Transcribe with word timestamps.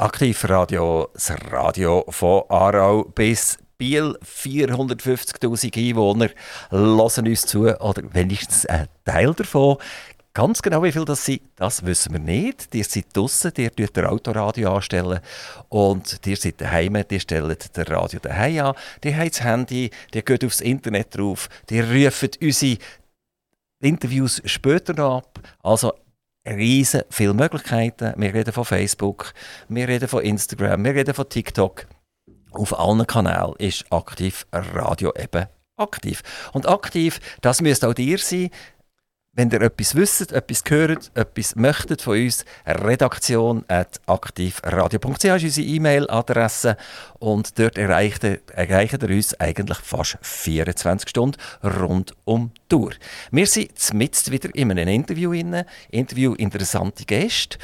Aktivradio, 0.00 1.10
das 1.12 1.32
Radio 1.50 2.04
von 2.08 2.44
Aarau 2.48 3.02
bis 3.02 3.58
Biel, 3.78 4.16
450.000 4.24 5.76
Einwohner 5.76 6.28
hören 6.70 7.26
uns 7.26 7.42
zu, 7.42 7.62
oder 7.80 8.02
wenigstens 8.14 8.64
ein 8.66 8.86
Teil 9.04 9.34
davon. 9.34 9.78
Ganz 10.34 10.62
genau 10.62 10.84
wie 10.84 10.92
viel 10.92 11.04
das 11.04 11.24
sind, 11.24 11.40
das 11.56 11.84
wissen 11.84 12.12
wir 12.12 12.20
nicht. 12.20 12.72
Ihr 12.76 12.84
seid 12.84 13.06
draußen, 13.12 13.50
ihr 13.56 13.74
tut 13.74 13.96
der 13.96 14.12
Autoradio 14.12 14.76
anstellen 14.76 15.18
und 15.68 16.24
ihr 16.24 16.36
seid 16.36 16.60
daheim, 16.60 16.94
ihr 17.10 17.18
stellt 17.18 17.76
das 17.76 17.90
Radio 17.90 18.20
daheim 18.20 18.66
an, 18.66 18.74
ihr 19.02 19.16
habt 19.16 19.34
das 19.34 19.42
Handy, 19.42 19.90
ihr 20.14 20.22
geht 20.22 20.44
aufs 20.44 20.60
Internet 20.60 21.18
drauf, 21.18 21.48
ihr 21.70 21.84
ruft 21.90 22.40
unsere 22.40 22.78
Interviews 23.80 24.40
später 24.44 24.96
ab. 25.00 25.40
Also 25.60 25.92
riesen 26.48 27.02
viele 27.10 27.34
Möglichkeiten. 27.34 28.14
Wir 28.16 28.34
reden 28.34 28.52
von 28.52 28.64
Facebook, 28.64 29.32
wir 29.68 29.88
reden 29.88 30.08
von 30.08 30.22
Instagram, 30.22 30.84
wir 30.84 30.94
reden 30.94 31.14
von 31.14 31.28
TikTok. 31.28 31.86
Auf 32.50 32.78
allen 32.78 33.06
Kanälen 33.06 33.54
ist 33.58 33.84
aktiv 33.90 34.46
Radio 34.52 35.12
eben 35.14 35.46
aktiv. 35.78 36.22
Und 36.52 36.68
aktiv, 36.68 37.20
das 37.40 37.62
müsst 37.62 37.84
auch 37.84 37.96
ihr 37.96 38.18
sein. 38.18 38.50
Wenn 39.38 39.52
ihr 39.52 39.62
etwas 39.62 39.94
wisst, 39.94 40.32
etwas 40.32 40.64
gehört, 40.64 41.12
etwas 41.14 41.54
möchtet 41.54 42.02
von 42.02 42.20
uns, 42.20 42.44
redaktion 42.66 43.64
at 43.68 44.00
aktivradio.ch 44.06 45.24
ist 45.26 45.44
unsere 45.44 45.64
E-Mail-Adresse. 45.64 46.76
Und 47.20 47.56
dort 47.56 47.78
erreicht, 47.78 48.24
erreicht 48.24 49.00
ihr 49.00 49.10
uns 49.10 49.38
eigentlich 49.38 49.78
fast 49.78 50.18
24 50.22 51.08
Stunden 51.08 51.36
rund 51.62 52.16
um 52.24 52.50
die 52.52 52.60
Tour. 52.68 52.90
Wir 53.30 53.46
sind 53.46 53.70
jetzt 53.92 54.32
wieder 54.32 54.52
in 54.56 54.72
einem 54.72 54.88
Interview, 54.88 55.32
Interview 55.92 56.34
interessante 56.34 57.04
Gäste 57.04 57.58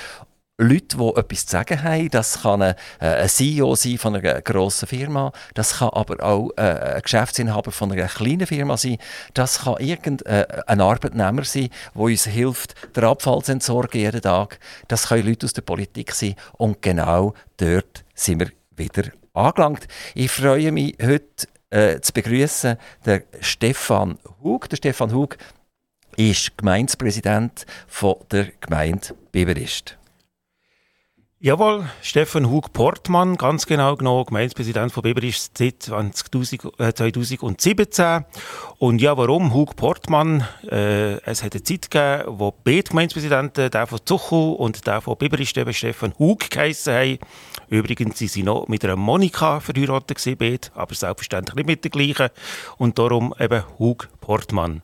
Leute, 0.57 0.97
die 0.97 1.17
etwas 1.17 1.47
zu 1.47 1.53
sagen 1.53 1.83
haben. 1.83 2.11
Das 2.11 2.43
kann 2.43 2.63
ein, 2.63 2.75
äh, 3.01 3.27
CEO 3.27 3.75
sein 3.75 3.99
von 3.99 4.15
einer 4.15 4.41
grossen 4.41 4.87
Firma. 4.87 5.33
Das 5.55 5.79
kann 5.79 5.89
aber 5.89 6.23
auch 6.23 6.51
äh, 6.57 6.95
ein 6.95 7.03
Geschäftsinhaber 7.03 7.73
von 7.73 7.91
einer 7.91 8.07
kleinen 8.07 8.47
Firma 8.47 8.77
sein. 8.77 8.99
Das 9.35 9.65
kann 9.65 9.79
irgendein 9.79 10.45
äh, 10.45 10.65
Arbeitnehmer 10.67 11.43
sein, 11.43 11.71
der 11.95 12.01
uns 12.01 12.27
hilft, 12.27 12.97
den 12.97 13.03
Abfall 13.03 13.43
zu 13.43 13.51
entsorgen 13.51 14.01
jeden 14.01 14.23
Tag. 14.23 14.61
Das 14.87 15.09
können 15.09 15.27
Leute 15.27 15.47
aus 15.47 15.55
der 15.55 15.63
Politik 15.63 16.13
sein. 16.13 16.37
Und 16.53 16.81
genau 16.83 17.35
dort 17.57 18.05
sind 18.15 18.39
wir 18.39 18.51
wieder 18.77 19.11
angelangt. 19.33 19.89
Ich 20.15 20.31
freue 20.31 20.71
mich 20.71 20.97
heute 21.03 21.49
äh, 21.71 22.01
zu 22.01 22.13
begrüßen 22.13 22.77
den 23.05 23.25
Stefan 23.41 24.19
Hug. 24.41 24.69
Der 24.69 24.77
Stefan 24.77 25.13
Hug 25.13 25.37
ist 26.17 26.57
Gemeindepräsident 26.57 27.67
der 28.31 28.53
Gemeinde 28.61 29.17
Biberist. 29.33 29.99
Jawohl, 31.45 31.85
Stefan 32.01 32.51
Hug 32.51 32.73
Portmann, 32.73 33.37
ganz 33.37 33.67
genau 33.67 33.97
genommen, 33.97 34.25
Gemeindepräsident 34.25 34.91
von 34.91 35.03
Beberisch 35.03 35.41
seit 35.55 35.83
2017. 35.83 38.25
Und 38.79 39.03
ja, 39.03 39.15
warum 39.19 39.53
Hug 39.53 39.77
Portmann? 39.77 40.49
Äh, 40.63 41.21
es 41.21 41.43
hat 41.43 41.53
eine 41.53 41.63
Zeit 41.63 41.91
gegeben, 41.91 42.39
wo 42.39 42.51
beide 42.51 42.85
Gemeindepräsidenten, 42.85 43.71
der 43.71 43.87
von 43.87 43.99
Zuchu 44.07 44.53
und 44.53 44.87
der 44.87 45.03
von 45.03 45.19
Beberisch, 45.19 45.51
Stefan 45.51 46.15
Hug 46.19 46.49
geheissen 46.49 46.95
haben. 46.95 47.19
Übrigens 47.69 48.19
sind 48.19 48.31
sie 48.31 48.43
noch 48.43 48.67
mit 48.69 48.83
einer 48.83 48.97
Monika 48.97 49.61
verheiratet 49.61 50.17
gewesen, 50.17 50.39
beide, 50.39 50.69
aber 50.75 50.95
selbstverständlich 50.95 51.57
nicht 51.57 51.67
mit 51.67 51.85
der 51.85 51.91
gleichen. 51.91 52.31
Und 52.79 52.99
darum 52.99 53.35
eben 53.39 53.65
Hug 53.79 54.09
Portmann. 54.23 54.81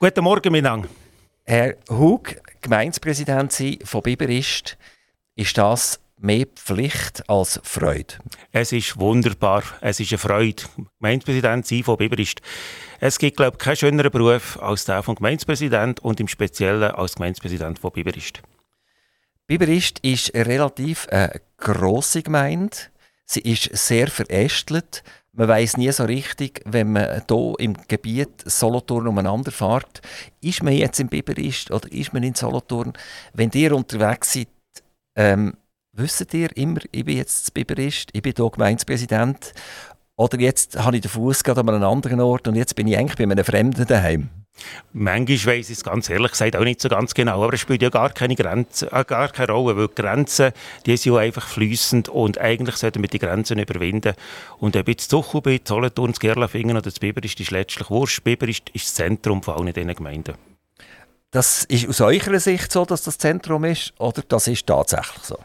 Guten 0.00 0.24
Morgen, 0.24 0.50
miteinander. 0.50 0.88
Herr 1.44 1.76
Hug, 1.88 2.34
Gemeindepräsident 2.60 3.78
von 3.84 4.02
Biberist, 4.02 4.76
ist 5.34 5.56
das 5.58 6.00
mehr 6.18 6.46
Pflicht 6.46 7.28
als 7.28 7.60
Freude? 7.64 8.14
Es 8.52 8.72
ist 8.72 8.98
wunderbar. 8.98 9.62
Es 9.80 10.00
ist 10.00 10.12
eine 10.12 10.18
Freude. 10.18 10.62
Gemeindepräsident 11.00 11.66
sein 11.66 11.82
von 11.82 11.96
Biberist. 11.96 12.40
Es 13.00 13.18
gibt, 13.18 13.36
glaube 13.36 13.56
ich, 13.56 13.64
keinen 13.64 13.76
schöneren 13.76 14.10
Beruf 14.10 14.58
als 14.62 14.84
der 14.84 15.02
von 15.02 15.16
Gemeindepräsident 15.16 16.00
und 16.00 16.20
im 16.20 16.28
Speziellen 16.28 16.92
als 16.92 17.16
Gemeindepräsident 17.16 17.78
von 17.78 17.90
Biberist. 17.90 18.42
Biberist 19.46 19.98
ist 20.00 20.34
eine 20.34 20.46
relativ 20.46 21.06
äh, 21.10 21.40
grosse 21.58 22.22
Gemeinde. 22.22 22.76
Sie 23.24 23.40
ist 23.40 23.74
sehr 23.76 24.08
verästelt. 24.08 25.02
Man 25.34 25.48
weiß 25.48 25.78
nie 25.78 25.90
so 25.92 26.04
richtig, 26.04 26.60
wenn 26.66 26.92
man 26.92 27.22
hier 27.26 27.54
im 27.58 27.74
Gebiet 27.88 28.42
Solothurn 28.44 29.08
umeinander 29.08 29.50
fährt, 29.50 30.02
ist 30.42 30.62
man 30.62 30.74
jetzt 30.74 31.00
in 31.00 31.08
Biberist 31.08 31.70
oder 31.70 31.90
ist 31.90 32.12
man 32.12 32.22
in 32.22 32.34
Solothurn? 32.34 32.92
Wenn 33.32 33.50
ihr 33.54 33.74
unterwegs 33.74 34.34
seid, 34.34 34.48
ähm, 35.16 35.54
wisst 35.92 36.32
ihr 36.34 36.56
immer, 36.56 36.80
ich 36.90 37.04
bin 37.04 37.16
jetzt 37.16 37.52
Biberist, 37.54 38.10
ich 38.12 38.22
bin 38.22 38.32
hier 38.36 38.50
Gemeindepräsident 38.50 39.52
oder 40.16 40.38
jetzt 40.40 40.78
habe 40.78 40.96
ich 40.96 41.02
den 41.02 41.10
Fuß 41.10 41.44
an 41.44 41.68
einem 41.68 41.84
anderen 41.84 42.20
Ort 42.20 42.48
und 42.48 42.56
jetzt 42.56 42.74
bin 42.76 42.86
ich 42.86 42.96
eigentlich 42.96 43.16
bei 43.16 43.24
einem 43.24 43.44
Fremden 43.44 43.86
daheim? 43.86 44.30
Manchmal 44.92 45.56
weiss 45.56 45.70
ich 45.70 45.78
es 45.78 45.84
ganz 45.84 46.10
ehrlich 46.10 46.32
gesagt 46.32 46.56
auch 46.56 46.64
nicht 46.64 46.80
so 46.80 46.88
ganz 46.88 47.14
genau, 47.14 47.42
aber 47.42 47.54
es 47.54 47.60
spielt 47.60 47.80
ja 47.80 47.88
gar 47.88 48.10
keine, 48.10 48.36
Grenze, 48.36 48.92
äh, 48.92 49.04
gar 49.04 49.28
keine 49.30 49.52
Rolle, 49.52 49.76
weil 49.76 49.88
die 49.88 49.94
Grenzen, 49.94 50.52
die 50.84 50.96
sind 50.96 51.14
ja 51.14 51.20
einfach 51.20 51.48
fließend 51.48 52.10
und 52.10 52.38
eigentlich 52.38 52.76
sollten 52.76 53.02
wir 53.02 53.08
die 53.08 53.18
Grenzen 53.18 53.58
überwinden. 53.58 54.14
Und 54.58 54.76
ob 54.76 54.88
jetzt 54.88 55.10
Zuchu 55.10 55.40
bin, 55.40 55.60
Solothurn, 55.64 56.12
Gerlafingen 56.12 56.76
oder 56.76 56.82
das 56.82 57.00
Biber 57.00 57.24
ist, 57.24 57.50
letztlich 57.50 57.90
wurscht. 57.90 58.22
Biber 58.22 58.46
ist, 58.46 58.68
ist 58.70 58.86
das 58.86 58.94
Zentrum 58.94 59.42
von 59.42 59.54
allen 59.54 59.72
diesen 59.72 59.94
Gemeinden. 59.94 60.34
Das 61.32 61.64
ist 61.64 61.88
aus 61.88 62.02
eurer 62.02 62.38
Sicht 62.38 62.70
so, 62.70 62.84
dass 62.84 63.04
das 63.04 63.16
Zentrum 63.16 63.64
ist, 63.64 63.94
oder 63.98 64.20
das 64.28 64.48
ist 64.48 64.66
tatsächlich 64.66 65.22
so? 65.22 65.38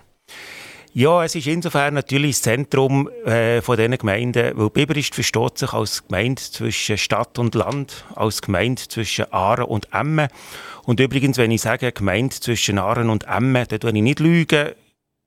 Ja, 0.91 1.23
es 1.23 1.33
ist 1.33 1.47
insofern 1.47 1.93
natürlich 1.93 2.35
das 2.35 2.41
Zentrum 2.41 3.07
äh, 3.23 3.61
von 3.61 3.77
diesen 3.77 3.97
Gemeinden, 3.97 4.51
weil 4.57 4.69
Biberist 4.69 5.15
versteht 5.15 5.57
sich 5.57 5.71
als 5.71 6.05
Gemeinde 6.05 6.41
zwischen 6.41 6.97
Stadt 6.97 7.39
und 7.39 7.55
Land, 7.55 8.03
als 8.15 8.41
Gemeinde 8.41 8.81
zwischen 8.89 9.31
Aaren 9.31 9.63
und 9.63 9.87
Emmen. 9.93 10.27
Und 10.83 10.99
übrigens, 10.99 11.37
wenn 11.37 11.51
ich 11.51 11.61
sage 11.61 11.93
Gemeinde 11.93 12.35
zwischen 12.35 12.79
Aaren 12.79 13.09
und 13.09 13.23
Emmen, 13.23 13.65
dann 13.69 13.79
tue 13.79 13.91
ich 13.91 14.01
nicht 14.01 14.19
lügen. 14.19 14.71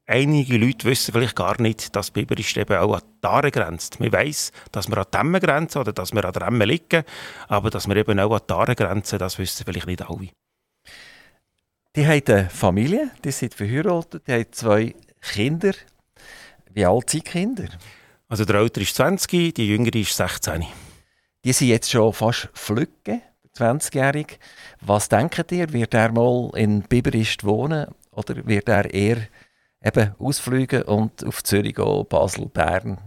Einige 0.06 0.58
Leute 0.58 0.86
wissen 0.86 1.12
vielleicht 1.12 1.36
gar 1.36 1.58
nicht, 1.58 1.96
dass 1.96 2.10
Biberist 2.10 2.58
eben 2.58 2.76
auch 2.76 2.96
an 2.96 3.02
die 3.24 3.26
Aare 3.26 3.50
grenzt. 3.50 3.98
Man 3.98 4.12
weiss, 4.12 4.52
dass 4.72 4.88
wir 4.88 4.98
an 4.98 5.06
die 5.10 5.18
Emmen 5.18 5.40
grenzen 5.40 5.78
oder 5.78 5.94
dass 5.94 6.12
wir 6.12 6.22
an 6.22 6.32
der 6.34 6.48
Emmen 6.48 6.68
liegen, 6.68 7.04
aber 7.48 7.70
dass 7.70 7.88
wir 7.88 7.96
eben 7.96 8.20
auch 8.20 8.34
an 8.34 8.42
die 8.46 8.52
Aare 8.52 8.74
grenzen, 8.74 9.18
das 9.18 9.38
wissen 9.38 9.64
vielleicht 9.64 9.86
nicht 9.86 10.02
alle. 10.02 10.28
Die 11.96 12.06
haben 12.06 12.22
eine 12.28 12.48
Familie, 12.48 13.10
die 13.24 13.32
sind 13.32 13.52
verheiratet, 13.52 14.24
die 14.28 14.32
haben 14.32 14.52
zwei 14.52 14.94
Kinder. 15.20 15.72
Wie 16.72 16.86
alt 16.86 17.10
sind 17.10 17.26
die 17.26 17.30
Kinder? 17.30 17.68
Also 18.28 18.44
der 18.44 18.60
Ältere 18.60 18.84
ist 18.84 18.94
20, 18.94 19.52
die 19.52 19.66
Jüngere 19.66 19.96
ist 19.96 20.16
16. 20.16 20.66
Die 21.44 21.52
sind 21.52 21.66
jetzt 21.66 21.90
schon 21.90 22.12
fast 22.12 22.48
flügge, 22.54 23.22
20-jährig. 23.56 24.38
Was 24.80 25.08
denkt 25.08 25.50
ihr, 25.50 25.72
wird 25.72 25.92
er 25.94 26.12
mal 26.12 26.52
in 26.54 26.82
Biberist 26.82 27.42
wohnen 27.42 27.88
oder 28.12 28.46
wird 28.46 28.68
er 28.68 28.94
eher 28.94 29.26
eben 29.82 30.14
ausfliegen 30.20 30.82
und 30.82 31.24
auf 31.24 31.42
Zürich 31.42 31.74
gehen, 31.74 32.06
Basel, 32.08 32.46
Bern? 32.46 32.98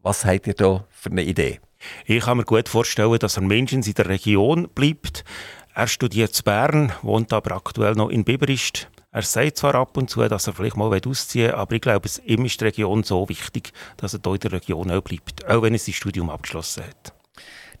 Was 0.00 0.24
habt 0.24 0.46
ihr 0.46 0.54
da 0.54 0.86
für 0.88 1.10
eine 1.10 1.24
Idee? 1.24 1.60
Ich 2.06 2.24
kann 2.24 2.38
mir 2.38 2.44
gut 2.44 2.70
vorstellen, 2.70 3.18
dass 3.18 3.36
er 3.36 3.42
mindestens 3.42 3.86
in 3.86 3.94
der 3.94 4.08
Region 4.08 4.68
bleibt. 4.74 5.24
Er 5.80 5.86
studiert 5.86 6.36
in 6.36 6.44
Bern, 6.44 6.92
wohnt 7.00 7.32
aber 7.32 7.56
aktuell 7.56 7.94
noch 7.94 8.10
in 8.10 8.22
Biberist. 8.22 8.90
Er 9.12 9.22
sagt 9.22 9.56
zwar 9.56 9.74
ab 9.76 9.96
und 9.96 10.10
zu, 10.10 10.20
dass 10.28 10.46
er 10.46 10.52
vielleicht 10.52 10.76
mal 10.76 10.94
ausziehen 10.94 11.52
will, 11.52 11.54
aber 11.54 11.74
ich 11.74 11.80
glaube, 11.80 12.06
ihm 12.26 12.44
ist 12.44 12.60
die 12.60 12.64
Region 12.64 13.02
so 13.02 13.26
wichtig, 13.30 13.72
dass 13.96 14.12
er 14.12 14.20
hier 14.22 14.34
in 14.34 14.40
der 14.40 14.52
Region 14.52 14.90
auch 14.90 15.00
bleibt, 15.00 15.46
auch 15.46 15.62
wenn 15.62 15.72
er 15.72 15.78
sein 15.78 15.94
Studium 15.94 16.28
abgeschlossen 16.28 16.84
hat. 16.84 17.14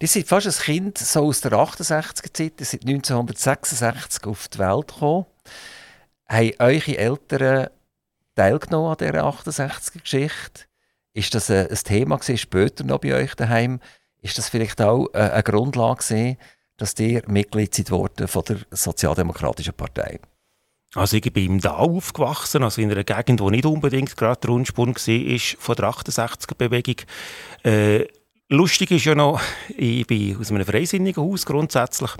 Die 0.00 0.06
sind 0.06 0.26
fast 0.26 0.46
ein 0.46 0.64
Kind 0.64 0.96
so 0.96 1.26
aus 1.26 1.42
der 1.42 1.52
68er-Zeit, 1.52 2.58
die 2.58 2.64
sind 2.64 2.86
1966 2.86 4.24
auf 4.24 4.48
die 4.48 4.58
Welt 4.60 4.88
gekommen. 4.88 5.26
Haben 6.26 6.52
eure 6.58 6.96
Eltern 6.96 7.68
teilgenommen 8.34 8.92
an 8.92 8.96
dieser 8.96 9.24
68er-Geschichte? 9.26 10.62
Ist 11.12 11.34
das 11.34 11.50
ein, 11.50 11.68
Thema 11.68 12.16
gewesen, 12.16 12.38
später 12.38 12.82
noch 12.82 13.00
bei 13.00 13.12
euch 13.12 13.34
daheim? 13.34 13.78
Ist 14.22 14.38
das 14.38 14.48
vielleicht 14.48 14.80
auch 14.80 15.12
eine 15.12 15.42
Grundlage 15.42 16.02
gewesen, 16.02 16.38
dass 16.80 16.98
ihr 16.98 17.22
Mitglied 17.26 17.74
seid 17.74 17.90
worden 17.90 18.26
von 18.26 18.42
der 18.44 18.56
Sozialdemokratischen 18.70 19.74
Partei? 19.74 20.18
Also 20.94 21.18
ich 21.18 21.32
bin 21.32 21.46
im 21.46 21.60
Dau 21.60 21.76
aufgewachsen, 21.76 22.64
also 22.64 22.80
in 22.80 22.90
einer 22.90 23.04
Gegend, 23.04 23.40
wo 23.40 23.50
nicht 23.50 23.66
unbedingt 23.66 24.16
gerade 24.16 24.40
der 24.40 24.50
Rundspun 24.50 24.96
war, 24.96 25.38
von 25.58 25.76
der 25.76 25.90
68er-Bewegung. 25.90 26.96
Äh, 27.62 28.08
lustig 28.48 28.90
ist 28.90 29.04
ja 29.04 29.14
noch, 29.14 29.40
ich 29.76 30.06
bin 30.06 30.36
aus 30.38 30.50
einem 30.50 30.64
freisinnigen 30.64 31.22
Haus 31.22 31.46
grundsätzlich. 31.46 32.10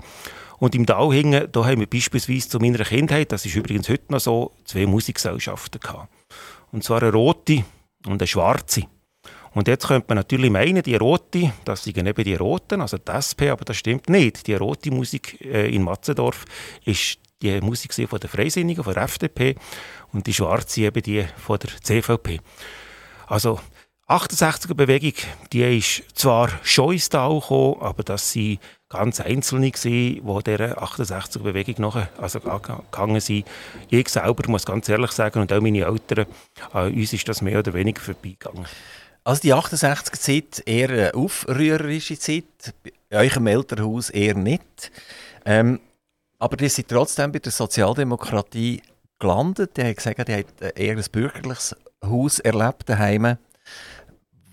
Und 0.59 0.75
im 0.75 0.85
Dau 0.85 1.11
hingen, 1.11 1.51
da 1.51 1.65
haben 1.65 1.79
wir 1.79 1.89
beispielsweise 1.89 2.47
zu 2.47 2.59
meiner 2.59 2.85
Kindheit, 2.85 3.31
das 3.31 3.45
ist 3.45 3.55
übrigens 3.55 3.89
heute 3.89 4.11
noch 4.11 4.19
so, 4.19 4.51
zwei 4.63 4.85
Musikgesellschaften 4.85 5.81
gehabt. 5.81 6.07
Und 6.71 6.83
zwar 6.83 7.01
eine 7.01 7.11
rote 7.11 7.65
und 8.05 8.21
eine 8.21 8.27
schwarze. 8.27 8.83
Und 9.53 9.67
jetzt 9.67 9.87
könnte 9.87 10.05
man 10.07 10.17
natürlich 10.17 10.49
meinen, 10.49 10.81
die 10.81 10.95
rote, 10.95 11.51
das 11.65 11.83
sind 11.83 11.97
eben 11.97 12.23
die 12.23 12.35
roten, 12.35 12.81
also 12.81 12.97
die 12.97 13.11
SP, 13.11 13.51
aber 13.51 13.65
das 13.65 13.77
stimmt 13.77 14.09
nicht. 14.09 14.47
Die 14.47 14.53
rote 14.53 14.91
Musik 14.91 15.41
äh, 15.41 15.73
in 15.73 15.83
Matzendorf 15.83 16.45
ist 16.85 17.19
die 17.41 17.59
Musik 17.59 17.93
von 18.07 18.19
der 18.19 18.29
Freisinnigen, 18.29 18.83
von 18.83 18.93
der 18.93 19.03
FDP. 19.03 19.55
und 20.13 20.27
die 20.27 20.33
schwarze 20.33 20.81
eben 20.81 21.01
die 21.01 21.25
von 21.37 21.59
der 21.59 21.71
CVP. 21.81 22.39
Also 23.27 23.59
68er-Bewegung, 24.07 25.13
die 25.53 25.77
ist 25.77 26.03
zwar 26.13 26.49
schon 26.63 26.93
ins 26.93 27.07
Tal 27.07 27.39
gekommen, 27.39 27.77
aber 27.79 28.03
das 28.03 28.31
sind 28.31 28.59
ganz 28.89 29.21
Einzelne 29.21 29.71
gewesen, 29.71 30.21
die 30.25 30.43
dieser 30.43 30.83
68er-Bewegung 30.83 31.75
nachher 31.77 32.09
also 32.17 32.41
gegangen 32.41 33.21
sind. 33.21 33.47
Ich 33.89 34.09
selber 34.09 34.49
muss 34.49 34.65
ganz 34.65 34.89
ehrlich 34.89 35.11
sagen, 35.11 35.39
und 35.39 35.53
auch 35.53 35.61
meine 35.61 35.85
Eltern, 35.85 36.25
an 36.73 36.93
uns 36.93 37.13
ist 37.13 37.27
das 37.29 37.41
mehr 37.41 37.59
oder 37.59 37.73
weniger 37.73 38.01
vorbeigegangen. 38.01 38.65
Also 39.23 39.41
die 39.41 39.53
68er-Zeit 39.53 40.63
eher 40.65 40.89
eine 40.89 41.13
aufrührerische 41.13 42.17
Zeit, 42.17 42.73
in 42.83 43.17
eurem 43.17 43.47
Elternhaus 43.47 44.09
eher 44.09 44.35
nicht. 44.35 44.91
Ähm, 45.45 45.79
aber 46.39 46.59
ihr 46.59 46.69
seid 46.69 46.87
trotzdem 46.87 47.31
bei 47.31 47.39
der 47.39 47.51
Sozialdemokratie 47.51 48.81
gelandet. 49.19 49.77
Die 49.77 49.83
haben 49.83 49.95
gesagt, 49.95 50.27
ihr 50.27 50.37
habt 50.37 50.61
eher 50.61 50.97
ein 50.97 51.05
bürgerliches 51.11 51.75
Haus 52.03 52.39
erlebt 52.39 52.89
daheim. 52.89 53.37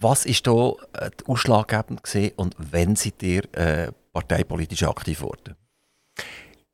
Was 0.00 0.26
ist 0.26 0.47
da 0.47 0.73
äh, 0.93 1.11
ausschlaggebend 1.26 2.03
und 2.37 2.55
wenn 2.59 2.94
seid 2.94 3.23
ihr 3.23 3.43
äh, 3.55 3.91
parteipolitisch 4.12 4.82
aktiv 4.82 5.20
geworden? 5.20 5.56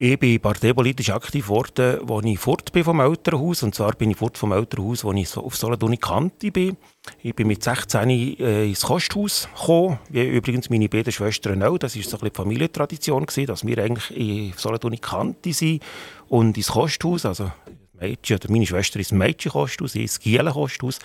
Ich 0.07 0.19
bin 0.19 0.39
parteipolitisch 0.39 1.09
aktiv 1.09 1.47
geworden, 1.47 2.11
als 2.11 2.27
ich 2.27 2.39
fort 2.39 2.73
bin 2.73 2.85
vom 2.85 3.01
Elternhaus. 3.01 3.63
Und 3.63 3.75
zwar 3.75 3.93
bin 3.93 4.11
ich 4.11 4.19
fort 4.19 4.37
vom 4.37 4.53
Elternhaus, 4.53 5.03
als 5.03 5.17
ich 5.17 5.35
auf 5.35 5.57
Solothurn 5.57 5.99
Kanti 5.99 6.51
bin. 6.51 6.77
Ich 7.23 7.35
bin 7.35 7.47
mit 7.47 7.65
16 7.65 8.11
äh, 8.11 8.67
ins 8.67 8.83
Kosthaus 8.83 9.49
gekommen, 9.59 9.99
wie 10.11 10.27
übrigens 10.27 10.69
meine 10.69 10.91
beiden 10.91 11.11
Schwestern 11.11 11.63
auch. 11.63 11.79
Das 11.79 11.97
war 11.97 12.03
so 12.03 12.09
ein 12.09 12.11
bisschen 12.11 12.33
die 12.33 12.37
Familientradition, 12.37 13.25
gewesen, 13.25 13.47
dass 13.47 13.65
wir 13.65 13.79
eigentlich 13.79 14.15
in 14.15 14.53
Solothurn 14.59 15.01
Kanti 15.01 15.55
sind 15.55 15.83
und 16.29 16.59
ins 16.59 16.69
Kosthaus, 16.69 17.25
also 17.25 17.51
Mädchen, 17.99 18.37
oder 18.37 18.53
meine 18.53 18.67
Schwester 18.67 19.01
ist 19.01 19.11
ein 19.11 19.17
Mädchenkosthaus, 19.17 19.95
ich 19.95 20.03
ins 20.03 20.21
Gielenkosthaus. 20.21 20.99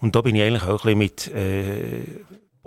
Und 0.00 0.16
da 0.16 0.22
bin 0.22 0.34
ich 0.34 0.42
eigentlich 0.42 0.62
auch 0.62 0.86
ein 0.86 0.98
bisschen 0.98 0.98
mit 0.98 1.28
äh, 1.34 2.04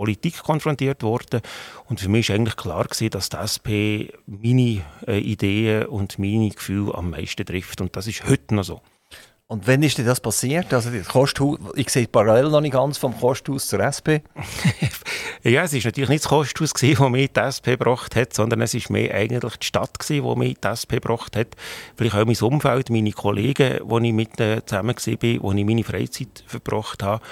Politik 0.04 0.42
konfrontiert 0.42 1.02
worden. 1.02 1.40
Und 1.88 1.98
für 1.98 2.10
mich 2.10 2.28
war 2.28 2.36
eigentlich 2.36 2.56
klar, 2.56 2.84
gewesen, 2.84 3.08
dass 3.08 3.30
die 3.30 3.36
SP 3.40 4.12
meine 4.26 4.82
äh, 5.06 5.18
Ideen 5.18 5.86
und 5.86 6.18
meine 6.18 6.50
Gefühle 6.50 6.94
am 6.94 7.08
meisten 7.08 7.46
trifft. 7.46 7.80
Und 7.80 7.96
das 7.96 8.06
ist 8.06 8.28
heute 8.28 8.54
noch 8.54 8.64
so. 8.64 8.82
Und 9.46 9.66
wann 9.66 9.82
ist 9.82 9.96
denn 9.96 10.04
das 10.04 10.20
passiert? 10.20 10.74
Also 10.74 10.90
das 10.90 11.08
Kosthaus, 11.08 11.58
ich 11.74 11.88
sehe 11.88 12.06
parallel 12.06 12.50
noch 12.50 12.60
nicht 12.60 12.72
ganz 12.72 12.98
vom 12.98 13.18
Kosthaus 13.18 13.66
zur 13.66 13.80
SP. 13.80 14.20
ja, 15.42 15.62
es 15.62 15.72
war 15.72 15.80
natürlich 15.84 16.10
nicht 16.10 16.24
das 16.24 16.28
Kosthaus, 16.28 16.72
das 16.72 16.82
mich 16.82 17.32
die 17.32 17.40
SP 17.40 17.76
gebracht 17.76 18.14
hat, 18.16 18.34
sondern 18.34 18.60
es 18.60 18.74
war 18.74 18.82
mehr 18.92 19.14
eigentlich 19.14 19.56
die 19.56 19.66
Stadt, 19.66 19.96
die 20.08 20.20
mich 20.20 20.58
die 20.60 20.68
SP 20.68 21.00
gebracht 21.00 21.34
hat. 21.34 21.48
Vielleicht 21.96 22.16
auch 22.16 22.26
mein 22.26 22.36
Umfeld, 22.36 22.90
meine 22.90 23.12
Kollegen, 23.12 23.80
die 23.88 24.06
ich 24.08 24.12
mit 24.12 24.40
äh, 24.40 24.64
zusammen 24.66 24.96
war, 24.96 25.42
wo 25.42 25.52
ich 25.52 25.64
meine 25.64 25.84
Freizeit 25.84 26.44
verbracht 26.46 27.02
habe. 27.02 27.22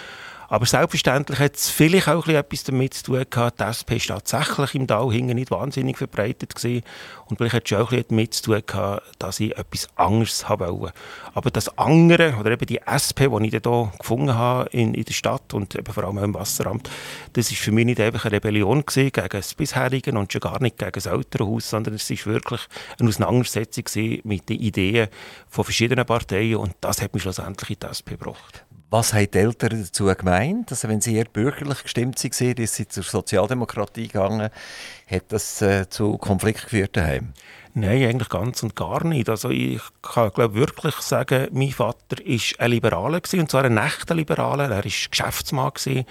Aber 0.53 0.67
selbstverständlich 0.67 1.39
hat 1.39 1.57
es 1.57 1.71
vielleicht 1.71 2.09
auch 2.09 2.29
etwas 2.29 2.65
damit 2.65 2.93
zu 2.93 3.05
tun 3.05 3.25
gehabt, 3.31 3.59
die 3.59 3.65
SP 3.65 3.97
ist 3.97 4.09
tatsächlich 4.09 4.75
im 4.75 4.87
Tal 4.87 5.11
hinten 5.11 5.37
nicht 5.37 5.51
wahnsinnig 5.51 5.97
verbreitet 5.97 6.55
gewesen. 6.55 6.83
Und 7.25 7.39
vielleicht 7.39 7.55
hat 7.55 7.73
es 7.73 7.79
auch 7.79 7.91
damit 7.91 8.35
zu 8.35 8.43
tun 8.43 8.63
gehabt, 8.67 9.03
dass 9.19 9.41
ich 9.41 9.57
etwas 9.57 9.89
anderes 9.97 10.45
wollte. 10.47 10.93
Aber 11.33 11.51
das 11.51 11.79
andere, 11.79 12.37
oder 12.39 12.51
eben 12.51 12.67
die 12.67 12.83
SP, 12.85 13.33
die 13.33 13.47
ich 13.47 13.51
hier 13.63 13.93
gefunden 13.99 14.35
habe 14.35 14.69
in, 14.73 14.93
in 14.93 15.05
der 15.05 15.15
Stadt 15.15 15.55
und 15.55 15.75
eben 15.75 15.91
vor 15.91 16.05
allem 16.05 16.19
im 16.19 16.35
Wasseramt, 16.35 16.91
das 17.33 17.51
ist 17.51 17.63
für 17.63 17.73
mich 17.73 17.87
nicht 17.87 18.01
einfach 18.01 18.27
eine 18.27 18.35
Rebellion 18.35 18.85
gewesen 18.85 19.11
gegen 19.11 19.29
das 19.31 19.55
bisherige 19.55 20.13
und 20.13 20.31
schon 20.31 20.43
gar 20.43 20.61
nicht 20.61 20.77
gegen 20.77 20.93
das 20.93 21.07
Elternhaus, 21.07 21.71
sondern 21.71 21.95
es 21.95 22.11
ist 22.11 22.27
wirklich 22.27 22.61
eine 23.01 23.09
Auseinandersetzung 23.09 23.85
mit 24.25 24.51
den 24.51 24.61
Ideen 24.61 25.09
von 25.49 25.65
verschiedenen 25.65 26.05
Parteien 26.05 26.57
und 26.57 26.75
das 26.83 27.01
hat 27.01 27.15
mich 27.15 27.23
schlussendlich 27.23 27.71
in 27.71 27.77
die 27.81 27.87
SP 27.89 28.21
gebracht. 28.21 28.67
Was 28.93 29.15
haben 29.15 29.31
die 29.31 29.39
Eltern 29.39 29.85
dazu 29.85 30.05
gemeint? 30.05 30.71
Also 30.71 30.87
wenn 30.87 31.01
sie 31.01 31.17
eher 31.17 31.25
bürgerlich 31.25 31.83
gestimmt 31.83 32.23
waren, 32.23 32.57
ist 32.59 32.75
sie 32.75 32.87
zur 32.87 33.03
Sozialdemokratie 33.03 34.09
gegangen, 34.09 34.51
hat 35.11 35.23
das 35.29 35.63
äh, 35.63 35.89
zu 35.89 36.19
Konflikt 36.19 36.65
geführt 36.65 36.95
daheim? 36.95 37.33
Nein, 37.73 38.03
eigentlich 38.05 38.29
ganz 38.29 38.63
und 38.63 38.77
gar 38.77 39.03
nicht. 39.05 39.31
Also 39.31 39.49
ich 39.49 39.81
kann 40.03 40.31
glaube 40.33 40.57
wirklich 40.57 40.95
sagen, 40.97 41.49
mein 41.53 41.71
Vater 41.71 42.19
war 42.19 42.59
ein 42.59 42.71
Liberaler 42.71 43.23
gewesen, 43.23 43.41
und 43.41 43.51
zwar 43.51 43.65
ein 43.65 43.79
echter 43.79 44.15
Liberaler. 44.15 44.65
Er 44.65 44.71
war 44.71 44.83
Geschäftsmann 44.83 45.73
gewesen. 45.73 46.05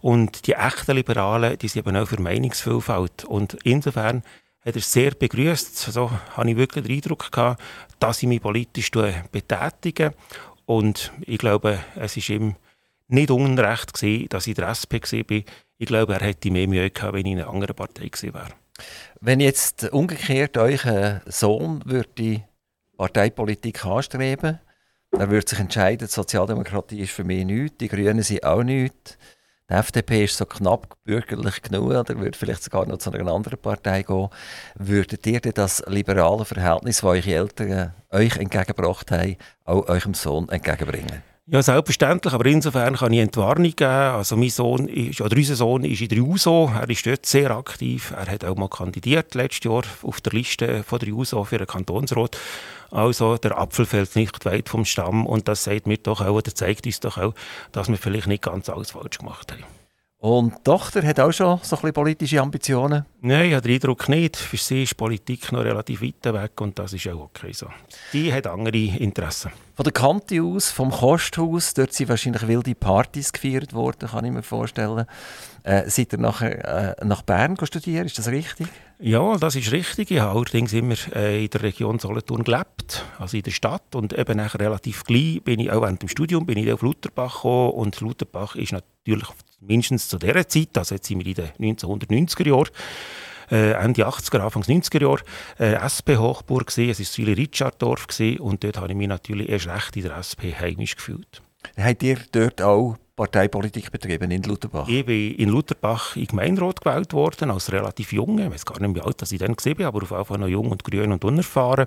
und 0.00 0.48
die 0.48 0.54
echten 0.54 0.96
Liberalen, 0.96 1.56
die 1.58 1.68
sind 1.68 1.86
eben 1.86 1.96
auch 1.96 2.08
für 2.08 2.20
Meinungsvielfalt 2.20 3.24
und 3.24 3.56
insofern 3.62 4.24
hat 4.64 4.74
er 4.74 4.82
sehr 4.82 5.12
begrüßt. 5.12 5.78
So 5.78 5.86
also, 5.86 6.10
habe 6.36 6.50
ich 6.50 6.56
wirklich 6.56 6.84
den 6.86 6.96
Eindruck 6.96 7.30
gehabt, 7.30 7.62
dass 8.00 8.20
ich 8.20 8.28
mich 8.28 8.42
politisch 8.42 8.90
betätige 8.90 10.12
und 10.66 11.12
ich 11.22 11.38
glaube, 11.38 11.78
es 11.94 12.16
ist 12.16 12.28
ihm 12.28 12.56
nicht 13.08 13.30
unrecht 13.30 13.94
gewesen, 13.94 14.28
dass 14.28 14.46
ich 14.46 14.54
der 14.54 14.68
SP 14.74 14.98
war. 15.00 15.42
Ich 15.78 15.86
glaube, 15.86 16.14
er 16.14 16.20
hätte 16.20 16.50
mehr 16.50 16.68
Mühe 16.68 16.90
gehabt, 16.90 17.14
wenn 17.14 17.26
ich 17.26 17.32
in 17.32 17.40
einer 17.40 17.50
anderen 17.50 17.76
Partei 17.76 18.08
gewesen 18.08 18.34
wäre. 18.34 18.48
Wenn 19.20 19.40
jetzt 19.40 19.90
umgekehrt 19.92 20.56
euer 20.58 21.22
Sohn 21.26 21.82
würde 21.84 22.42
Parteipolitik 22.96 23.84
anstreben, 23.84 24.60
er 25.12 25.30
würde 25.30 25.48
sich 25.48 25.58
entscheiden, 25.58 26.08
die 26.08 26.12
Sozialdemokratie 26.12 27.00
ist 27.00 27.12
für 27.12 27.24
mich 27.24 27.44
nichts, 27.44 27.78
die 27.78 27.88
Grünen 27.88 28.22
sind 28.22 28.44
auch 28.44 28.62
nichts. 28.62 29.16
Die 29.68 29.74
FDP 29.74 30.24
ist 30.24 30.36
so 30.36 30.46
knapp 30.46 30.96
bürgerlich 31.02 31.60
genug 31.60 31.90
oder 31.90 32.18
würde 32.20 32.38
vielleicht 32.38 32.62
sogar 32.62 32.86
noch 32.86 32.98
zu 32.98 33.10
einer 33.10 33.32
anderen 33.32 33.58
Partei 33.58 34.02
gehen. 34.02 34.28
Würdet 34.76 35.26
ihr 35.26 35.40
das 35.40 35.82
liberale 35.88 36.44
Verhältnis, 36.44 36.98
das 36.98 37.04
eure 37.04 37.34
Eltern 37.34 37.92
euch 38.10 38.36
entgegengebracht 38.36 39.10
haben, 39.10 39.36
auch 39.64 39.88
eurem 39.88 40.14
Sohn 40.14 40.48
entgegenbringen? 40.50 41.24
Ja, 41.48 41.62
selbstverständlich, 41.62 42.32
aber 42.32 42.46
insofern 42.46 42.96
kann 42.96 43.12
ich 43.12 43.20
Entwarnung 43.20 43.70
geben. 43.74 43.90
Also 43.90 44.36
mein 44.36 44.50
Sohn 44.50 44.88
ist, 44.88 45.20
oder 45.20 45.36
unser 45.36 45.54
Sohn 45.56 45.84
ist 45.84 46.00
in 46.00 46.08
der 46.08 46.18
USO, 46.18 46.70
er 46.74 46.88
ist 46.88 47.06
dort 47.06 47.26
sehr 47.26 47.50
aktiv. 47.52 48.12
Er 48.16 48.26
hat 48.26 48.44
auch 48.44 48.56
mal 48.56 48.68
kandidiert 48.68 49.34
letztes 49.34 49.64
Jahr 49.64 49.82
auf 50.02 50.20
der 50.20 50.32
Liste 50.32 50.82
von 50.84 50.98
der 51.00 51.12
USO 51.12 51.44
für 51.44 51.58
den 51.58 51.66
Kantonsrat. 51.66 52.36
Also 52.90 53.36
der 53.36 53.58
Apfel 53.58 53.86
fällt 53.86 54.16
nicht 54.16 54.44
weit 54.44 54.68
vom 54.68 54.84
Stamm 54.84 55.26
und 55.26 55.48
das 55.48 55.64
sagt 55.64 55.86
mir 55.86 55.98
doch 55.98 56.20
auch, 56.20 56.34
oder 56.34 56.54
zeigt 56.54 56.86
uns 56.86 57.00
doch 57.00 57.18
auch, 57.18 57.34
dass 57.72 57.88
wir 57.88 57.98
vielleicht 57.98 58.26
nicht 58.26 58.42
ganz 58.42 58.68
alles 58.68 58.92
falsch 58.92 59.18
gemacht 59.18 59.52
haben. 59.52 59.64
Und 60.26 60.56
die 60.58 60.62
Tochter 60.64 61.06
hat 61.06 61.20
auch 61.20 61.30
schon 61.30 61.60
so 61.62 61.76
ein 61.76 61.82
bisschen 61.82 61.92
politische 61.92 62.42
Ambitionen? 62.42 63.04
Nein, 63.20 63.46
ich 63.46 63.54
habe 63.54 63.62
den 63.62 63.74
Eindruck 63.74 64.08
nicht. 64.08 64.36
Für 64.36 64.56
sie 64.56 64.82
ist 64.82 64.96
Politik 64.96 65.52
noch 65.52 65.62
relativ 65.62 66.02
weit 66.02 66.34
weg 66.34 66.60
und 66.60 66.76
das 66.76 66.94
ist 66.94 67.06
auch 67.06 67.20
okay 67.20 67.52
so. 67.52 67.68
Die 68.12 68.32
hat 68.32 68.48
andere 68.48 68.76
Interessen. 68.76 69.52
Von 69.76 69.84
der 69.84 69.92
Kante 69.92 70.42
aus, 70.42 70.72
vom 70.72 70.90
Kosthaus, 70.90 71.74
dort 71.74 71.92
sind 71.92 72.08
wahrscheinlich 72.08 72.48
wilde 72.48 72.74
Partys 72.74 73.32
gefeiert 73.32 73.72
worden, 73.72 74.08
kann 74.08 74.24
ich 74.24 74.32
mir 74.32 74.42
vorstellen. 74.42 75.06
Äh, 75.62 75.88
seid 75.88 76.12
ihr 76.12 76.18
nachher 76.18 76.96
äh, 76.98 77.04
nach 77.04 77.22
Bern 77.22 77.56
studieren, 77.62 78.06
ist 78.06 78.18
das 78.18 78.26
richtig? 78.26 78.66
Ja, 78.98 79.36
das 79.36 79.54
ist 79.54 79.70
richtig. 79.70 80.10
Ich 80.10 80.18
habe 80.18 80.36
allerdings 80.36 80.72
immer 80.72 80.96
äh, 81.14 81.44
in 81.44 81.50
der 81.50 81.62
Region 81.62 82.00
Solothurn 82.00 82.42
gelebt, 82.42 83.04
also 83.20 83.36
in 83.36 83.44
der 83.44 83.52
Stadt. 83.52 83.94
Und 83.94 84.12
eben 84.18 84.38
nachher 84.38 84.58
relativ 84.58 85.04
gleich 85.04 85.40
bin 85.44 85.60
ich 85.60 85.70
auch 85.70 85.82
während 85.82 86.02
dem 86.02 86.08
Studium 86.08 86.46
bin 86.46 86.58
ich 86.58 86.72
auf 86.72 86.82
Lutherbach 86.82 87.34
gekommen. 87.34 87.74
Und 87.74 88.00
Lutherbach 88.00 88.56
ist 88.56 88.72
natürlich 88.72 89.28
mindestens 89.60 90.08
zu 90.08 90.18
dieser 90.18 90.46
Zeit, 90.48 90.76
also 90.76 90.94
jetzt 90.94 91.06
sind 91.06 91.24
wir 91.24 91.26
in 91.26 91.34
den 91.34 91.76
1990er 91.76 92.48
Jahren, 92.48 92.70
äh, 93.50 93.72
Ende 93.72 94.06
80er, 94.06 94.38
Anfang 94.38 94.62
90er 94.62 95.02
Jahre 95.02 95.22
äh, 95.58 95.74
SP-Hochburg 95.78 96.66
gesehen. 96.66 96.90
Es 96.90 96.98
war 96.98 97.06
Züli 97.06 97.32
Richarddorf 97.32 98.06
und 98.40 98.64
dort 98.64 98.76
habe 98.78 98.88
ich 98.88 98.96
mich 98.96 99.08
natürlich 99.08 99.48
erst 99.48 99.68
recht 99.68 99.96
in 99.96 100.02
der 100.02 100.16
SP 100.18 100.54
heimisch 100.58 100.96
gefühlt. 100.96 101.42
Habt 101.76 102.02
ihr 102.02 102.18
dort 102.32 102.62
auch 102.62 102.96
Parteipolitik 103.16 103.90
betrieben 103.90 104.30
in 104.30 104.42
Lutherbach? 104.42 104.88
Ich 104.88 105.04
bin 105.04 105.34
in 105.34 105.48
Lutherbach 105.48 106.16
in 106.16 106.26
Gemeinderat 106.26 106.82
gewählt 106.82 107.12
worden, 107.12 107.50
als 107.50 107.72
relativ 107.72 108.12
Junge. 108.12 108.46
Ich 108.46 108.52
weiß 108.52 108.66
gar 108.66 108.80
nicht, 108.80 108.94
wie 108.94 109.00
alt 109.00 109.22
ich 109.22 109.38
dann 109.38 109.56
war, 109.56 109.86
aber 109.86 110.02
auf 110.02 110.10
jeden 110.10 110.24
Fall 110.24 110.38
noch 110.38 110.48
jung 110.48 110.70
und 110.70 110.84
grün 110.84 111.12
und 111.12 111.24
unerfahren. 111.24 111.86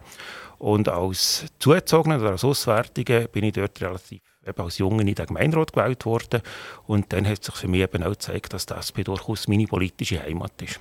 Und 0.58 0.90
als 0.90 1.46
Zugezogener 1.60 2.20
oder 2.20 2.32
als 2.32 2.44
Auswärtiger 2.44 3.28
bin 3.28 3.44
ich 3.46 3.54
dort 3.54 3.80
relativ 3.80 4.22
eben 4.50 4.62
als 4.62 4.78
Junge 4.78 5.02
in 5.02 5.16
den 5.16 5.26
Gemeinderat 5.26 5.74
gewählt 5.74 6.06
worden. 6.06 6.42
Und 6.86 7.14
dann 7.14 7.28
hat 7.28 7.44
sich 7.44 7.56
für 7.56 7.68
mich 7.68 7.82
eben 7.82 8.04
auch 8.04 8.12
gezeigt, 8.12 8.54
dass 8.54 8.66
die 8.66 8.74
SP 8.76 9.04
durchaus 9.04 9.48
meine 9.48 9.66
politische 9.66 10.22
Heimat 10.22 10.62
ist. 10.62 10.80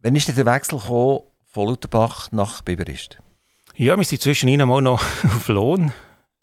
Wann 0.00 0.16
ist 0.16 0.28
denn 0.28 0.36
der 0.36 0.46
Wechsel 0.46 0.78
gekommen 0.78 1.20
von 1.46 1.68
Lutherbach 1.68 2.30
nach 2.32 2.62
Biberist? 2.62 3.18
Ja, 3.76 3.96
wir 3.96 4.04
sind 4.04 4.20
zwischendrin 4.20 4.68
mal 4.68 4.82
noch 4.82 5.00
auf 5.24 5.48
Lohn 5.48 5.92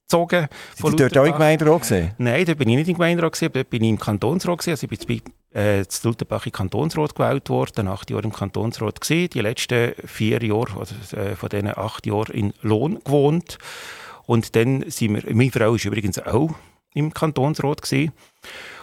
gezogen. 0.10 0.48
Sind 0.76 0.92
Sie 0.92 0.96
dort 0.98 1.18
auch 1.18 1.26
im 1.26 1.34
Gemeinderat 1.34 1.82
gesehen? 1.82 2.12
Nein, 2.18 2.46
dort 2.46 2.58
bin 2.58 2.70
ich 2.70 2.78
nicht 2.78 2.88
im 2.88 2.96
Gemeinderat 2.96 3.34
gesehen, 3.34 3.52
dort 3.54 3.70
bin 3.70 3.84
ich 3.84 3.90
im 3.90 4.00
Kantonsrat 4.00 4.58
gesehen. 4.58 4.74
Also 4.74 4.88
ich 4.90 5.08
bin 5.08 5.22
äh, 5.52 5.86
zu 5.86 6.08
Lutherbach 6.08 6.46
im 6.46 6.52
Kantonsrat 6.52 7.16
gewählt 7.16 7.50
worden, 7.50 7.88
acht 7.88 8.10
Jahre 8.10 8.24
im 8.24 8.34
Kantonsrat 8.34 9.02
gesehen, 9.02 9.30
die 9.30 9.42
letzten 9.42 9.94
vier 10.06 10.44
Jahre, 10.44 10.80
also 10.80 10.96
äh, 11.16 11.36
von 11.36 11.50
diesen 11.50 11.78
acht 11.78 12.06
Jahren 12.06 12.34
in 12.34 12.54
Lohn 12.62 13.00
gewohnt. 13.04 13.58
Und 14.30 14.56
dann 14.56 14.88
sind 14.92 15.16
wir, 15.16 15.36
meine 15.36 15.50
Frau 15.50 15.74
ist 15.74 15.86
übrigens 15.86 16.20
auch 16.20 16.54
im 16.94 17.12
Kantonsrat 17.12 17.82
gesehen. 17.82 18.12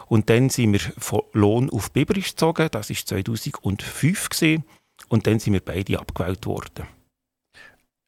Und 0.08 0.28
dann 0.28 0.50
sind 0.50 0.72
wir 0.72 0.80
von 0.98 1.22
Lohn 1.34 1.70
auf 1.70 1.92
Biberisch 1.92 2.30
gezogen, 2.30 2.66
das 2.72 2.90
war 2.90 2.96
2005 2.96 4.28
gewesen. 4.28 4.64
Und 5.06 5.28
dann 5.28 5.38
sind 5.38 5.52
wir 5.52 5.60
beide 5.60 6.00
abgewählt 6.00 6.46
worden. 6.46 6.88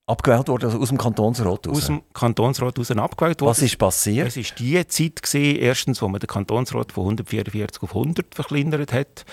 Abgewählt 0.07 0.49
worden, 0.49 0.65
also 0.65 0.81
aus 0.81 0.89
dem 0.89 0.99
Kantonsrat 0.99 1.69
raus? 1.69 1.77
Aus 1.77 1.87
dem 1.87 2.03
Kantonsrat 2.13 2.77
raus 2.77 2.91
abgewählt 2.91 3.41
worden. 3.41 3.51
Was 3.51 3.63
ist 3.63 3.79
passiert? 3.79 4.27
Es 4.27 4.37
war 4.37 4.57
die 4.59 4.89
Zeit, 4.89 5.23
gewesen, 5.23 5.61
erstens, 5.61 6.03
wo 6.03 6.09
man 6.09 6.19
den 6.19 6.27
Kantonsrat 6.27 6.91
von 6.91 7.05
144 7.05 7.81
auf 7.85 7.95
100 7.95 8.35
verkleinert 8.35 8.93
hat. 8.93 9.25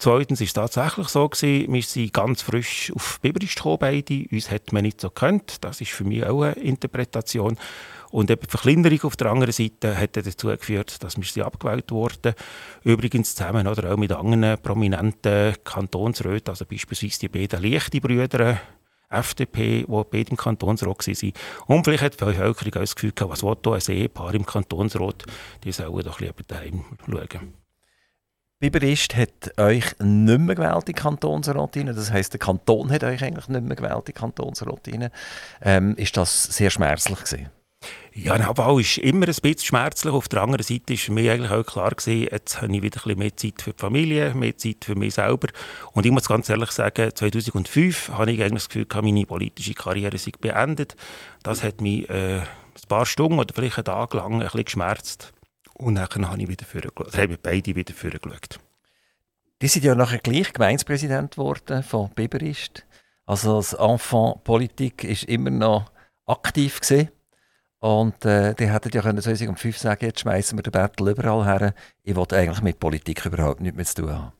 Zweitens 0.00 0.40
war 0.40 0.46
es 0.46 0.52
tatsächlich 0.54 1.08
so, 1.08 1.28
gewesen, 1.28 1.70
wir 1.70 1.82
sind 1.82 2.14
ganz 2.14 2.40
frisch 2.40 2.90
auf 2.96 3.20
Biberist 3.20 3.56
gekommen, 3.56 3.76
beide. 3.80 4.24
Uns 4.32 4.50
hat 4.50 4.72
man 4.72 4.84
nicht 4.84 4.98
so 4.98 5.08
gekannt. 5.08 5.58
Das 5.60 5.82
ist 5.82 5.90
für 5.90 6.04
mich 6.04 6.24
auch 6.24 6.40
eine 6.40 6.54
Interpretation. 6.54 7.58
Und 8.10 8.30
eben 8.30 8.40
die 8.40 8.50
Verkleinerung 8.50 9.02
auf 9.02 9.16
der 9.16 9.30
anderen 9.30 9.52
Seite 9.52 9.98
hat 9.98 10.16
dazu 10.16 10.46
geführt, 10.46 11.04
dass 11.04 11.18
wir 11.18 11.24
sie 11.24 11.42
abgewählt 11.42 11.90
wurden. 11.90 12.32
Übrigens 12.82 13.34
zusammen 13.34 13.66
oder 13.66 13.92
auch 13.92 13.98
mit 13.98 14.10
anderen 14.10 14.58
prominenten 14.62 15.56
Kantonsräten, 15.64 16.48
also 16.48 16.64
beispielsweise 16.64 17.20
die 17.20 17.28
beiden 17.28 17.62
leichten 17.62 18.00
Brüder, 18.00 18.58
FDP, 19.10 19.84
die 19.86 19.86
beide 19.86 20.30
im 20.30 20.38
Kantonsrat 20.38 21.06
waren. 21.06 21.32
Und 21.66 21.84
vielleicht 21.84 22.04
hat 22.04 22.18
die 22.18 22.24
Bevölkerung 22.24 22.72
auch 22.72 22.80
das 22.80 22.94
Gefühl 22.94 23.12
gehabt, 23.12 23.32
was 23.32 23.42
will 23.42 23.56
da 23.60 23.72
ein 23.74 23.82
Ehepaar 23.86 24.32
im 24.32 24.46
Kantonsrat, 24.46 25.26
die 25.62 25.72
sollen 25.72 26.04
doch 26.04 26.20
lieber 26.20 26.42
daheim 26.46 26.84
schauen. 27.06 27.59
Biberist 28.60 29.16
hat 29.16 29.58
euch 29.58 29.86
nicht 30.00 30.38
mehr 30.38 30.54
gewählt 30.54 30.86
in 30.86 30.94
Kantonsrat 30.94 31.74
Das 31.76 32.12
heisst, 32.12 32.34
der 32.34 32.40
Kanton 32.40 32.92
hat 32.92 33.02
euch 33.04 33.24
eigentlich 33.24 33.48
nicht 33.48 33.64
mehr 33.64 33.74
gewählt 33.74 34.10
in 34.10 34.14
Kantonsrat 34.14 34.86
ähm, 35.62 35.96
Ist 35.96 36.18
das 36.18 36.44
sehr 36.44 36.68
schmerzlich 36.68 37.18
gewesen? 37.18 37.48
Ja, 38.12 38.34
ein 38.34 38.42
Abbau 38.42 38.78
ist 38.78 38.98
immer 38.98 39.26
ein 39.26 39.32
bisschen 39.32 39.58
schmerzlich. 39.60 40.12
Auf 40.12 40.28
der 40.28 40.42
anderen 40.42 40.62
Seite 40.62 40.92
ist 40.92 41.08
mir 41.08 41.32
eigentlich 41.32 41.50
auch 41.50 41.64
klar 41.64 41.88
gewesen, 41.92 42.28
jetzt 42.30 42.60
habe 42.60 42.76
ich 42.76 42.82
wieder 42.82 43.00
ein 43.00 43.04
bisschen 43.04 43.18
mehr 43.18 43.34
Zeit 43.34 43.62
für 43.62 43.72
die 43.72 43.80
Familie, 43.80 44.34
mehr 44.34 44.54
Zeit 44.58 44.84
für 44.84 44.94
mich 44.94 45.14
selber. 45.14 45.48
Und 45.92 46.04
ich 46.04 46.12
muss 46.12 46.28
ganz 46.28 46.50
ehrlich 46.50 46.70
sagen, 46.72 47.12
2005 47.14 48.10
habe 48.10 48.30
ich 48.30 48.42
eigentlich 48.42 48.64
das 48.64 48.68
Gefühl, 48.68 48.86
meine 49.02 49.24
politische 49.24 49.72
Karriere 49.72 50.18
sei 50.18 50.32
beendet. 50.38 50.96
Das 51.42 51.62
hat 51.62 51.80
mich 51.80 52.10
äh, 52.10 52.40
ein 52.40 52.88
paar 52.88 53.06
Stunden 53.06 53.38
oder 53.38 53.54
vielleicht 53.54 53.78
einen 53.78 53.84
Tag 53.86 54.12
lang 54.12 54.34
ein 54.34 54.40
bisschen 54.40 54.64
geschmerzt. 54.64 55.32
Und 55.80 55.94
dann 55.94 56.28
habe 56.28 56.42
ich 56.42 56.48
wieder 56.48 56.66
vorgeschaut, 56.66 57.16
haben 57.16 57.38
beide 57.42 57.74
wieder 57.74 57.94
vorgeschaut. 57.94 58.60
Die 59.62 59.68
sind 59.68 59.84
ja 59.84 59.94
nachher 59.94 60.18
gleich 60.18 60.52
Gemeindepräsident 60.52 61.32
geworden 61.32 61.82
von 61.82 62.10
Biberist. 62.10 62.84
Also 63.24 63.56
das 63.56 63.72
Enfant 63.72 64.44
Politik 64.44 65.04
ist 65.04 65.24
immer 65.24 65.50
noch 65.50 65.90
aktiv 66.26 66.80
gewesen. 66.80 67.08
Und 67.78 68.26
äh, 68.26 68.54
die 68.54 68.70
hätten 68.70 68.90
ja 68.92 69.00
können 69.00 69.22
2005 69.22 69.78
sagen, 69.78 70.04
jetzt 70.04 70.20
schmeißen 70.20 70.58
wir 70.58 70.62
den 70.62 70.72
Battle 70.72 71.12
überall 71.12 71.46
her. 71.46 71.74
Ich 72.02 72.14
wollte 72.14 72.36
eigentlich 72.36 72.60
mit 72.60 72.78
Politik 72.78 73.24
überhaupt 73.24 73.62
nichts 73.62 73.76
mehr 73.76 73.86
zu 73.86 74.02
tun 74.02 74.12
haben. 74.12 74.32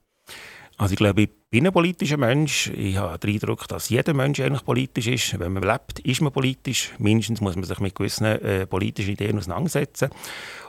Also 0.81 0.95
ich 0.95 0.99
glaube, 0.99 1.21
ich 1.21 1.31
bin 1.51 1.67
ein 1.67 1.75
politischer 1.75 2.17
Mensch. 2.17 2.69
Ich 2.69 2.97
habe 2.97 3.19
den 3.19 3.35
Eindruck, 3.35 3.69
dass 3.69 3.91
jeder 3.91 4.15
Mensch 4.15 4.41
eigentlich 4.41 4.65
politisch 4.65 5.09
ist. 5.09 5.39
Wenn 5.39 5.53
man 5.53 5.63
lebt, 5.63 5.99
ist 5.99 6.23
man 6.23 6.33
politisch. 6.33 6.93
Mindestens 6.97 7.43
muss 7.43 7.55
man 7.55 7.65
sich 7.65 7.81
mit 7.81 7.95
gewissen 7.95 8.25
äh, 8.25 8.67
politischen 8.67 9.11
Ideen 9.11 9.37
auseinandersetzen. 9.37 10.09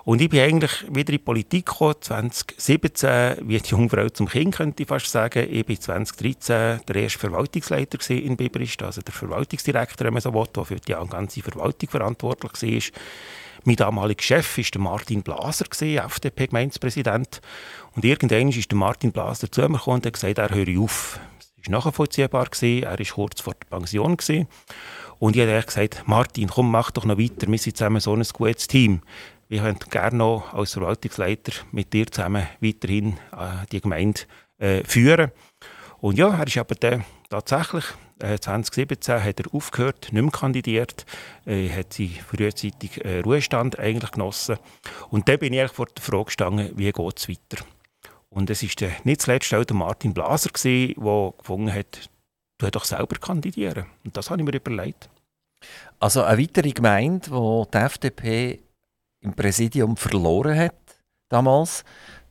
Und 0.03 0.19
ich 0.19 0.29
bin 0.29 0.41
eigentlich 0.41 0.83
wieder 0.89 1.13
in 1.13 1.17
die 1.17 1.17
Politik 1.19 1.65
gekommen, 1.65 1.95
2017, 2.01 3.47
wie 3.47 3.59
die 3.59 3.69
Jungfrau 3.69 4.09
zum 4.09 4.27
Kind, 4.27 4.53
könnte 4.53 4.83
ich 4.83 4.89
fast 4.89 5.09
sagen. 5.09 5.47
Ich 5.49 5.69
war 5.69 5.79
2013 5.79 6.81
der 6.85 6.95
erste 6.97 7.19
Verwaltungsleiter 7.19 7.97
in 8.09 8.35
Biberist, 8.35 8.83
also 8.83 8.99
der 8.99 9.13
Verwaltungsdirektor, 9.13 10.05
wenn 10.05 10.13
man 10.13 10.21
so 10.21 10.33
will, 10.33 10.45
der 10.53 10.65
für 10.65 10.75
die 10.75 10.91
ganze 10.91 11.41
Verwaltung 11.41 11.87
verantwortlich 11.87 12.61
war. 12.61 12.99
Mein 13.63 13.75
damaliger 13.75 14.23
Chef 14.23 14.57
war 14.57 14.81
Martin 14.81 15.21
Blaser, 15.21 15.65
FDP-Gemeindepräsident. 15.69 17.41
Und 17.95 18.05
irgendwann 18.05 18.49
ist 18.49 18.71
Martin 18.73 19.11
Blaser 19.11 19.51
zu 19.51 19.61
mir 19.61 19.77
gekommen 19.77 19.97
und 19.97 20.05
hat 20.05 20.13
gesagt, 20.13 20.37
er 20.37 20.49
höre 20.49 20.81
auf. 20.81 21.19
Es 21.61 21.69
war 21.71 21.79
nachvollziehbar, 21.79 22.47
er 22.61 22.99
war 22.99 23.05
kurz 23.13 23.41
vor 23.41 23.53
der 23.53 23.77
Pension. 23.77 24.17
Und 25.19 25.35
ich 25.35 25.41
habe 25.41 25.63
gesagt, 25.63 26.03
Martin, 26.07 26.49
komm, 26.49 26.71
mach 26.71 26.91
doch 26.91 27.05
noch 27.05 27.17
weiter, 27.17 27.47
wir 27.47 27.57
sind 27.57 27.77
zusammen 27.77 27.99
so 27.99 28.15
ein 28.15 28.23
gutes 28.33 28.67
Team. 28.67 29.01
Wir 29.49 29.63
würden 29.63 29.79
gerne 29.89 30.17
noch 30.17 30.53
als 30.53 30.73
Verwaltungsleiter 30.73 31.51
mit 31.71 31.91
dir 31.93 32.07
zusammen 32.07 32.47
weiterhin 32.61 33.17
äh, 33.33 33.65
die 33.71 33.81
Gemeinde 33.81 34.21
äh, 34.57 34.83
führen. 34.85 35.31
Und 35.99 36.17
ja, 36.17 36.29
er 36.29 36.47
ist 36.47 36.57
aber 36.57 36.75
dann 36.75 37.03
tatsächlich 37.29 37.83
2017 38.21 39.15
äh, 39.15 39.19
hat 39.19 39.39
er 39.39 39.53
aufgehört, 39.53 40.09
nicht 40.11 40.21
mehr 40.21 40.31
kandidiert, 40.31 41.05
äh, 41.45 41.69
hat 41.69 41.93
sie 41.93 42.09
frühzeitig 42.09 43.03
äh, 43.03 43.19
Ruhestand 43.19 43.79
eigentlich 43.79 44.11
genossen. 44.11 44.57
Und 45.09 45.27
dann 45.27 45.39
bin 45.39 45.53
ich 45.53 45.71
vor 45.71 45.87
der 45.87 46.03
Frage 46.03 46.25
gestanden, 46.25 46.71
wie 46.75 46.91
geht 46.91 47.19
es 47.19 47.29
weiter? 47.29 47.63
Und 48.33 48.49
es 48.49 48.63
war 48.63 48.91
nicht 49.03 49.21
zuletzt 49.21 49.53
auch 49.53 49.65
der 49.65 49.75
Martin 49.75 50.13
Blaser, 50.13 50.49
der 50.53 51.33
gefunden 51.37 51.73
hat, 51.73 52.09
du 52.57 52.71
doch 52.71 52.85
selber 52.85 53.17
kandidieren. 53.17 53.85
Und 54.05 54.15
das 54.15 54.29
habe 54.29 54.41
ich 54.41 54.45
mir 54.45 54.55
überlegt. 54.55 55.09
Also 55.99 56.23
eine 56.23 56.41
weitere 56.41 56.71
Gemeinde, 56.71 57.29
wo 57.29 57.67
die 57.71 57.77
FDP 57.77 58.59
im 59.19 59.33
Präsidium 59.33 59.97
verloren 59.97 60.57
hat, 60.57 60.75
damals, 61.29 61.83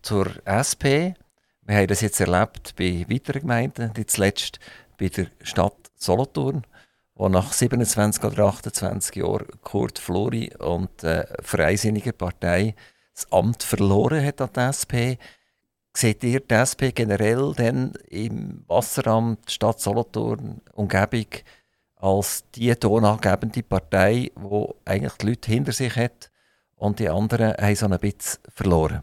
zur 0.03 0.27
SP. 0.49 1.15
Wir 1.63 1.77
haben 1.77 1.87
das 1.87 2.01
jetzt 2.01 2.21
erlebt 2.21 2.75
bei 2.77 3.05
weiteren 3.09 3.43
Gemeinden, 3.43 3.93
die 3.95 4.07
zuletzt 4.07 4.59
bei 4.99 5.09
der 5.09 5.27
Stadt 5.43 5.77
Solothurn, 5.95 6.67
wo 7.15 7.29
nach 7.29 7.53
27 7.53 8.25
oder 8.25 8.47
28 8.47 9.17
Jahren 9.17 9.47
Kurt 9.63 9.99
Flori 9.99 10.51
und 10.59 11.05
äh, 11.05 11.27
Freisinnige 11.43 12.15
Partei 12.15 12.75
das 13.15 13.31
Amt 13.31 13.63
verloren 13.63 14.25
hat 14.25 14.41
an 14.41 14.51
die 14.57 14.61
SP. 14.73 14.95
Seht 16.01 16.25
ihr 16.25 16.41
die 16.41 16.55
SP 16.57 16.97
generell 16.97 17.53
denn 17.53 17.93
im 18.09 18.65
Wasseramt 18.69 19.51
Stadt 19.51 19.81
Solothurn 19.81 20.63
Umgebung 20.73 21.27
als 21.97 22.45
die 22.55 22.75
tonangebende 22.75 23.63
Partei, 23.63 24.31
die 24.35 24.67
eigentlich 24.87 25.13
die 25.19 25.27
Leute 25.27 25.53
hinter 25.53 25.73
sich 25.73 25.95
hat 25.97 26.31
und 26.77 27.01
die 27.01 27.11
anderen 27.11 27.53
haben 27.53 27.77
so 27.77 27.85
ein 27.85 27.99
bisschen 27.99 28.41
verloren? 28.49 29.03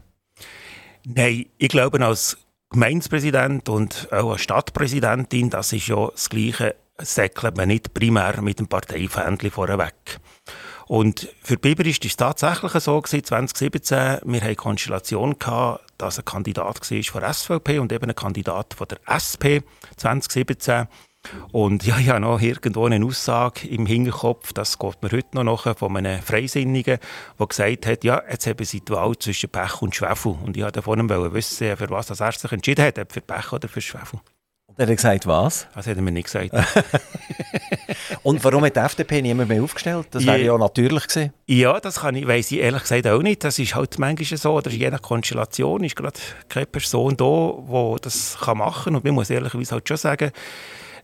Nein, 1.04 1.46
ich 1.56 1.68
glaube, 1.68 2.04
als 2.04 2.36
Gemeindepräsident 2.70 3.68
und 3.68 4.08
auch 4.10 4.32
als 4.32 4.40
Stadtpräsidentin, 4.40 5.50
das 5.50 5.72
ist 5.72 5.86
ja 5.86 6.08
das 6.10 6.28
Gleiche, 6.28 6.74
säckelt 6.98 7.56
man 7.56 7.68
nicht 7.68 7.94
primär 7.94 8.42
mit 8.42 8.58
dem 8.58 8.66
Parteifähnchen 8.66 9.52
vorweg. 9.52 10.18
Und 10.88 11.32
für 11.44 11.58
Biber 11.58 11.86
ist 11.86 12.04
es 12.04 12.16
tatsächlich 12.16 12.72
so 12.72 13.00
gewesen, 13.00 13.22
2017, 13.22 13.96
wir 13.98 14.08
hatten 14.16 14.32
eine 14.32 14.56
Konstellation 14.56 15.38
dass 15.98 16.18
ein 16.18 16.24
Kandidat 16.24 16.90
war 16.90 17.02
von 17.02 17.20
der 17.20 17.34
SVP 17.34 17.78
und 17.78 17.92
eben 17.92 18.08
ein 18.08 18.14
Kandidat 18.14 18.74
von 18.74 18.88
der 18.88 18.98
SP 19.04 19.62
2017. 19.96 20.88
Und 21.52 21.84
ja, 21.84 21.98
habe 21.98 22.20
noch 22.20 22.40
irgendwo 22.40 22.86
eine 22.86 23.04
Aussage 23.04 23.66
im 23.68 23.86
Hinterkopf, 23.86 24.52
das 24.52 24.78
geht 24.78 25.02
mir 25.02 25.10
heute 25.10 25.28
noch 25.32 25.44
nach, 25.44 25.76
von 25.76 25.96
einem 25.96 26.22
Freisinnigen, 26.22 26.98
der 27.38 27.46
gesagt 27.46 27.86
hat, 27.86 28.04
ja, 28.04 28.22
jetzt 28.30 28.46
haben 28.46 28.64
sie 28.64 28.80
die 28.80 28.92
Wahl 28.92 29.18
zwischen 29.18 29.50
Pech 29.50 29.82
und 29.82 29.94
Schwefel. 29.94 30.36
Und 30.42 30.56
ich 30.56 30.62
wollte 30.62 30.80
von 30.80 30.98
ihm 30.98 31.08
wissen, 31.08 31.76
für 31.76 31.90
was 31.90 32.10
er 32.10 32.32
sich 32.32 32.52
entschieden 32.52 32.84
hat, 32.84 32.98
ob 32.98 33.12
für 33.12 33.20
Pech 33.20 33.52
oder 33.52 33.68
für 33.68 33.80
Schwefel. 33.80 34.20
Er 34.78 34.86
hat 34.86 34.94
gesagt, 34.94 35.26
was? 35.26 35.66
Das 35.74 35.88
hat 35.88 35.96
er 35.96 36.02
mir 36.02 36.12
nicht 36.12 36.32
gesagt. 36.32 36.50
und 38.22 38.44
warum 38.44 38.64
hat 38.64 38.76
die 38.76 38.80
FDP 38.80 39.22
niemand 39.22 39.48
mehr 39.48 39.60
aufgestellt? 39.60 40.06
Das 40.12 40.24
wäre 40.24 40.38
ja 40.38 40.56
natürlich 40.56 41.08
gewesen. 41.08 41.32
Ja, 41.48 41.80
das 41.80 41.98
kann 41.98 42.14
ich, 42.14 42.28
weiss 42.28 42.52
ich 42.52 42.60
ehrlich 42.60 42.82
gesagt 42.82 43.08
auch 43.08 43.20
nicht. 43.20 43.42
Das 43.42 43.58
ist 43.58 43.74
halt 43.74 43.98
manchmal 43.98 44.38
so, 44.38 44.52
oder 44.52 44.70
je 44.70 44.88
nach 44.88 45.02
Konstellation 45.02 45.82
ist 45.82 45.96
gerade 45.96 46.20
keine 46.48 46.66
Person 46.66 47.16
da, 47.16 47.54
die 47.58 48.00
das 48.02 48.38
machen 48.54 48.84
kann. 48.84 48.94
Und 48.94 49.04
man 49.04 49.14
muss 49.14 49.30
ehrlicherweise 49.30 49.72
halt 49.72 49.88
schon 49.88 49.96
sagen, 49.96 50.30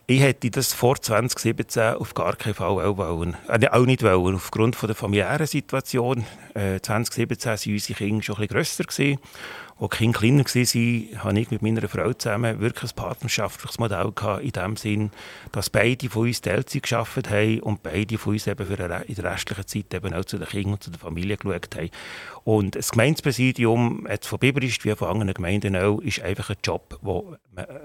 ich 0.06 0.20
hätte 0.20 0.50
das 0.52 0.72
vor 0.72 1.00
2017 1.00 1.94
auf 1.94 2.14
gar 2.14 2.36
keinen 2.36 2.54
Fall 2.54 2.68
auch, 2.68 2.96
wollen. 2.96 3.36
Äh, 3.48 3.66
auch 3.68 3.86
nicht 3.86 4.04
wollen. 4.04 4.36
Aufgrund 4.36 4.76
von 4.76 4.86
der 4.86 4.94
familiären 4.94 5.48
Situation. 5.48 6.24
Äh, 6.54 6.78
2017 6.80 7.50
waren 7.50 7.72
unsere 7.72 7.98
Kinder 7.98 8.22
schon 8.22 8.36
ein 8.36 8.46
bisschen 8.46 8.86
grösser. 8.86 9.18
Als 9.76 9.90
die 9.90 9.96
Kinder 9.96 10.18
kleiner 10.18 10.44
waren, 10.44 11.24
hatte 11.24 11.40
ich 11.40 11.50
mit 11.50 11.62
meiner 11.62 11.88
Frau 11.88 12.12
zusammen 12.12 12.60
wirklich 12.60 12.92
ein 12.92 12.96
partnerschaftliches 12.96 13.78
Modell 13.78 14.12
gehabt, 14.14 14.42
in 14.44 14.52
dem 14.52 14.76
Sinn, 14.76 15.10
dass 15.50 15.68
beide 15.68 16.08
von 16.08 16.28
uns 16.28 16.40
Teilzeit 16.40 16.84
gearbeitet 16.84 17.30
haben 17.30 17.60
und 17.60 17.82
beide 17.82 18.16
von 18.16 18.34
uns 18.34 18.46
eben 18.46 18.66
für 18.66 18.74
in 18.74 19.14
der 19.14 19.24
restlichen 19.24 19.66
Zeit 19.66 19.94
eben 19.94 20.14
auch 20.14 20.24
zu 20.24 20.38
den 20.38 20.46
Kindern 20.46 20.74
und 20.74 20.82
zu 20.82 20.90
der 20.90 21.00
Familie 21.00 21.36
geschaut 21.36 21.74
haben. 21.76 21.90
Und 22.44 22.76
das 22.76 22.92
Gemeindepräsidium, 22.92 24.06
jetzt 24.08 24.28
von 24.28 24.38
Biberist 24.38 24.84
wie 24.84 24.94
von 24.94 25.08
anderen 25.08 25.34
Gemeinden 25.34 25.76
auch, 25.76 25.98
ist 25.98 26.20
einfach 26.20 26.50
ein 26.50 26.56
Job, 26.62 26.98
wo 27.02 27.34
man 27.50 27.64
äh, 27.64 27.78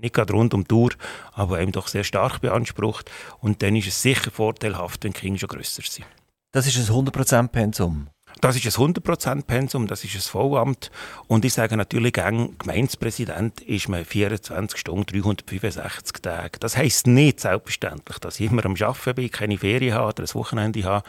nicht 0.00 0.14
gerade 0.14 0.32
rund 0.32 0.54
um 0.54 0.64
die 0.64 0.74
Uhr, 0.74 0.90
aber 1.32 1.60
eben 1.60 1.72
doch 1.72 1.88
sehr 1.88 2.04
stark 2.04 2.40
beansprucht. 2.40 3.10
Und 3.40 3.62
dann 3.62 3.74
ist 3.74 3.88
es 3.88 4.00
sicher 4.00 4.30
vorteilhaft, 4.30 5.02
wenn 5.02 5.12
die 5.12 5.20
Kinder 5.20 5.40
schon 5.40 5.48
grösser 5.48 5.82
sind. 5.82 6.06
Das 6.52 6.66
ist 6.66 6.76
ein 6.76 6.94
100%-Pensum? 6.94 8.08
Das 8.42 8.56
ist 8.56 8.76
ein 8.76 8.92
100%-Pensum, 8.92 9.86
das 9.86 10.02
ist 10.02 10.16
ein 10.16 10.20
Vollamt. 10.20 10.90
Und 11.28 11.44
ich 11.44 11.54
sage 11.54 11.76
natürlich 11.76 12.12
gern, 12.12 12.58
Gemeindepräsident 12.58 13.60
ist 13.60 13.88
man 13.88 14.04
24 14.04 14.80
Stunden, 14.80 15.06
365 15.06 16.20
Tage. 16.20 16.58
Das 16.58 16.76
heisst 16.76 17.06
nicht 17.06 17.38
selbstverständlich, 17.38 18.18
dass 18.18 18.40
ich 18.40 18.50
immer 18.50 18.66
am 18.66 18.74
Arbeiten 18.74 19.14
bin, 19.14 19.30
keine 19.30 19.58
Ferien 19.58 19.94
habe 19.94 20.08
oder 20.08 20.24
ein 20.24 20.34
Wochenende 20.34 20.82
habe. 20.82 21.08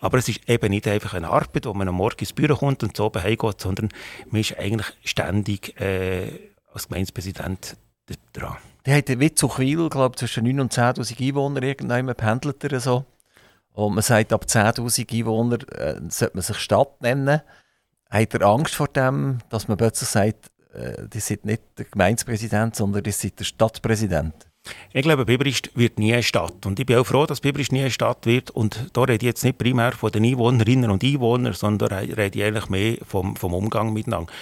Aber 0.00 0.18
es 0.18 0.28
ist 0.28 0.46
eben 0.50 0.68
nicht 0.68 0.86
einfach 0.86 1.14
eine 1.14 1.30
Arbeit, 1.30 1.64
wo 1.64 1.72
man 1.72 1.88
am 1.88 1.94
Morgen 1.94 2.20
ins 2.20 2.34
Büro 2.34 2.56
kommt 2.56 2.82
und 2.82 2.94
so 2.94 3.10
heimgeht, 3.10 3.58
sondern 3.58 3.88
man 4.30 4.42
ist 4.42 4.58
eigentlich 4.58 4.92
ständig 5.02 5.80
äh, 5.80 6.30
als 6.74 6.88
Gemeindepräsident 6.88 7.78
dran. 8.34 8.58
Die 8.84 8.92
hat 8.92 9.08
wie 9.08 9.34
Zuchwil, 9.34 9.88
glaube 9.88 10.12
ich, 10.12 10.18
zwischen 10.18 10.46
9.000 10.46 10.60
und 10.60 10.74
10'000 10.74 11.26
Einwohner 11.26 11.62
irgendwann 11.62 12.14
pendelt 12.14 12.62
er 12.64 12.80
so. 12.80 13.06
Und 13.76 13.94
man 13.94 14.02
sagt, 14.02 14.32
ab 14.32 14.46
10'000 14.48 15.12
Einwohner 15.12 15.58
äh, 15.78 16.00
sollte 16.08 16.34
man 16.34 16.42
sich 16.42 16.56
Stadt 16.56 17.02
nennen. 17.02 17.42
Hat 18.08 18.34
er 18.34 18.42
Angst 18.42 18.74
vor 18.74 18.88
dem, 18.88 19.38
dass 19.50 19.68
man 19.68 19.76
plötzlich 19.76 20.08
sagt, 20.08 20.50
äh, 20.72 21.06
die 21.06 21.20
sind 21.20 21.44
nicht 21.44 21.62
der 21.76 21.84
Gemeindepräsident, 21.84 22.74
sondern 22.74 23.02
die 23.02 23.10
sind 23.12 23.38
der 23.38 23.44
Stadtpräsident? 23.44 24.32
Ich 24.94 25.02
glaube, 25.02 25.26
Biberist 25.26 25.76
wird 25.76 25.98
nie 25.98 26.14
eine 26.14 26.22
Stadt. 26.22 26.64
Und 26.64 26.80
ich 26.80 26.86
bin 26.86 26.96
auch 26.96 27.06
froh, 27.06 27.26
dass 27.26 27.42
Biberist 27.42 27.70
nie 27.70 27.82
eine 27.82 27.90
Stadt 27.90 28.24
wird. 28.24 28.50
Und 28.50 28.88
da 28.94 29.02
rede 29.02 29.26
ich 29.26 29.28
jetzt 29.28 29.44
nicht 29.44 29.58
primär 29.58 29.92
von 29.92 30.10
den 30.10 30.24
Einwohnerinnen 30.24 30.90
und 30.90 31.04
Einwohnern, 31.04 31.52
sondern 31.52 31.92
rede 31.92 32.38
ich 32.38 32.44
eigentlich 32.44 32.70
mehr 32.70 32.96
vom, 33.06 33.36
vom 33.36 33.52
Umgang 33.52 33.92
miteinander. 33.92 34.32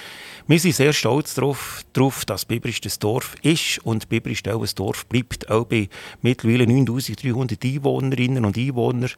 Wir 0.46 0.60
sind 0.60 0.74
sehr 0.74 0.92
stolz 0.92 1.32
darauf, 1.32 1.84
dass 2.26 2.44
Biberist 2.44 2.84
ein 2.84 2.92
Dorf 3.00 3.34
ist 3.40 3.78
und 3.78 4.10
Biberist 4.10 4.46
auch 4.46 4.60
ein 4.60 4.68
Dorf 4.74 5.06
bleibt, 5.06 5.48
auch 5.48 5.64
bei 5.64 5.88
mittlerweile 6.20 6.66
9300 6.66 7.64
Einwohnerinnen 7.64 8.44
und 8.44 8.58
Einwohnern. 8.58 9.10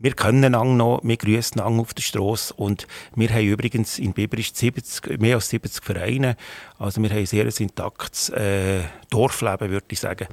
Wir 0.00 0.14
kennen 0.14 0.56
Ang 0.56 0.76
noch, 0.76 1.00
wir 1.04 1.16
grüßen 1.16 1.60
Ang 1.60 1.78
auf 1.78 1.94
der 1.94 2.02
Straße 2.02 2.54
und 2.54 2.88
wir 3.14 3.28
haben 3.28 3.46
übrigens 3.46 4.00
in 4.00 4.12
Biberist 4.12 4.56
70, 4.56 5.20
mehr 5.20 5.36
als 5.36 5.50
70 5.50 5.84
Vereine. 5.84 6.36
Also 6.80 7.00
wir 7.00 7.10
haben 7.10 7.18
ein 7.18 7.26
sehr 7.26 7.46
intaktes 7.60 8.30
äh, 8.30 8.80
Dorfleben, 9.08 9.70
würde 9.70 9.86
ich 9.90 10.00
sagen. 10.00 10.26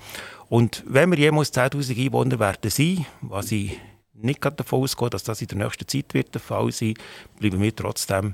Und 0.47 0.83
wenn 0.87 1.11
wir 1.11 1.19
jemals 1.19 1.53
10'000 1.53 2.05
Einwohner 2.05 2.39
werden 2.39 2.71
sein, 2.71 3.05
was 3.21 3.51
ich 3.51 3.77
nicht 4.15 4.43
davon 4.43 4.81
ausgehe, 4.81 5.11
dass 5.11 5.21
das 5.21 5.43
in 5.43 5.47
der 5.49 5.59
nächsten 5.59 5.87
Zeit 5.87 6.11
wird 6.15 6.33
der 6.33 6.41
Fall 6.41 6.71
sein, 6.71 6.95
bleiben 7.37 7.61
wir 7.61 7.75
trotzdem 7.75 8.33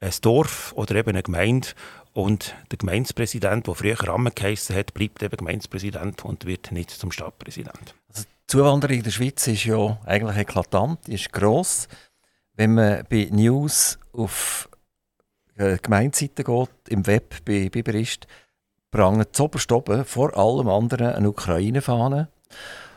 ein 0.00 0.12
Dorf 0.20 0.72
oder 0.76 0.94
eben 0.96 1.10
eine 1.10 1.22
Gemeinde 1.22 1.68
und 2.12 2.54
der 2.70 2.78
Gemeindepräsident, 2.78 3.66
der 3.66 3.74
früher 3.74 4.00
Rahmen 4.00 4.34
geheissen 4.34 4.74
hat, 4.74 4.94
bleibt 4.94 5.22
eben 5.22 5.36
Gemeindepräsident 5.36 6.24
und 6.24 6.46
wird 6.46 6.72
nicht 6.72 6.90
zum 6.90 7.12
Stadtpräsident. 7.12 7.94
Also 8.08 8.22
die 8.22 8.46
Zuwanderung 8.46 8.96
in 8.96 9.02
der 9.02 9.10
Schweiz 9.10 9.46
ist 9.46 9.64
ja 9.64 9.98
eigentlich 10.06 10.38
eklatant, 10.38 11.08
ist 11.08 11.32
gross. 11.32 11.88
Wenn 12.54 12.74
man 12.74 13.04
bei 13.10 13.28
News 13.30 13.98
auf 14.12 14.68
äh, 15.56 15.76
Gemeindeseiten 15.76 16.44
geht, 16.44 16.70
im 16.88 17.06
Web 17.06 17.44
bei 17.44 17.68
Biberist, 17.68 18.26
prangen 18.90 19.26
zoberst 19.32 19.70
oben 19.72 20.04
vor 20.04 20.36
allem 20.36 20.68
anderen 20.68 21.08
eine 21.08 21.28
Ukraine-Fahne. 21.28 22.28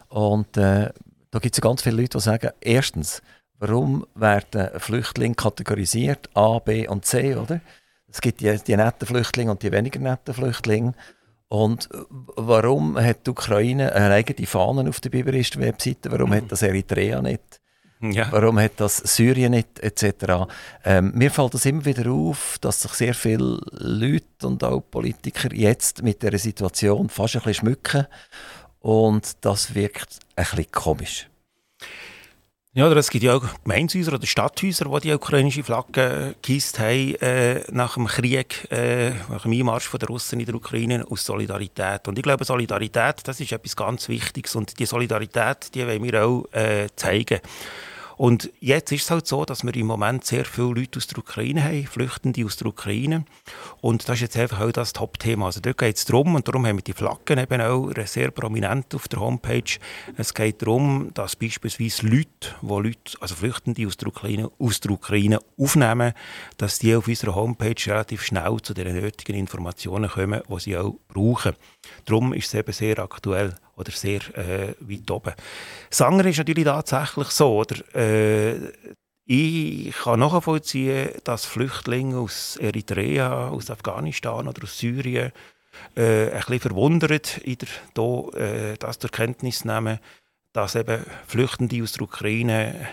Und 0.07 0.55
äh, 0.55 0.91
da 1.31 1.39
gibt 1.39 1.55
es 1.55 1.57
ja 1.57 1.69
ganz 1.69 1.81
viele 1.81 2.01
Leute, 2.01 2.17
die 2.17 2.23
sagen, 2.23 2.51
erstens, 2.61 3.21
warum 3.59 4.05
werden 4.15 4.69
Flüchtlinge 4.79 5.35
kategorisiert, 5.35 6.29
A, 6.33 6.59
B 6.59 6.87
und 6.87 7.05
C, 7.05 7.35
oder? 7.35 7.61
Es 8.07 8.21
gibt 8.21 8.41
die, 8.41 8.57
die 8.65 8.75
netten 8.75 9.07
Flüchtlinge 9.07 9.51
und 9.51 9.61
die 9.61 9.71
weniger 9.71 9.99
netten 9.99 10.33
Flüchtlinge. 10.33 10.93
Und 11.47 11.89
warum 12.09 12.99
hat 12.99 13.25
die 13.25 13.31
Ukraine 13.31 13.93
eine 13.93 14.13
eigene 14.13 14.47
Fahne 14.47 14.87
auf 14.89 14.99
der 14.99 15.09
Biberist-Webseite? 15.09 16.11
Warum 16.11 16.29
mhm. 16.29 16.35
hat 16.35 16.51
das 16.51 16.61
Eritrea 16.61 17.21
nicht? 17.21 17.59
Ja. 18.01 18.31
Warum 18.31 18.59
hat 18.59 18.73
das 18.77 18.97
Syrien 18.97 19.51
nicht? 19.51 19.79
Etc. 19.79 20.47
Ähm, 20.85 21.11
mir 21.15 21.31
fällt 21.31 21.55
es 21.55 21.65
immer 21.65 21.83
wieder 21.83 22.09
auf, 22.09 22.57
dass 22.61 22.81
sich 22.81 22.93
sehr 22.93 23.13
viele 23.13 23.59
Leute 23.71 24.47
und 24.47 24.63
auch 24.63 24.79
Politiker 24.79 25.53
jetzt 25.53 26.01
mit 26.01 26.23
der 26.23 26.37
Situation 26.39 27.09
fast 27.09 27.35
ein 27.35 27.41
bisschen 27.41 27.65
schmücken. 27.65 28.07
Und 28.79 29.43
das 29.43 29.75
wirkt 29.75 30.19
ein 30.35 30.45
bisschen 30.45 30.71
komisch. 30.71 31.29
Ja, 32.75 32.85
oder 32.85 32.97
es 32.97 33.09
gibt 33.09 33.23
ja 33.23 33.33
auch 33.33 33.43
Gemeindehäuser 33.63 34.13
oder 34.13 34.27
Stadthäuser, 34.27 34.85
die 34.85 35.07
die 35.07 35.13
ukrainische 35.13 35.63
Flagge 35.63 36.35
gehisst 36.43 36.77
haben 36.77 37.15
äh, 37.15 37.63
nach 37.71 37.95
dem 37.95 38.05
Krieg, 38.05 38.67
äh, 38.71 39.09
nach 39.31 39.41
dem 39.41 39.53
Einmarsch 39.53 39.89
der 39.89 40.07
Russen 40.07 40.39
in 40.39 40.45
der 40.45 40.53
Ukraine 40.53 41.03
aus 41.09 41.25
Solidarität. 41.25 42.07
Und 42.07 42.19
ich 42.19 42.23
glaube, 42.23 42.45
Solidarität, 42.45 43.27
das 43.27 43.39
ist 43.39 43.51
etwas 43.51 43.75
ganz 43.75 44.07
Wichtiges 44.07 44.55
und 44.55 44.77
die 44.77 44.85
Solidarität, 44.85 45.73
die 45.73 45.87
wollen 45.87 46.03
wir 46.03 46.23
auch 46.23 46.45
äh, 46.51 46.87
zeigen. 46.95 47.39
Und 48.19 48.51
jetzt 48.59 48.91
ist 48.91 49.03
es 49.03 49.11
halt 49.11 49.27
so, 49.27 49.45
dass 49.45 49.63
wir 49.63 49.73
im 49.77 49.87
Moment 49.87 50.25
sehr 50.25 50.43
viele 50.43 50.73
Leute 50.73 50.97
aus 50.97 51.07
der 51.07 51.19
Ukraine 51.19 51.63
haben, 51.63 51.87
Flüchtende 51.87 52.43
aus 52.43 52.57
der 52.57 52.67
Ukraine. 52.67 53.23
Und 53.79 54.09
das 54.09 54.15
ist 54.15 54.21
jetzt 54.23 54.37
einfach 54.37 54.59
auch 54.59 54.73
das 54.73 54.91
Top-Thema. 54.91 55.45
Also 55.45 55.61
dort 55.61 55.77
geht 55.77 55.95
es 55.95 56.03
darum, 56.03 56.35
und 56.35 56.45
darum 56.45 56.67
haben 56.67 56.75
wir 56.75 56.83
die 56.83 56.91
Flaggen 56.91 57.39
eben 57.39 57.61
auch 57.61 57.89
sehr 58.03 58.31
prominent 58.31 58.93
auf 58.93 59.07
der 59.07 59.21
Homepage. 59.21 59.79
Es 60.17 60.33
geht 60.33 60.61
darum, 60.61 61.11
dass 61.13 61.37
beispielsweise 61.37 62.07
Leute, 62.07 62.55
die 62.61 62.67
Leute, 62.67 63.17
also 63.21 63.35
Flüchtende 63.35 63.87
aus 63.87 63.95
der 63.95 64.09
Ukraine, 64.09 64.51
aus 64.59 64.81
der 64.81 64.91
Ukraine 64.91 65.39
aufnehmen, 65.57 66.11
dass 66.57 66.77
die 66.79 66.93
auf 66.95 67.07
unserer 67.07 67.35
Homepage 67.35 67.81
relativ 67.87 68.21
schnell 68.23 68.57
zu 68.61 68.73
den 68.73 68.99
nötigen 68.99 69.37
Informationen 69.37 70.09
kommen, 70.09 70.41
die 70.45 70.59
sie 70.59 70.75
auch 70.75 70.97
brauchen. 71.07 71.53
Darum 72.09 72.33
ist 72.33 72.47
es 72.47 72.53
eben 72.55 72.73
sehr 72.73 72.97
aktuell 72.99 73.55
oder 73.75 73.91
sehr 73.91 74.21
äh, 74.35 74.73
weit 74.79 75.11
oben. 75.11 75.33
Sanger 75.91 76.25
ist 76.25 76.39
natürlich 76.39 76.65
tatsächlich 76.65 77.27
so, 77.27 77.57
oder? 77.59 77.95
Äh, 77.95 78.55
ich 79.25 79.95
kann 79.95 80.21
nachvollziehen, 80.21 81.09
dass 81.23 81.45
Flüchtlinge 81.45 82.17
aus 82.17 82.57
Eritrea, 82.57 83.49
aus 83.49 83.69
Afghanistan 83.69 84.47
oder 84.47 84.63
aus 84.63 84.79
Syrien 84.79 85.31
äh, 85.95 86.31
ein 86.31 86.39
bisschen 86.39 86.59
verwundert 86.61 87.37
in 87.37 87.57
der, 87.95 88.41
äh, 88.41 88.77
das 88.79 88.97
zur 88.97 89.11
Kenntnis 89.11 89.65
nehmen, 89.65 89.99
dass 90.51 90.73
eben 90.73 91.05
Flüchtende 91.27 91.83
aus 91.83 91.91
der 91.91 92.01
Ukraine 92.01 92.87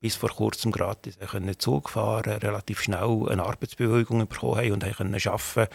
bis 0.00 0.14
vor 0.14 0.30
kurzem 0.30 0.72
gratis 0.72 1.18
können 1.18 1.58
Zug 1.58 1.90
fahren, 1.90 2.38
relativ 2.38 2.82
schnell 2.82 3.26
eine 3.28 3.44
Arbeitsbewilligung 3.44 4.26
bekommen 4.28 4.56
haben 4.56 4.72
und 4.72 4.96
können 4.96 5.14
arbeiten 5.14 5.72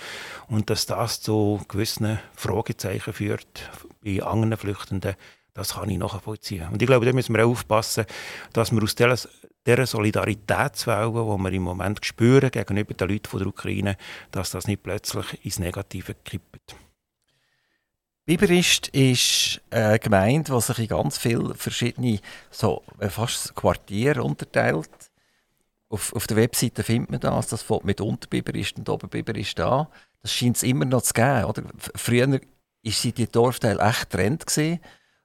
und 0.48 0.70
dass 0.70 0.86
das 0.86 1.22
zu 1.22 1.62
gewissen 1.68 2.20
Fragezeichen 2.36 3.14
führt 3.14 3.70
bei 4.04 4.22
anderen 4.22 4.58
Flüchtenden, 4.58 5.16
das 5.54 5.74
kann 5.74 5.90
ich 5.90 5.98
nachvollziehen. 5.98 6.68
Und 6.72 6.82
ich 6.82 6.88
glaube, 6.88 7.06
da 7.06 7.14
müssen 7.14 7.36
wir 7.36 7.46
auch 7.46 7.52
aufpassen, 7.52 8.06
dass 8.54 8.72
wir 8.72 8.82
aus 8.84 8.96
dieser, 8.96 9.18
dieser 9.66 9.86
Solidaritätswelle, 9.86 11.10
die 11.12 11.44
wir 11.44 11.52
im 11.52 11.64
Moment 11.64 12.06
spüren 12.06 12.52
gegenüber 12.52 12.94
den 12.94 13.10
Leuten 13.10 13.28
von 13.28 13.40
der 13.40 13.48
Ukraine, 13.48 13.98
dass 14.32 14.52
das 14.52 14.68
nicht 14.68 14.84
plötzlich 14.84 15.44
ins 15.44 15.60
Negative 15.60 16.14
kippt. 16.14 16.76
Biberist 18.26 18.88
ist 18.90 19.62
eine 19.72 20.00
Gemeinde, 20.00 20.54
die 20.54 20.62
sich 20.62 20.80
in 20.80 20.88
ganz 20.88 21.18
viele 21.18 21.56
verschiedene, 21.56 22.20
so 22.52 22.84
äh, 23.00 23.10
fast 23.10 23.56
Quartiere 23.56 24.24
unterteilt. 24.24 24.90
Auf, 25.90 26.14
auf 26.14 26.28
der 26.28 26.38
Webseite 26.38 26.84
findet 26.84 27.12
man 27.12 27.20
das. 27.20 27.48
Das 27.48 27.64
fängt 27.64 27.84
mit 27.84 28.00
Unterbiberist 28.00 28.78
und 28.78 28.88
Oberbiberist 28.88 29.60
an. 29.60 29.88
Das 30.22 30.34
scheint 30.34 30.58
es 30.58 30.64
immer 30.64 30.86
noch 30.86 31.02
zu 31.02 31.14
geben. 31.14 31.46
Oder? 31.46 31.64
Früher 31.96 32.32
war 32.32 32.40
die 32.84 33.28
Dorfteil 33.28 33.80
echt 33.80 34.10
Trend. 34.12 34.46
Gewesen, 34.46 34.80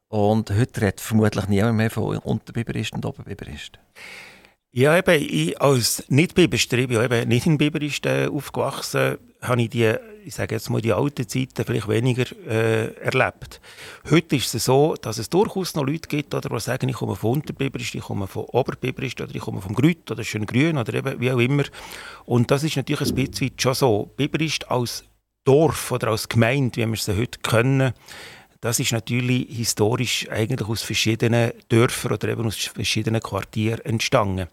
und 0.09 0.50
heute 0.50 0.80
redet 0.80 1.00
vermutlich 1.00 1.48
niemand 1.48 1.76
mehr 1.76 1.90
von 1.90 2.18
Unterbiberist 2.18 2.92
und 2.92 3.04
Oberbiberist. 3.04 3.78
Ja, 4.79 4.95
eben, 4.95 5.27
ich 5.27 5.59
als 5.59 6.05
Nicht-Biberist, 6.09 6.71
ich 6.71 6.89
bin 6.89 7.03
eben 7.03 7.29
nicht 7.31 7.47
in 7.47 7.57
Biberist 7.57 8.05
äh, 8.05 8.29
aufgewachsen, 8.31 9.17
habe 9.41 9.62
ich 9.62 9.71
die, 9.71 9.95
ich 10.23 10.35
sage 10.35 10.55
jetzt 10.55 10.69
mal, 10.69 10.83
die 10.83 10.93
alten 10.93 11.27
Zeiten 11.27 11.65
vielleicht 11.65 11.89
weniger 11.89 12.27
äh, 12.47 12.93
erlebt. 12.97 13.62
Heute 14.11 14.37
ist 14.37 14.55
es 14.55 14.67
so, 14.67 14.95
dass 15.01 15.17
es 15.17 15.31
durchaus 15.31 15.75
noch 15.77 15.87
Leute 15.87 16.11
gibt, 16.11 16.35
oder, 16.35 16.51
die 16.51 16.61
sagen, 16.61 16.91
ich 16.91 16.97
komme 16.97 17.17
von 17.17 17.39
Unterbiberist, 17.39 17.95
ich 17.95 18.03
komme 18.03 18.27
von 18.27 18.45
Oberbiberist, 18.45 19.19
oder 19.19 19.35
ich 19.35 19.41
komme 19.41 19.62
vom 19.62 19.75
Grüt 19.75 20.11
oder 20.11 20.23
Schöngrün 20.23 20.77
oder 20.77 20.93
eben 20.93 21.21
wie 21.21 21.33
auch 21.33 21.39
immer. 21.39 21.65
Und 22.27 22.51
das 22.51 22.62
ist 22.62 22.77
natürlich 22.77 23.09
ein 23.09 23.15
bisschen 23.15 23.53
schon 23.57 23.73
so. 23.73 24.12
Biberist 24.15 24.71
als 24.71 25.05
Dorf 25.47 25.91
oder 25.91 26.09
als 26.09 26.29
Gemeinde, 26.29 26.77
wie 26.77 26.87
wir 26.87 26.93
es 26.93 27.09
heute 27.09 27.39
kennen, 27.39 27.95
das 28.61 28.81
ist 28.81 28.92
natürlich 28.92 29.47
historisch 29.49 30.29
eigentlich 30.31 30.69
aus 30.69 30.83
verschiedenen 30.83 31.53
Dörfern 31.69 32.12
oder 32.12 32.29
eben 32.29 32.47
aus 32.47 32.57
verschiedenen 32.57 33.21
Quartieren 33.21 33.85
entstanden. 33.85 34.49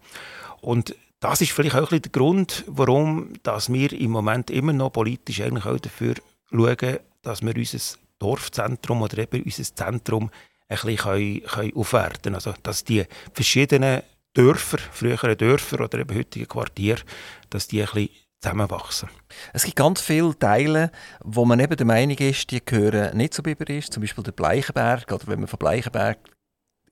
Und 0.60 0.94
das 1.20 1.40
ist 1.40 1.52
vielleicht 1.52 1.76
auch 1.76 1.90
ein 1.90 2.02
der 2.02 2.12
Grund, 2.12 2.64
warum 2.66 3.32
dass 3.42 3.72
wir 3.72 3.92
im 3.92 4.10
Moment 4.10 4.50
immer 4.50 4.72
noch 4.72 4.90
politisch 4.90 5.40
eigentlich 5.40 5.64
auch 5.64 5.78
dafür 5.78 6.14
schauen, 6.50 6.98
dass 7.22 7.42
wir 7.42 7.56
unser 7.56 7.98
Dorfzentrum 8.18 9.02
oder 9.02 9.18
eben 9.18 9.42
unser 9.42 9.64
Zentrum 9.64 10.30
ein 10.68 10.76
bisschen 10.76 10.96
können, 10.96 11.42
können 11.42 11.76
aufwerten 11.76 12.22
können. 12.22 12.34
Also, 12.34 12.54
dass 12.62 12.84
die 12.84 13.04
verschiedenen 13.32 14.02
Dörfer, 14.34 14.78
frühere 14.78 15.36
Dörfer 15.36 15.80
oder 15.80 16.00
eben 16.00 16.14
heutige 16.14 16.46
Quartiere, 16.46 17.02
dass 17.50 17.68
die 17.68 17.80
ein 17.80 17.86
bisschen 17.86 18.10
zusammenwachsen. 18.44 19.08
Es 19.52 19.64
gibt 19.64 19.76
ganz 19.76 20.00
viele 20.00 20.38
Teile, 20.38 20.90
wo 21.22 21.44
man 21.44 21.60
eben 21.60 21.76
der 21.76 21.86
Meinung 21.86 22.18
ist, 22.18 22.50
die 22.50 22.64
gehören 22.64 23.16
nicht 23.16 23.34
zu 23.34 23.42
Biberist, 23.42 23.92
zum 23.92 24.02
Beispiel 24.02 24.22
der 24.22 24.32
Bleichenberg, 24.32 25.10
oder 25.10 25.26
wenn 25.26 25.40
man 25.40 25.48
von 25.48 25.58
Bleichenberg 25.58 26.18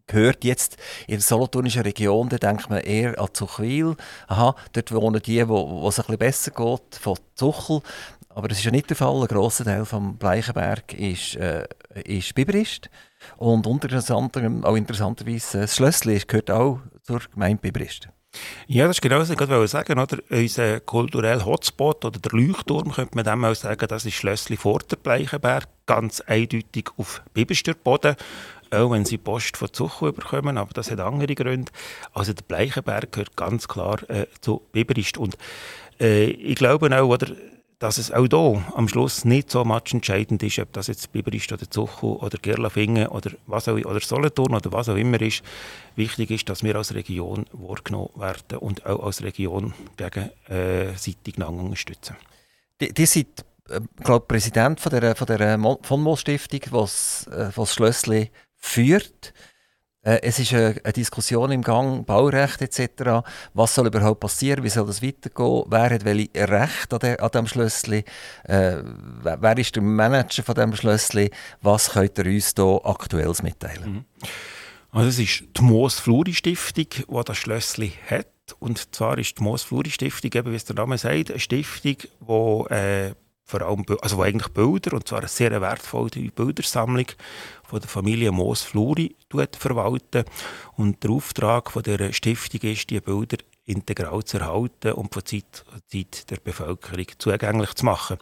gehört 0.06 0.44
jetzt 0.44 0.76
in 1.06 1.14
der 1.14 1.20
solothurnischen 1.20 1.82
Region, 1.82 2.28
dann 2.28 2.40
denkt 2.40 2.70
man 2.70 2.80
eher 2.80 3.20
an 3.20 3.28
Zuchwil. 3.32 3.96
Aha, 4.28 4.56
dort 4.72 4.92
wohnen 4.92 5.22
die, 5.22 5.46
wo, 5.46 5.86
es 5.88 5.98
ein 5.98 6.06
bisschen 6.06 6.18
besser 6.18 6.50
geht, 6.50 6.96
von 7.00 7.18
Zuchel. 7.34 7.82
Aber 8.30 8.48
das 8.48 8.58
ist 8.58 8.64
ja 8.64 8.70
nicht 8.70 8.88
der 8.88 8.96
Fall. 8.96 9.20
Ein 9.20 9.28
grosser 9.28 9.64
Teil 9.64 9.84
vom 9.84 10.16
Bleichenberg 10.16 10.94
ist, 10.94 11.36
äh, 11.36 11.68
ist 12.04 12.34
Biberist. 12.34 12.88
Und 13.36 13.66
unter 13.66 13.88
anderem, 14.16 14.64
auch 14.64 14.74
interessanterweise, 14.74 15.60
das 15.60 15.76
Schlössli 15.76 16.18
gehört 16.26 16.50
auch 16.50 16.80
zur 17.02 17.20
Gemeinde 17.32 17.60
Biberist. 17.60 18.08
Ja, 18.66 18.86
das 18.86 18.96
ist 18.96 19.02
genau 19.02 19.18
was 19.18 19.30
ich 19.30 19.70
sagen 19.70 19.98
oder? 19.98 20.18
Unser 20.30 20.80
kultureller 20.80 21.44
Hotspot 21.44 22.04
oder 22.04 22.18
der 22.18 22.32
Leuchtturm, 22.32 22.92
könnte 22.92 23.14
man 23.14 23.24
dem 23.24 23.44
auch 23.44 23.54
sagen, 23.54 23.86
das 23.88 24.06
ist 24.06 24.14
Schlössli 24.14 24.56
vor 24.56 24.78
der 24.90 24.96
Bleichenberg, 24.96 25.68
ganz 25.86 26.20
eindeutig 26.20 26.88
auf 26.96 27.22
Biberstürboden, 27.34 28.16
auch 28.70 28.90
wenn 28.90 29.04
sie 29.04 29.18
Post 29.18 29.56
von 29.56 29.72
Zuchu 29.72 30.08
überkommen, 30.08 30.56
aber 30.56 30.72
das 30.72 30.90
hat 30.90 31.00
andere 31.00 31.34
Gründe. 31.34 31.70
Also 32.14 32.32
der 32.32 32.44
Bleichenberg 32.44 33.12
gehört 33.12 33.36
ganz 33.36 33.68
klar 33.68 33.98
äh, 34.08 34.26
zu 34.40 34.62
Biberist 34.72 35.18
und 35.18 35.36
äh, 36.00 36.24
ich 36.24 36.56
glaube 36.56 36.98
auch, 36.98 37.08
oder, 37.08 37.28
dass 37.82 37.98
es 37.98 38.12
auch 38.12 38.28
hier 38.28 38.62
am 38.76 38.86
Schluss 38.86 39.24
nicht 39.24 39.50
so 39.50 39.64
entscheidend 39.64 40.40
ist, 40.44 40.60
ob 40.60 40.72
das 40.72 40.86
jetzt 40.86 41.10
Biber 41.10 41.32
ist 41.32 41.52
oder 41.52 41.68
Zuchu 41.68 42.14
oder 42.14 42.38
Gerlafingen 42.40 43.08
oder, 43.08 43.32
was 43.48 43.66
auch, 43.66 43.74
oder 43.74 43.98
Solothurn 43.98 44.54
oder 44.54 44.70
was 44.70 44.88
auch 44.88 44.94
immer 44.94 45.20
ist. 45.20 45.42
Wichtig 45.96 46.30
ist, 46.30 46.48
dass 46.48 46.62
wir 46.62 46.76
als 46.76 46.94
Region 46.94 47.44
wahrgenommen 47.50 48.10
werden 48.14 48.58
und 48.58 48.86
auch 48.86 49.04
als 49.04 49.24
Region 49.24 49.74
gegenseitig 49.96 51.38
äh, 51.38 51.42
unterstützen. 51.42 52.14
Die, 52.80 52.94
die 52.94 53.06
sind, 53.06 53.44
äh, 53.68 53.80
glaube 54.04 54.26
Präsident 54.26 54.78
von 54.78 54.90
der, 54.92 55.16
von 55.16 55.26
der 55.26 55.58
von 55.82 56.00
Moll 56.02 56.16
Stiftung, 56.16 56.60
das 56.70 57.26
äh, 57.26 57.66
Schlössli 57.66 58.30
führt. 58.58 59.34
Äh, 60.04 60.20
es 60.22 60.38
ist 60.38 60.52
eine, 60.52 60.74
eine, 60.82 60.92
Diskussion 60.92 61.52
im 61.52 61.62
Gang, 61.62 62.04
Baurecht 62.04 62.60
etc. 62.60 63.24
Was 63.54 63.74
soll 63.74 63.86
überhaupt 63.86 64.20
passieren? 64.20 64.64
Wie 64.64 64.68
soll 64.68 64.86
das 64.86 65.02
weitergehen? 65.02 65.64
Wer 65.68 65.90
hat 65.90 66.04
welche 66.04 66.48
Recht 66.48 66.92
an, 66.92 66.98
der, 66.98 67.22
an 67.22 67.46
Schlössli? 67.46 68.04
Äh, 68.44 68.78
wer 69.22 69.58
ist 69.58 69.76
der 69.76 69.82
Manager 69.82 70.42
von 70.42 70.54
dem 70.56 70.74
Schlössli? 70.74 71.30
Was 71.60 71.90
könnt 71.90 72.18
ihr 72.18 72.26
uns 72.26 72.52
hier 72.56 72.80
aktuell 72.84 73.32
mitteilen? 73.42 73.92
Mhm. 73.92 74.04
Also 74.90 75.08
es 75.08 75.18
ist 75.18 75.44
die 75.56 75.62
Moos-Fluri-Stiftung, 75.62 76.86
die 76.90 77.24
das 77.24 77.38
Schlössli 77.38 77.92
hat. 78.10 78.26
Und 78.58 78.94
zwar 78.94 79.16
ist 79.18 79.38
die 79.38 79.42
Moos-Fluri-Stiftung, 79.42 80.30
wie 80.46 80.54
es 80.54 80.66
der 80.66 80.76
Name 80.76 80.98
sagt, 80.98 81.30
eine 81.30 81.40
Stiftung, 81.40 81.96
die 82.20 82.74
äh, 82.74 83.14
vor 83.52 83.62
allem, 83.62 83.84
also 84.00 84.22
eigentlich 84.22 84.48
Bilder, 84.48 84.94
und 84.94 85.06
zwar 85.06 85.18
eine 85.18 85.28
sehr 85.28 85.60
wertvolle 85.60 86.30
Bildersammlung 86.34 87.06
von 87.62 87.80
der 87.80 87.88
Familie 87.88 88.32
Moos-Fluri 88.32 89.14
verwalten. 89.58 90.24
Und 90.76 91.02
der 91.02 91.10
Auftrag 91.10 91.70
von 91.70 91.82
der 91.82 92.12
Stiftung 92.14 92.60
ist, 92.62 92.88
die 92.88 93.00
Bilder 93.00 93.36
integral 93.64 94.24
zu 94.24 94.38
erhalten 94.38 94.92
und 94.92 95.14
von 95.14 95.24
Zeit 95.24 95.44
zu 95.52 95.64
Zeit 95.86 96.30
der 96.30 96.36
Bevölkerung 96.36 97.06
zugänglich 97.18 97.74
zu 97.74 97.84
machen. 97.84 98.16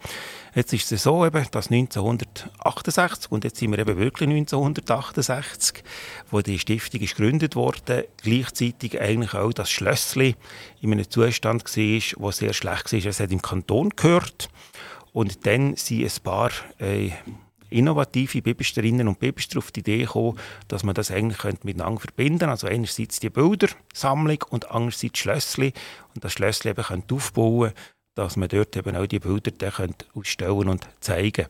Jetzt 0.55 0.73
ist 0.75 0.93
es 0.93 1.05
so, 1.05 1.25
eben, 1.25 1.47
dass 1.51 1.71
1968, 1.71 3.31
und 3.31 3.45
jetzt 3.45 3.59
sind 3.59 3.71
wir 3.71 3.79
eben 3.79 3.97
wirklich 3.97 4.29
1968, 4.29 5.83
wo 6.31 6.43
die 6.43 6.59
Stiftung 6.59 7.01
ist 7.01 7.17
gegründet 7.17 7.57
wurde, 7.57 8.09
gleichzeitig 8.23 9.01
eigentlich 9.01 9.33
auch 9.35 9.53
das 9.53 9.71
Schlössli 9.71 10.37
in 10.83 10.93
einem 10.93 11.09
Zustand 11.09 11.65
war, 11.65 12.23
der 12.23 12.33
sehr 12.33 12.53
schlecht 12.53 12.93
war. 12.93 13.07
Es 13.07 13.21
hat 13.21 13.33
im 13.33 13.41
Kanton 13.41 13.91
gehört 13.97 14.51
und 15.13 15.47
dann 15.47 15.77
sind 15.77 16.05
ein 16.05 16.23
paar 16.23 16.51
äh, 16.79 17.11
innovative 17.71 18.43
Bibelsterinnen 18.43 19.09
und 19.09 19.19
Bibester 19.19 19.59
auf 19.59 19.71
die 19.71 19.81
Idee 19.81 19.99
gekommen, 19.99 20.39
dass 20.69 20.83
man 20.83 20.95
das 20.95 21.11
eigentlich 21.11 21.65
miteinander 21.65 22.01
verbinden 22.01 22.39
könnte. 22.41 22.51
Also 22.51 22.67
einerseits 22.67 23.21
die 23.21 23.31
Bildersammlung 23.31 24.45
und 24.51 24.71
andererseits 24.71 25.19
Schlössli. 25.19 25.73
Und 26.15 26.25
das 26.25 26.33
Schlössli 26.33 26.71
eben 26.71 27.05
aufbauen 27.11 27.73
dass 28.15 28.37
man 28.37 28.49
dort 28.49 28.77
eben 28.77 28.97
auch 28.97 29.07
die 29.07 29.21
Bilder 29.21 29.53
dann 29.53 29.95
ausstellen 30.15 30.69
und 30.69 30.89
zeigen 31.01 31.47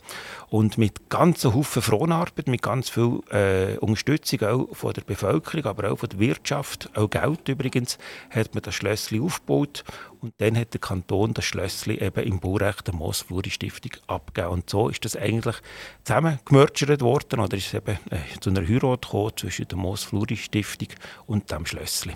Und 0.49 0.79
mit 0.79 1.09
ganz 1.09 1.44
Haufen 1.44 1.81
Fronarbeit, 1.83 2.49
mit 2.49 2.62
ganz 2.62 2.90
viel 2.90 3.20
äh, 3.31 3.79
Unterstützung 3.79 4.42
auch 4.42 4.77
von 4.77 4.92
der 4.92 5.03
Bevölkerung, 5.03 5.64
aber 5.64 5.90
auch 5.90 5.99
von 5.99 6.11
der 6.11 6.18
Wirtschaft, 6.18 6.90
auch 6.94 7.09
Geld 7.09 7.49
übrigens, 7.49 7.99
hat 8.29 8.55
man 8.55 8.62
das 8.62 8.75
Schlössli 8.75 9.20
aufgebaut 9.20 9.85
und 10.20 10.35
dann 10.38 10.57
hat 10.57 10.75
der 10.75 10.81
Kanton 10.81 11.33
das 11.33 11.46
Schlössli 11.46 11.99
eben 11.99 12.25
im 12.25 12.40
Baurecht 12.40 12.87
der 12.87 12.94
Moosfluri-Stiftung 12.94 13.92
abgegeben. 14.07 14.53
Und 14.53 14.68
so 14.68 14.90
ist 14.90 15.05
das 15.05 15.16
eigentlich 15.16 15.57
zusammengemergert 16.05 17.01
worden 17.01 17.40
oder 17.40 17.57
ist 17.57 17.68
es 17.68 17.75
eben 17.75 17.99
äh, 18.11 18.38
zu 18.40 18.51
einer 18.51 18.66
Heirat 18.66 19.03
gekommen 19.03 19.33
zwischen 19.37 19.66
der 19.66 19.79
Moosfluri-Stiftung 19.79 20.88
und 21.27 21.51
dem 21.51 21.64
Schlössli. 21.64 22.14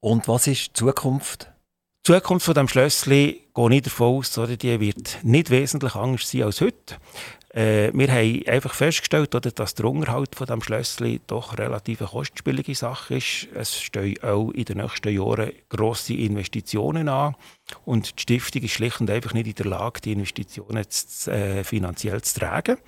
Und 0.00 0.28
was 0.28 0.46
ist 0.46 0.68
die 0.68 0.72
Zukunft? 0.72 1.52
Die 2.04 2.14
Zukunft 2.14 2.46
von 2.46 2.54
dem 2.54 2.66
Schlössli 2.66 3.44
gehe 3.54 3.74
ich 3.76 3.82
davon 3.82 4.18
aus, 4.18 4.36
oder, 4.36 4.56
die 4.56 4.80
wird 4.80 5.20
nicht 5.22 5.50
wesentlich 5.50 5.94
anders 5.94 6.28
sein 6.28 6.42
als 6.42 6.60
heute. 6.60 6.96
Äh, 7.54 7.92
wir 7.94 8.10
haben 8.10 8.42
einfach 8.48 8.74
festgestellt, 8.74 9.36
oder, 9.36 9.52
dass 9.52 9.76
der 9.76 9.84
Unterhalt 9.84 10.34
von 10.34 10.48
dem 10.48 10.60
Schlössli 10.62 11.20
doch 11.28 11.56
relativ 11.58 12.00
eine 12.00 12.10
kostspielige 12.10 12.74
Sache 12.74 13.18
ist. 13.18 13.46
Es 13.54 13.80
stehen 13.80 14.20
auch 14.24 14.50
in 14.50 14.64
den 14.64 14.78
nächsten 14.78 15.14
Jahren 15.14 15.52
grosse 15.68 16.14
Investitionen 16.14 17.08
an 17.08 17.36
und 17.84 18.18
die 18.18 18.22
Stiftung 18.22 18.62
ist 18.62 18.72
schlicht 18.72 19.00
und 19.00 19.08
einfach 19.08 19.32
nicht 19.32 19.46
in 19.46 19.54
der 19.54 19.66
Lage, 19.66 20.00
die 20.00 20.10
Investitionen 20.10 20.84
zu, 20.88 21.30
äh, 21.30 21.62
finanziell 21.62 22.20
zu 22.20 22.40
tragen. 22.40 22.78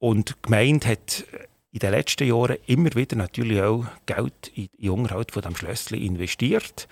Und 0.00 0.30
die 0.30 0.42
Gemeinde 0.42 0.88
hat 0.88 1.24
in 1.70 1.78
den 1.78 1.92
letzten 1.92 2.26
Jahren 2.26 2.56
immer 2.66 2.92
wieder 2.96 3.14
natürlich 3.14 3.62
auch 3.62 3.84
Geld 4.06 4.50
in 4.56 4.68
den 4.80 4.90
Unterhalt 4.90 5.30
von 5.30 5.42
dem 5.42 5.54
Schlössli 5.54 6.04
investiert. 6.04 6.88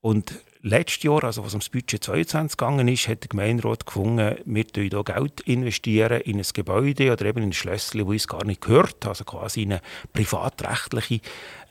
Und 0.00 0.32
letztes 0.62 1.02
Jahr, 1.02 1.24
also 1.24 1.44
was 1.44 1.52
ums 1.52 1.68
Budget 1.68 2.02
22 2.02 2.56
gegangen 2.56 2.88
ist, 2.88 3.08
hat 3.08 3.22
der 3.22 3.28
Gemeinderat 3.28 3.86
gefunden, 3.86 4.36
wir 4.44 4.64
investieren 4.64 4.90
hier 4.90 5.04
Geld 5.04 5.40
investieren 5.40 6.20
in 6.22 6.38
ein 6.38 6.46
Gebäude 6.52 7.12
oder 7.12 7.24
eben 7.26 7.42
in 7.42 7.50
ein 7.50 7.52
Schlössli, 7.52 8.00
das 8.00 8.08
uns 8.08 8.28
gar 8.28 8.44
nicht 8.44 8.60
gehört, 8.60 9.06
also 9.06 9.24
quasi 9.24 9.62
in 9.62 9.72
eine 9.72 9.82
privatrechtliche 10.12 11.20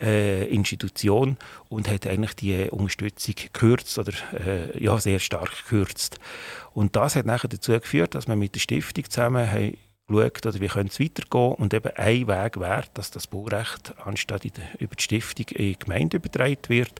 äh, 0.01 0.45
Institution 0.47 1.37
und 1.69 1.89
hat 1.89 2.07
eigentlich 2.07 2.35
die 2.35 2.69
Unterstützung 2.69 3.35
gekürzt 3.35 3.97
oder 3.97 4.13
äh, 4.33 4.83
ja, 4.83 4.97
sehr 4.99 5.19
stark 5.19 5.51
gekürzt. 5.63 6.19
Und 6.73 6.95
das 6.95 7.15
hat 7.15 7.25
nachher 7.25 7.49
dazu 7.49 7.73
geführt, 7.73 8.15
dass 8.15 8.27
wir 8.27 8.35
mit 8.35 8.55
der 8.55 8.59
Stiftung 8.59 9.09
zusammen 9.09 9.49
haben 9.51 9.77
geschaut, 10.07 10.45
oder 10.45 10.59
wie 10.61 10.65
es 10.65 10.99
weitergehen 10.99 11.53
und 11.53 11.73
eben 11.73 11.91
ein 11.95 12.27
Weg 12.27 12.59
wäre, 12.59 12.85
dass 12.93 13.11
das 13.11 13.27
Baurecht 13.27 13.93
anstatt 14.05 14.43
der, 14.45 14.51
über 14.79 14.95
die 14.95 15.03
Stiftung 15.03 15.47
in 15.49 15.57
die 15.57 15.79
Gemeinde 15.79 16.17
übertragen 16.17 16.57
wird, 16.69 16.93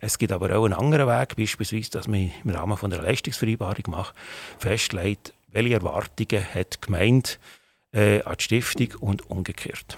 es 0.00 0.18
gibt 0.18 0.32
aber 0.32 0.56
auch 0.56 0.64
einen 0.64 0.74
anderen 0.74 1.08
Weg, 1.08 1.36
beispielsweise, 1.36 1.90
dass 1.90 2.08
man 2.08 2.30
im 2.44 2.50
Rahmen 2.50 2.76
von 2.76 2.92
einer 2.92 3.02
Leistungsvereinbarung 3.02 3.84
macht, 3.88 4.14
festlegt, 4.58 5.32
welche 5.48 5.74
Erwartungen 5.74 6.44
hat 6.54 6.74
die 6.74 6.80
Gemeinde 6.80 7.30
äh, 7.92 8.22
an 8.22 8.36
die 8.38 8.42
Stiftung 8.42 9.00
und 9.00 9.30
umgekehrt. 9.30 9.96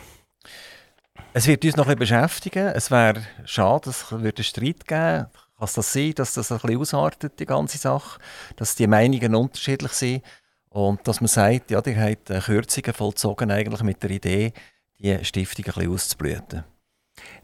Es 1.33 1.47
wird 1.47 1.65
uns 1.65 1.77
noch 1.77 1.89
ein 1.89 1.99
bisschen 1.99 2.21
beschäftigen. 2.21 2.69
Es 2.69 2.91
wäre 2.91 3.23
schade, 3.45 3.91
es 3.91 4.11
würde 4.11 4.39
einen 4.39 4.45
Streit 4.45 4.87
geben. 4.87 5.27
Kann 5.59 5.65
es 5.65 5.73
das 5.73 5.93
sein, 5.93 6.15
dass 6.15 6.35
das 6.35 6.53
ein 6.53 6.59
bisschen 6.59 6.79
ausartet, 6.79 7.39
die 7.41 7.47
ganze 7.47 7.79
Sache? 7.79 8.21
Dass 8.57 8.77
die 8.77 8.87
Meinungen 8.87 9.35
unterschiedlich 9.35 9.93
sind? 9.93 10.23
Und 10.69 11.07
dass 11.09 11.21
man 11.21 11.29
sagt, 11.29 11.71
ja, 11.71 11.81
die 11.81 11.97
hat 11.97 12.27
Kürzungen 12.45 12.95
vollzogen 12.95 13.51
eigentlich 13.51 13.83
mit 13.83 14.03
der 14.03 14.11
Idee, 14.11 14.53
die 14.99 15.25
Stiftung 15.25 15.65
ein 15.67 15.73
bisschen 15.73 15.93
auszublüten. 15.93 16.65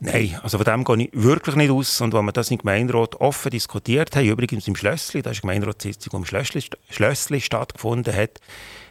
Nein, 0.00 0.38
also 0.42 0.58
von 0.58 0.64
dem 0.64 0.84
gehe 0.84 1.06
ich 1.06 1.10
wirklich 1.12 1.56
nicht 1.56 1.70
aus. 1.70 2.00
Und 2.00 2.12
wenn 2.12 2.24
wir 2.24 2.32
das 2.32 2.50
im 2.50 2.58
Gemeinderat 2.58 3.14
offen 3.20 3.50
diskutiert 3.50 4.14
haben, 4.16 4.26
übrigens 4.26 4.68
im 4.68 4.76
Schlössli, 4.76 5.22
da 5.22 5.30
ist 5.30 5.38
eine 5.38 5.52
Gemeinderatssitzung, 5.52 6.10
die 6.10 6.16
im 6.16 6.24
Schlössli, 6.24 6.62
Schlössli 6.90 7.40
stattgefunden 7.40 8.14
hat, 8.14 8.40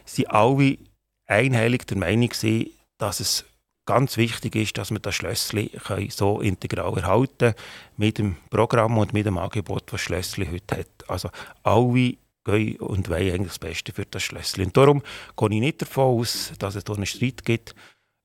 sind 0.04 0.30
alle 0.30 0.78
einhellig 1.26 1.86
der 1.86 1.98
Meinung 1.98 2.28
gewesen, 2.28 2.70
dass 2.98 3.20
es 3.20 3.44
ganz 3.86 4.16
wichtig 4.16 4.56
ist, 4.56 4.78
dass 4.78 4.90
wir 4.90 4.98
das 4.98 5.14
Schlössli 5.14 5.70
so 6.08 6.40
integral 6.40 6.96
erhalten 6.96 7.54
mit 7.96 8.18
dem 8.18 8.36
Programm 8.50 8.98
und 8.98 9.12
mit 9.12 9.26
dem 9.26 9.38
Angebot, 9.38 9.92
das 9.92 10.00
Schlössli 10.00 10.46
heute 10.46 10.78
hat. 10.78 11.08
Also 11.08 11.30
alle 11.62 12.14
gehen 12.44 12.76
und 12.76 13.08
wollen 13.08 13.32
eigentlich 13.32 13.48
das 13.48 13.58
Beste 13.58 13.92
für 13.92 14.04
das 14.04 14.22
Schlössli. 14.22 14.64
Und 14.64 14.76
darum 14.76 15.02
gehe 15.36 15.48
ich 15.50 15.60
nicht 15.60 15.82
davon 15.82 16.20
aus, 16.20 16.52
dass 16.58 16.74
es 16.74 16.84
hier 16.86 16.94
einen 16.94 17.06
Streit 17.06 17.44
gibt 17.44 17.74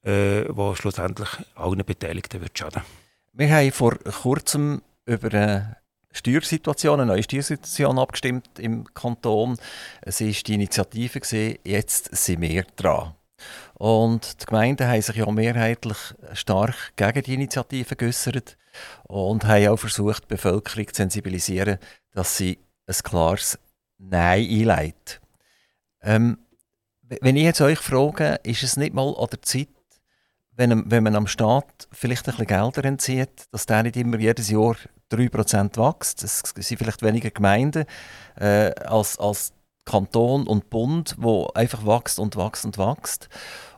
äh, 0.04 0.46
wo 0.50 0.76
schlussendlich 0.76 1.30
allen 1.56 1.84
Beteiligten 1.86 2.42
wird 2.42 2.58
schaden. 2.58 2.84
Wir 3.34 3.52
haben 3.52 3.72
vor 3.72 3.98
kurzem 4.00 4.82
über 5.06 5.34
eine 5.34 5.78
Steuersituation, 6.12 7.00
eine 7.00 7.12
neue 7.12 7.24
Steuersituation 7.24 8.00
abgestimmt 8.00 8.60
im 8.60 8.86
Kanton. 8.94 9.58
Es 10.02 10.22
war 10.22 10.28
die 10.28 10.54
Initiative, 10.54 11.20
gewesen, 11.20 11.60
jetzt 11.64 12.16
sind 12.16 12.42
wir 12.42 12.64
dran. 12.76 13.14
Und 13.76 14.42
die 14.42 14.46
Gemeinden 14.46 14.88
haben 14.88 15.02
sich 15.02 15.16
ja 15.16 15.32
mehrheitlich 15.32 15.98
stark 16.34 16.76
gegen 16.96 17.24
die 17.24 17.34
Initiative 17.36 17.96
geäußert 17.96 18.58
und 19.08 19.46
haben 19.46 19.68
auch 19.68 19.78
versucht, 19.78 20.24
die 20.24 20.36
Bevölkerung 20.36 20.88
zu 20.88 20.96
sensibilisieren, 20.96 21.78
dass 22.12 22.36
sie 22.36 22.60
ein 22.86 22.96
klares 23.04 23.58
Nein 23.98 24.48
einleitet. 24.50 25.22
Ähm, 26.02 26.40
wenn 27.02 27.36
ich 27.36 27.44
jetzt 27.44 27.62
euch 27.62 27.80
frage, 27.80 28.40
ist 28.44 28.64
es 28.64 28.78
nicht 28.78 28.94
mal 28.94 29.16
an 29.18 29.28
der 29.32 29.42
Zeit, 29.42 29.70
wenn, 30.60 30.92
wenn 30.92 31.04
man 31.04 31.16
am 31.16 31.26
Staat 31.26 31.88
vielleicht 31.90 32.28
ein 32.28 32.36
bisschen 32.36 32.48
Gelder 32.48 32.84
entzieht, 32.84 33.46
dass 33.52 33.66
der 33.66 33.84
nicht 33.84 33.96
immer 33.96 34.20
jedes 34.20 34.50
Jahr 34.50 34.76
3% 35.10 35.78
wächst. 35.78 36.22
Es 36.22 36.44
sind 36.54 36.78
vielleicht 36.78 37.02
weniger 37.02 37.32
Gemeinden 37.32 37.86
äh, 38.36 38.72
als, 38.84 39.18
als 39.18 39.54
Kanton 39.86 40.46
und 40.48 40.70
Bund, 40.70 41.16
wo 41.18 41.48
einfach 41.56 41.86
wächst 41.86 42.20
und 42.20 42.36
wächst 42.36 42.66
und 42.66 42.78
wächst. 42.78 43.30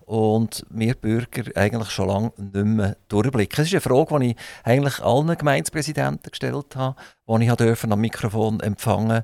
und 0.05 0.65
wir 0.71 0.95
Bürger 0.95 1.43
eigentlich 1.55 1.91
schon 1.91 2.07
lange 2.07 2.33
nicht 2.35 2.65
mehr 2.65 2.97
durchblicken. 3.09 3.57
Das 3.57 3.67
ist 3.67 3.73
eine 3.73 3.81
Frage, 3.81 4.19
die 4.19 4.31
ich 4.31 4.37
eigentlich 4.63 4.99
allen 5.01 5.37
Gemeindepräsidenten 5.37 6.31
gestellt 6.31 6.75
habe, 6.75 6.95
die 7.27 7.45
ich 7.45 7.53
durfte 7.53 7.91
am 7.91 8.01
Mikrofon 8.01 8.59
empfangen 8.59 9.23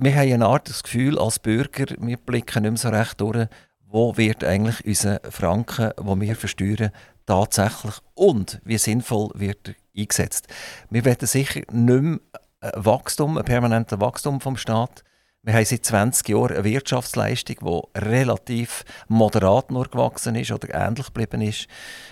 Wir 0.00 0.14
haben 0.16 0.32
eine 0.32 0.46
Art 0.46 0.68
das 0.68 0.82
Gefühl 0.82 1.16
als 1.16 1.38
Bürger, 1.38 1.86
wir 1.96 2.16
blicken 2.16 2.64
nicht 2.64 2.72
mehr 2.72 2.76
so 2.76 2.88
recht 2.88 3.20
durch, 3.20 3.46
wo 3.90 4.16
wird 4.16 4.44
eigentlich 4.44 4.84
unser 4.84 5.20
Franken, 5.30 5.92
wo 5.96 6.18
wir 6.20 6.36
versteuern, 6.36 6.90
tatsächlich 7.26 7.94
und 8.14 8.60
wie 8.64 8.78
sinnvoll 8.78 9.30
wird 9.34 9.68
er 9.68 9.74
eingesetzt. 9.96 10.48
Wir 10.90 11.04
werden 11.04 11.26
sicher 11.26 11.60
nicht 11.70 12.02
mehr 12.02 12.18
ein 12.60 12.84
Wachstum, 12.84 13.38
ein 13.38 13.44
permanentes 13.44 14.00
Wachstum 14.00 14.40
vom 14.40 14.56
Staat. 14.56 15.04
Wir 15.42 15.54
haben 15.54 15.64
seit 15.64 15.84
20 15.84 16.28
Jahren 16.28 16.56
eine 16.56 16.64
Wirtschaftsleistung, 16.64 17.56
die 17.62 17.98
relativ 18.00 18.84
moderat 19.08 19.70
nur 19.70 19.88
gewachsen 19.88 20.34
ist 20.34 20.50
oder 20.50 20.74
ähnlich 20.74 21.06
geblieben 21.06 21.40
ist. 21.40 21.68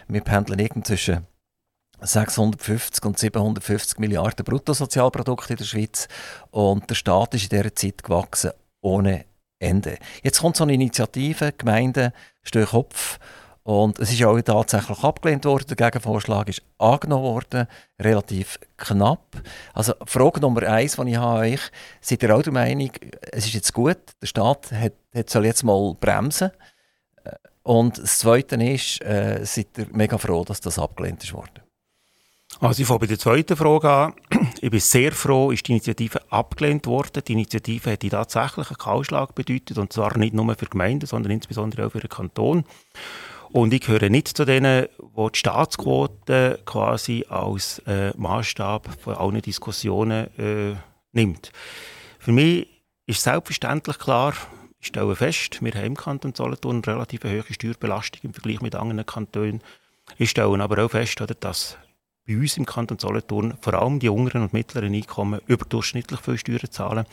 Wir 0.08 0.22
pendeln 0.22 0.58
irgend 0.58 0.86
zwischen 0.86 1.26
650 2.00 3.04
und 3.04 3.18
750 3.18 3.98
Milliarden 3.98 4.44
Bruttosozialprodukte 4.44 5.54
in 5.54 5.58
der 5.58 5.64
Schweiz 5.64 6.08
und 6.50 6.88
der 6.88 6.94
Staat 6.94 7.34
ist 7.34 7.44
in 7.44 7.58
dieser 7.58 7.74
Zeit 7.74 8.02
gewachsen 8.02 8.52
ohne 8.80 9.24
Ende. 9.58 9.98
Jetzt 10.22 10.40
kommt 10.40 10.56
so 10.56 10.64
eine 10.64 10.74
Initiative, 10.74 11.52
Gemeinden 11.52 12.12
stehen 12.42 12.66
Kopf 12.66 13.18
und 13.62 13.98
es 13.98 14.12
ist 14.12 14.22
auch 14.22 14.40
tatsächlich 14.40 15.02
abgelehnt 15.02 15.44
worden. 15.44 15.66
Der 15.68 15.76
Gegenvorschlag 15.76 16.48
ist 16.48 16.62
angenommen 16.78 17.24
worden, 17.24 17.66
relativ 18.00 18.60
knapp. 18.76 19.42
Also 19.74 19.94
Frage 20.04 20.40
Nummer 20.40 20.62
eins, 20.62 20.96
die 20.96 21.10
ich 21.10 21.16
habe 21.16 21.40
euch, 21.40 21.60
seid 22.00 22.22
ihr 22.22 22.36
auch 22.36 22.42
der 22.42 22.52
Meinung, 22.52 22.90
es 23.32 23.46
ist 23.46 23.54
jetzt 23.54 23.72
gut, 23.72 23.98
der 24.22 24.26
Staat 24.26 24.70
hat, 24.70 24.92
hat 25.12 25.30
soll 25.30 25.46
jetzt 25.46 25.64
mal 25.64 25.96
bremsen? 25.98 26.52
Und 27.64 27.98
das 27.98 28.18
Zweite 28.18 28.54
ist, 28.54 29.02
äh, 29.02 29.44
seid 29.44 29.76
ihr 29.76 29.88
mega 29.90 30.16
froh, 30.16 30.44
dass 30.44 30.60
das 30.60 30.78
abgelehnt 30.78 31.24
ist 31.24 31.32
worden? 31.32 31.65
Also 32.60 32.80
ich 32.80 32.88
fange 32.88 33.00
bei 33.00 33.06
der 33.06 33.18
zweiten 33.18 33.56
Frage 33.56 33.90
an. 33.90 34.14
Ich 34.62 34.70
bin 34.70 34.80
sehr 34.80 35.12
froh, 35.12 35.50
ist 35.50 35.68
die 35.68 35.72
Initiative 35.72 36.20
abgelehnt 36.32 36.86
worden. 36.86 37.22
Die 37.26 37.32
Initiative 37.32 37.90
hätte 37.90 38.08
tatsächlich 38.08 38.68
einen 38.70 38.78
Kahlschlag 38.78 39.34
bedeutet, 39.34 39.76
und 39.76 39.92
zwar 39.92 40.16
nicht 40.16 40.32
nur 40.32 40.54
für 40.54 40.66
Gemeinden, 40.66 41.06
sondern 41.06 41.32
insbesondere 41.32 41.86
auch 41.86 41.92
für 41.92 42.00
den 42.00 42.08
Kanton. 42.08 42.64
Und 43.52 43.74
ich 43.74 43.82
gehöre 43.82 44.08
nicht 44.08 44.28
zu 44.28 44.44
denen, 44.44 44.86
die 44.98 45.32
die 45.32 45.38
Staatsquote 45.38 46.60
quasi 46.64 47.26
als 47.28 47.80
äh, 47.80 48.12
Maßstab 48.16 48.88
von 49.00 49.14
allen 49.14 49.42
Diskussionen 49.42 50.26
äh, 50.38 50.76
nimmt. 51.12 51.52
Für 52.18 52.32
mich 52.32 52.68
ist 53.06 53.22
selbstverständlich 53.22 53.98
klar, 53.98 54.34
ich 54.80 54.88
stelle 54.88 55.14
fest, 55.14 55.62
wir 55.62 55.72
haben 55.74 55.84
im 55.84 55.96
Kanton 55.96 56.34
Solothurn 56.34 56.82
eine 56.82 56.94
relativ 56.94 57.24
hohe 57.24 57.44
Steuerbelastung 57.50 58.20
im 58.24 58.34
Vergleich 58.34 58.60
mit 58.62 58.74
anderen 58.74 59.04
Kantonen. 59.04 59.62
Ich 60.18 60.30
stelle 60.30 60.62
aber 60.62 60.84
auch 60.84 60.90
fest, 60.90 61.22
dass 61.40 61.76
bei 62.26 62.36
uns 62.36 62.56
im 62.56 62.66
Kanton 62.66 62.98
Solothurn 62.98 63.54
vor 63.60 63.74
allem 63.74 64.00
die 64.00 64.08
unteren 64.08 64.42
und 64.42 64.52
mittleren 64.52 64.94
Einkommen 64.94 65.40
überdurchschnittlich 65.46 66.20
viel 66.20 66.38
Steuern 66.38 66.70
zahlen. 66.70 67.06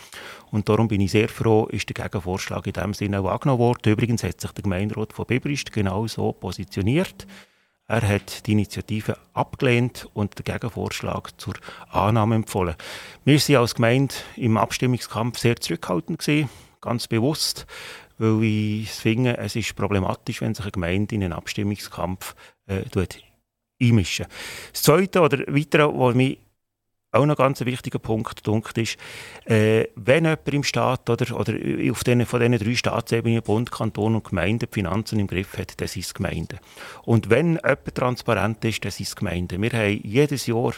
Und 0.51 0.67
darum 0.69 0.87
bin 0.87 1.01
ich 1.01 1.11
sehr 1.11 1.29
froh, 1.29 1.65
ist 1.65 1.87
der 1.89 2.03
Gegenvorschlag 2.03 2.65
in 2.65 2.73
diesem 2.73 2.93
Sinne 2.93 3.19
auch 3.19 3.29
angenommen 3.29 3.59
worden. 3.59 3.91
Übrigens 3.91 4.23
hat 4.23 4.41
sich 4.41 4.51
der 4.51 4.63
Gemeinderat 4.63 5.13
von 5.13 5.25
Bibrist 5.25 5.71
genau 5.71 6.07
so 6.07 6.31
positioniert. 6.31 7.27
Er 7.85 8.07
hat 8.07 8.47
die 8.47 8.53
Initiative 8.53 9.17
abgelehnt 9.33 10.09
und 10.13 10.39
den 10.39 10.45
Gegenvorschlag 10.45 11.39
zur 11.39 11.55
Annahme 11.91 12.35
empfohlen. 12.35 12.75
Wir 13.25 13.37
waren 13.37 13.55
als 13.57 13.75
Gemeinde 13.75 14.15
im 14.35 14.57
Abstimmungskampf 14.57 15.37
sehr 15.37 15.57
zurückhaltend 15.57 16.19
gewesen, 16.19 16.49
ganz 16.81 17.07
bewusst, 17.07 17.67
weil 18.17 18.41
ich 18.43 18.89
finde, 18.89 19.37
es 19.37 19.55
ist 19.55 19.75
problematisch, 19.75 20.41
wenn 20.41 20.55
sich 20.55 20.65
eine 20.65 20.71
Gemeinde 20.71 21.13
in 21.13 21.23
einen 21.23 21.33
Abstimmungskampf 21.33 22.35
äh, 22.67 22.83
einmischen. 23.89 24.25
Das 24.71 24.81
Zweite 24.83 25.21
oder 25.21 25.39
Weitere, 25.47 25.83
was 25.83 26.15
mir 26.15 26.37
auch 27.13 27.25
noch 27.25 27.35
ganz 27.35 27.61
ein 27.61 27.67
wichtiger 27.67 27.99
Punkt 27.99 28.45
dunkt 28.47 28.77
ist, 28.77 28.97
äh, 29.45 29.85
wenn 29.95 30.25
jemand 30.25 30.53
im 30.53 30.63
Staat 30.63 31.09
oder, 31.09 31.39
oder 31.39 31.53
auf 31.91 32.03
den, 32.03 32.25
von 32.25 32.39
diesen 32.39 32.57
drei 32.57 32.75
Staatsebenen, 32.75 33.43
Bund, 33.43 33.71
Kanton 33.71 34.15
und 34.15 34.23
Gemeinde, 34.23 34.67
die 34.67 34.73
Finanzen 34.73 35.19
im 35.19 35.27
Griff 35.27 35.57
hat, 35.57 35.79
dann 35.79 35.87
sind 35.87 36.05
es 36.05 36.13
Gemeinden. 36.13 36.59
Und 37.03 37.29
wenn 37.29 37.53
jemand 37.53 37.95
transparent 37.95 38.65
ist, 38.65 38.83
dann 38.83 38.91
sind 38.91 39.07
es 39.07 39.15
Gemeinden. 39.15 39.61
Wir 39.61 39.71
haben 39.71 40.01
jedes 40.03 40.47
Jahr 40.47 40.73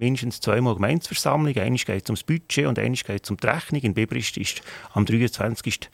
mindestens 0.00 0.40
zweimal 0.40 0.74
Gemeinsversammlung. 0.74 1.56
Einmal 1.56 1.78
geht 1.78 2.04
es 2.04 2.10
ums 2.10 2.24
Budget 2.24 2.66
und 2.66 2.78
einmal 2.78 2.94
geht 2.94 3.24
es 3.24 3.30
um 3.30 3.36
die 3.36 3.46
Rechnung. 3.46 3.82
In 3.82 3.94
Bibrist 3.94 4.36
ist 4.36 4.62
am 4.94 5.04
23. 5.06 5.88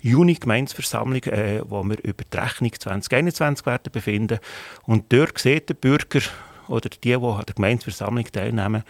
Juni 0.00 0.34
Gemeinsversammlung, 0.34 1.22
äh, 1.24 1.62
wo 1.64 1.84
wir 1.84 2.02
über 2.02 2.24
die 2.24 2.36
Rechnung 2.36 2.72
2021 2.72 3.66
werden 3.66 3.92
befinden. 3.92 4.38
Und 4.84 5.12
dort 5.12 5.38
sieht 5.38 5.68
der 5.68 5.74
Bürger 5.74 6.20
oder 6.68 6.88
die, 6.88 6.98
die 7.00 7.14
an 7.14 7.44
der 7.46 7.54
Gemeinsversammlung 7.54 8.24
teilnehmen, 8.32 8.82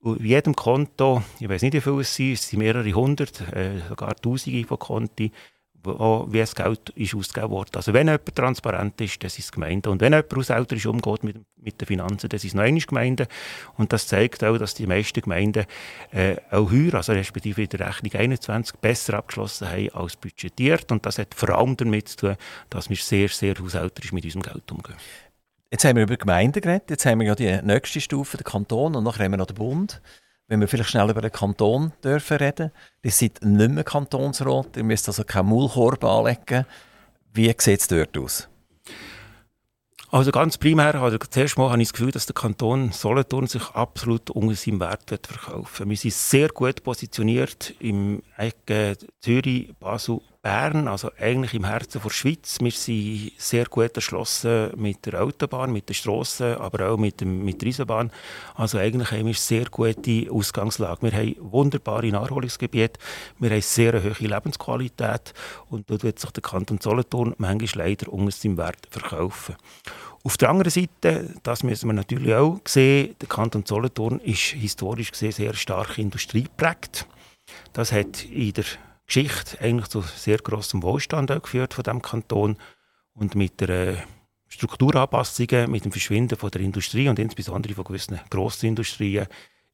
auf 0.00 0.20
jedem 0.20 0.54
Konto, 0.54 1.22
ich 1.40 1.48
weiß 1.48 1.62
nicht, 1.62 1.74
wie 1.74 1.80
viele 1.80 2.00
es 2.00 2.14
sind, 2.14 2.32
es 2.32 2.48
sind 2.48 2.60
mehrere 2.60 2.92
hundert, 2.92 3.40
äh, 3.52 3.80
sogar 3.88 4.14
tausende 4.14 4.64
von 4.64 4.78
Wie 5.84 6.38
das 6.38 6.54
Geld 6.54 6.90
ist 6.90 7.14
ausgegeben 7.14 7.50
wurde. 7.50 7.70
Also 7.76 7.92
wenn 7.92 8.08
jemand 8.08 8.34
transparent 8.34 9.00
ist, 9.00 9.22
das 9.22 9.38
ist 9.38 9.52
Gemeinde. 9.52 9.90
Und 9.90 10.00
wenn 10.00 10.12
jemand 10.12 10.34
haushälterisch 10.34 10.86
umgeht 10.86 11.22
mit, 11.22 11.36
mit 11.56 11.80
den 11.80 11.86
Finanzen, 11.86 12.28
das 12.28 12.44
ist 12.44 12.54
noch 12.54 12.62
eine 12.62 12.80
Gemeinde. 12.80 13.28
Und 13.76 13.92
das 13.92 14.06
zeigt 14.06 14.42
auch, 14.44 14.58
dass 14.58 14.74
die 14.74 14.86
meisten 14.86 15.20
Gemeinden 15.20 15.66
äh, 16.10 16.36
auch 16.50 16.70
heuer, 16.70 16.94
also 16.94 17.12
respektive 17.12 17.62
in 17.62 17.68
der 17.68 17.88
Rechnung 17.88 18.12
21, 18.12 18.76
besser 18.76 19.14
abgeschlossen 19.14 19.68
haben 19.68 19.90
als 19.90 20.16
budgetiert. 20.16 20.90
Und 20.90 21.06
das 21.06 21.18
hat 21.18 21.34
vor 21.34 21.50
allem 21.50 21.76
damit 21.76 22.08
zu 22.08 22.16
tun, 22.16 22.36
dass 22.70 22.90
wir 22.90 22.96
sehr, 22.96 23.28
sehr 23.28 23.54
haushälterisch 23.58 24.12
mit 24.12 24.24
unserem 24.24 24.42
Geld 24.42 24.70
umgehen. 24.72 24.96
Jetzt 25.70 25.84
haben 25.84 25.96
wir 25.96 26.04
über 26.04 26.16
Gemeinden 26.16 26.62
geredet, 26.62 26.90
jetzt 26.90 27.04
haben 27.04 27.20
wir 27.20 27.26
ja 27.26 27.34
die 27.34 27.60
nächste 27.62 28.00
Stufe, 28.00 28.38
den 28.38 28.44
Kanton, 28.44 28.96
und 28.96 29.04
nachher 29.04 29.24
haben 29.24 29.32
wir 29.32 29.36
noch 29.36 29.46
den 29.46 29.56
Bund 29.56 30.00
wenn 30.48 30.60
wir 30.60 30.68
vielleicht 30.68 30.90
schnell 30.90 31.10
über 31.10 31.20
den 31.20 31.30
Kanton 31.30 31.92
dürfen 32.02 32.38
reden. 32.38 32.72
Ihr 33.02 33.10
seid 33.10 33.40
nicht 33.42 33.70
mehr 33.70 33.84
Kantonsrat, 33.84 34.76
ihr 34.76 34.84
müsst 34.84 35.06
also 35.06 35.22
keinen 35.22 35.50
Maulkorb 35.50 36.02
anlegen. 36.04 36.64
Wie 37.32 37.54
sieht 37.58 37.80
es 37.80 37.88
dort 37.88 38.16
aus? 38.16 38.48
Also 40.10 40.32
ganz 40.32 40.56
primär, 40.56 40.94
also 40.94 41.18
zuerst 41.18 41.58
mal 41.58 41.70
habe 41.70 41.82
ich 41.82 41.88
das 41.88 41.92
Gefühl, 41.92 42.12
dass 42.12 42.24
der 42.24 42.34
Kanton 42.34 42.92
Solothurn 42.92 43.46
sich 43.46 43.62
absolut 43.72 44.30
unter 44.30 44.54
seinem 44.54 44.80
Wert 44.80 45.10
wird 45.10 45.26
verkaufen. 45.26 45.90
Wir 45.90 45.98
sind 45.98 46.14
sehr 46.14 46.48
gut 46.48 46.82
positioniert 46.82 47.74
im 47.78 48.22
Ecke 48.38 48.96
Zürich, 49.20 49.74
Basel, 49.78 50.20
Bern, 50.40 50.86
also 50.86 51.10
eigentlich 51.18 51.52
im 51.54 51.64
Herzen 51.64 52.00
der 52.00 52.10
Schweiz. 52.10 52.58
Wir 52.60 52.70
sind 52.70 53.32
sehr 53.38 53.64
gut 53.64 53.96
erschlossen 53.96 54.70
mit 54.76 55.04
der 55.04 55.20
Autobahn, 55.20 55.72
mit 55.72 55.88
der 55.88 55.94
Strasse, 55.94 56.60
aber 56.60 56.90
auch 56.90 56.96
mit, 56.96 57.20
dem, 57.20 57.44
mit 57.44 57.60
der 57.60 57.68
Eisenbahn. 57.68 58.12
Also 58.54 58.78
eigentlich 58.78 59.10
haben 59.10 59.26
wir 59.26 59.34
sehr 59.34 59.64
gute 59.64 60.30
Ausgangslage. 60.30 61.02
Wir 61.02 61.12
haben 61.12 61.34
wunderbare 61.40 62.06
Naherholungsgebiete, 62.06 63.00
wir 63.40 63.50
haben 63.50 63.62
sehr 63.62 64.00
hohe 64.00 64.28
Lebensqualität 64.28 65.34
und 65.70 65.90
dort 65.90 66.04
wird 66.04 66.20
sich 66.20 66.30
der 66.30 66.42
Kanton 66.42 66.80
Solothurn 66.80 67.34
manchmal 67.38 67.88
leider 67.88 68.12
unter 68.12 68.30
seinem 68.30 68.58
Wert 68.58 68.86
verkaufen. 68.90 69.56
Auf 70.22 70.36
der 70.36 70.50
anderen 70.50 70.70
Seite, 70.70 71.34
das 71.42 71.64
müssen 71.64 71.88
wir 71.88 71.94
natürlich 71.94 72.34
auch 72.34 72.60
sehen, 72.64 73.16
der 73.20 73.28
Kanton 73.28 73.66
Solothurn 73.66 74.20
ist 74.20 74.38
historisch 74.38 75.10
gesehen 75.10 75.32
sehr 75.32 75.54
stark 75.54 75.98
industrieprägt. 75.98 77.06
Das 77.72 77.92
hat 77.92 78.24
in 78.24 78.52
der 78.52 78.64
Geschichte 79.08 79.60
eigentlich 79.60 79.88
zu 79.88 80.02
sehr 80.02 80.38
großem 80.38 80.82
Wohlstand 80.82 81.30
geführt 81.42 81.74
von 81.74 81.82
dem 81.82 82.02
Kanton. 82.02 82.56
Und 83.14 83.34
mit 83.34 83.60
der 83.60 83.68
äh, 83.70 83.96
Strukturanpassungen, 84.48 85.70
mit 85.70 85.84
dem 85.84 85.92
Verschwinden 85.92 86.38
von 86.38 86.50
der 86.50 86.60
Industrie 86.60 87.08
und 87.08 87.18
insbesondere 87.18 87.74
von 87.74 87.84
gewissen 87.84 88.20
Grossindustrien 88.30 89.26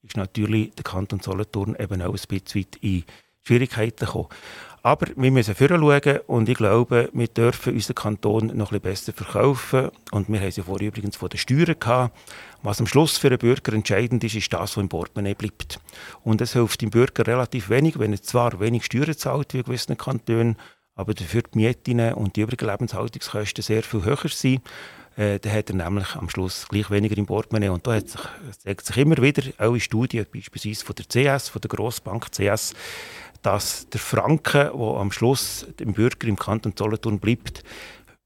ist 0.03 0.17
natürlich 0.17 0.75
der 0.75 0.85
Kanton 0.85 1.21
Solothurn 1.21 1.77
eben 1.79 2.01
auch 2.01 2.15
ein 2.15 2.21
bisschen 2.29 2.63
weit 2.63 2.77
in 2.77 3.05
Schwierigkeiten 3.45 4.07
gekommen. 4.07 4.29
Aber 4.83 5.07
wir 5.17 5.31
müssen 5.31 5.55
schauen 5.57 6.19
und 6.27 6.47
ich 6.47 6.59
glaube, 6.59 7.09
wir 7.15 7.29
dürfen 7.29 7.73
unseren 7.73 7.95
Kanton 7.95 8.49
noch 8.49 8.71
ein 8.71 8.81
bisschen 8.81 9.13
besser 9.13 9.13
verkaufen. 9.15 9.89
Und 10.11 10.29
wir 10.29 10.41
haben 10.41 10.49
es 10.49 10.57
ja 10.57 10.63
vorher 10.63 10.89
übrigens 10.89 11.17
von 11.17 11.31
den 11.31 11.39
Steuern 11.39 11.75
gehabt. 11.81 12.15
Was 12.63 12.81
am 12.81 12.87
Schluss 12.87 13.17
für 13.17 13.31
den 13.31 13.39
Bürger 13.39 13.73
entscheidend 13.73 14.23
ist, 14.25 14.35
ist 14.35 14.53
das, 14.53 14.77
was 14.77 14.83
im 14.83 14.91
Portemonnaie 14.91 15.33
bleibt. 15.33 15.81
Und 16.23 16.43
es 16.43 16.53
hilft 16.53 16.83
dem 16.83 16.91
Bürger 16.91 17.27
relativ 17.27 17.71
wenig, 17.71 17.99
wenn 17.99 18.13
er 18.13 18.21
zwar 18.21 18.61
wenig 18.61 18.85
Steuern 18.85 19.17
zahlt 19.17 19.55
wie 19.55 19.59
in 19.59 19.65
gewissen 19.65 19.97
Kantonen, 19.97 20.57
aber 20.97 21.15
dafür 21.15 21.43
die 21.43 21.59
Mieten 21.59 22.13
und 22.13 22.37
die 22.37 22.43
übrigen 22.43 22.69
Lebenshaltungskosten 22.69 23.63
sehr 23.63 23.83
viel 23.83 24.05
höher 24.05 24.29
sind. 24.29 24.61
Äh, 25.17 25.39
dann 25.39 25.53
hat 25.53 25.71
er 25.71 25.77
nämlich 25.77 26.15
am 26.17 26.29
Schluss 26.29 26.67
gleich 26.69 26.91
weniger 26.91 27.17
im 27.17 27.27
Portemonnaie. 27.27 27.69
Und 27.69 27.87
da 27.87 27.99
sich, 28.01 28.21
zeigt 28.59 28.85
sich 28.85 28.97
immer 28.97 29.17
wieder, 29.17 29.43
auch 29.59 29.75
in 29.75 29.81
Studien, 29.81 30.27
beispielsweise 30.33 30.85
von 30.85 30.97
der 30.97 31.07
CS, 31.07 31.49
von 31.49 31.63
der 31.63 31.69
Grossbank 31.69 32.31
CS, 32.33 32.75
dass 33.45 33.89
der 33.91 34.01
Franken, 34.01 34.71
der 34.73 34.97
am 34.97 35.13
Schluss 35.13 35.67
dem 35.79 35.93
Bürger 35.93 36.27
im 36.27 36.37
Kanton 36.37 36.73
Solothurn 36.77 37.21
bleibt, 37.21 37.63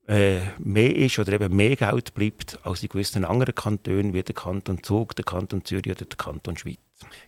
äh, 0.07 0.39
mehr 0.59 0.95
ist 0.97 1.19
oder 1.19 1.33
eben 1.33 1.55
mehr 1.55 1.77
Geld 1.77 2.15
bleibt 2.15 2.59
als 2.63 2.83
in 2.83 2.89
gewissen 2.89 3.25
anderen 3.25 3.55
Kantonen 3.55 4.15
wie 4.15 4.23
der 4.23 4.35
Kanton 4.35 4.83
Zug, 4.83 5.17
der 5.17 5.25
Kanton 5.25 5.65
Zürich 5.65 5.91
oder 5.91 6.05
der 6.07 6.17
Kanton 6.17 6.57
Schweiz. 6.57 6.79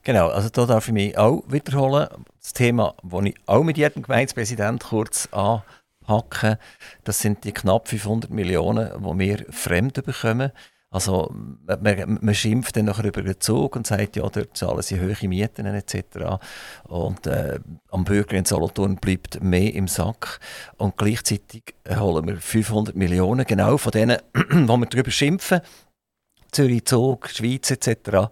Genau, 0.04 0.28
also 0.28 0.48
da 0.48 0.66
darf 0.66 0.86
ich 0.86 0.94
mich 0.94 1.18
auch 1.18 1.42
wiederholen. 1.48 2.08
Das 2.40 2.52
Thema, 2.52 2.94
das 3.02 3.24
ich 3.24 3.34
auch 3.46 3.64
mit 3.64 3.76
jedem 3.76 4.02
Gemeindepräsidenten 4.02 4.88
kurz 4.88 5.28
packen. 6.06 6.56
Das 7.04 7.20
sind 7.20 7.44
die 7.44 7.52
knapp 7.52 7.88
500 7.88 8.30
Millionen, 8.30 8.90
die 8.98 9.18
wir 9.18 9.46
fremd 9.50 10.02
bekommen. 10.04 10.52
Also 10.92 11.32
man, 11.32 12.18
man, 12.20 12.34
schimpft 12.34 12.76
dann 12.76 12.86
nachher 12.86 13.04
über 13.04 13.22
den 13.22 13.40
Zug 13.40 13.76
und 13.76 13.86
sagt, 13.86 14.16
ja, 14.16 14.28
dort 14.28 14.56
zahlen 14.56 14.82
sie 14.82 15.00
hohe 15.00 15.28
Mieten 15.28 15.64
etc. 15.66 16.40
Und 16.88 17.28
äh, 17.28 17.60
am 17.90 18.02
Bürger 18.04 18.36
in 18.36 18.44
Solothurn 18.44 18.96
bleibt 18.96 19.40
mehr 19.40 19.72
im 19.72 19.86
Sack. 19.86 20.40
Und 20.78 20.96
gleichzeitig 20.96 21.62
holen 21.88 22.26
wir 22.26 22.38
500 22.38 22.96
Millionen, 22.96 23.46
genau 23.46 23.76
von 23.76 23.92
denen, 23.92 24.18
wo 24.34 24.76
wir 24.76 24.86
darüber 24.86 25.12
schimpfen. 25.12 25.60
Zürich, 26.50 26.84
Zug, 26.86 27.28
Schweiz 27.28 27.70
etc. 27.70 28.28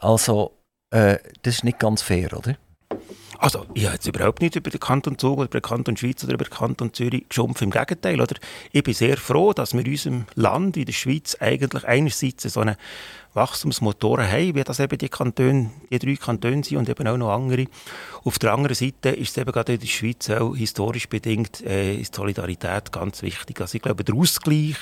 Also 0.00 0.58
äh, 0.90 1.18
das 1.42 1.54
ist 1.54 1.64
nicht 1.64 1.78
ganz 1.78 2.02
fair, 2.02 2.36
oder? 2.36 2.56
Also, 3.42 3.66
ich 3.74 3.86
habe 3.86 3.94
jetzt 3.94 4.06
überhaupt 4.06 4.40
nicht 4.40 4.54
über 4.54 4.70
den 4.70 4.78
Kanton 4.78 5.18
Zug 5.18 5.38
oder 5.38 5.46
über 5.46 5.58
den 5.58 5.62
Kanton 5.62 5.96
Schweiz 5.96 6.22
oder 6.22 6.34
über 6.34 6.44
den 6.44 6.52
Kanton 6.52 6.94
Zürich 6.94 7.28
geschumpft. 7.28 7.60
Im 7.60 7.72
Gegenteil, 7.72 8.20
oder? 8.20 8.36
Ich 8.70 8.84
bin 8.84 8.94
sehr 8.94 9.16
froh, 9.16 9.52
dass 9.52 9.72
wir 9.74 9.84
in 9.84 9.90
unserem 9.90 10.26
Land, 10.36 10.76
in 10.76 10.84
der 10.84 10.92
Schweiz, 10.92 11.36
eigentlich 11.40 11.84
einerseits 11.84 12.44
so 12.44 12.60
eine 12.60 12.76
Wachstumsmotoren 13.34 14.30
haben, 14.30 14.54
wie 14.54 14.62
das 14.62 14.80
eben 14.80 14.98
die 14.98 15.08
Kantone, 15.08 15.70
die 15.90 15.98
drei 15.98 16.16
Kantone 16.16 16.62
sind 16.62 16.78
und 16.78 16.88
eben 16.88 17.06
auch 17.06 17.16
noch 17.16 17.30
andere. 17.30 17.66
Auf 18.24 18.38
der 18.38 18.52
anderen 18.52 18.74
Seite 18.74 19.10
ist 19.10 19.30
es 19.30 19.38
eben 19.38 19.52
gerade 19.52 19.74
in 19.74 19.80
der 19.80 19.86
Schweiz 19.86 20.30
auch 20.30 20.54
historisch 20.54 21.08
bedingt 21.08 21.60
äh, 21.62 21.94
ist 21.94 22.14
Solidarität 22.14 22.92
ganz 22.92 23.22
wichtig. 23.22 23.60
Also 23.60 23.76
ich 23.76 23.82
glaube, 23.82 24.04
der 24.04 24.14
Ausgleich, 24.14 24.76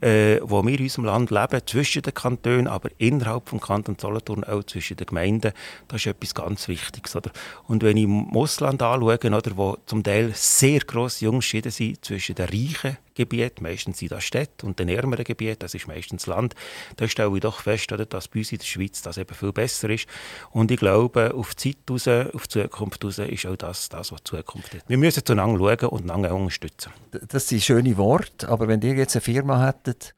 äh, 0.00 0.40
wo 0.42 0.64
wir 0.64 0.78
in 0.78 0.84
unserem 0.84 1.04
Land 1.04 1.30
leben, 1.30 1.60
zwischen 1.66 2.02
den 2.02 2.14
Kantonen, 2.14 2.66
aber 2.66 2.88
innerhalb 2.98 3.50
des 3.50 3.60
Kanton 3.60 3.96
Solothurn 3.98 4.44
auch 4.44 4.64
zwischen 4.64 4.96
den 4.96 5.06
Gemeinden, 5.06 5.52
das 5.88 6.00
ist 6.00 6.06
etwas 6.06 6.34
ganz 6.34 6.68
Wichtiges. 6.68 7.14
Oder? 7.14 7.30
Und 7.68 7.82
wenn 7.82 7.96
ich 7.96 8.04
im 8.04 8.34
Ausland 8.34 8.82
anschaue, 8.82 9.18
oder, 9.18 9.56
wo 9.56 9.76
zum 9.86 10.02
Teil 10.02 10.32
sehr 10.34 10.80
grosse 10.80 11.28
Unterschiede 11.30 11.70
sind 11.70 12.04
zwischen 12.04 12.34
den 12.34 12.46
reichen 12.48 12.96
Gebiet, 13.14 13.60
meistens 13.60 13.98
sind 13.98 14.12
das 14.12 14.24
Städte, 14.24 14.66
und 14.66 14.78
den 14.78 14.88
ärmeren 14.88 15.24
Gebiet, 15.24 15.62
das 15.62 15.74
ist 15.74 15.86
meistens 15.86 16.26
Land, 16.26 16.54
da 16.96 17.08
stelle 17.08 17.34
ich 17.34 17.40
doch 17.40 17.60
fest, 17.60 17.92
oder, 17.92 18.06
dass 18.06 18.28
bei 18.28 18.40
uns 18.40 18.52
in 18.52 18.58
der 18.58 18.64
Schweiz 18.64 19.02
das 19.02 19.18
eben 19.18 19.34
viel 19.34 19.52
besser 19.52 19.90
ist. 19.90 20.06
Und 20.50 20.70
ich 20.70 20.78
glaube, 20.78 21.34
auf 21.34 21.54
die 21.54 21.74
Zeit 21.74 21.90
raus, 21.90 22.08
auf 22.08 22.46
die 22.46 22.62
Zukunft 22.62 23.04
raus, 23.04 23.18
ist 23.18 23.46
auch 23.46 23.56
das, 23.56 23.88
das 23.88 24.12
was 24.12 24.22
die 24.22 24.30
Zukunft 24.36 24.74
ist. 24.74 24.88
Wir 24.88 24.98
müssen 24.98 25.24
zueinander 25.24 25.58
schauen 25.58 25.90
und 25.90 26.02
einander 26.02 26.34
unterstützen. 26.34 26.92
Das 27.28 27.48
sind 27.48 27.62
schöne 27.62 27.96
Worte, 27.96 28.48
aber 28.48 28.68
wenn 28.68 28.80
ihr 28.82 28.94
jetzt 28.94 29.16
eine 29.16 29.22
Firma 29.22 29.66
hättet 29.66 30.14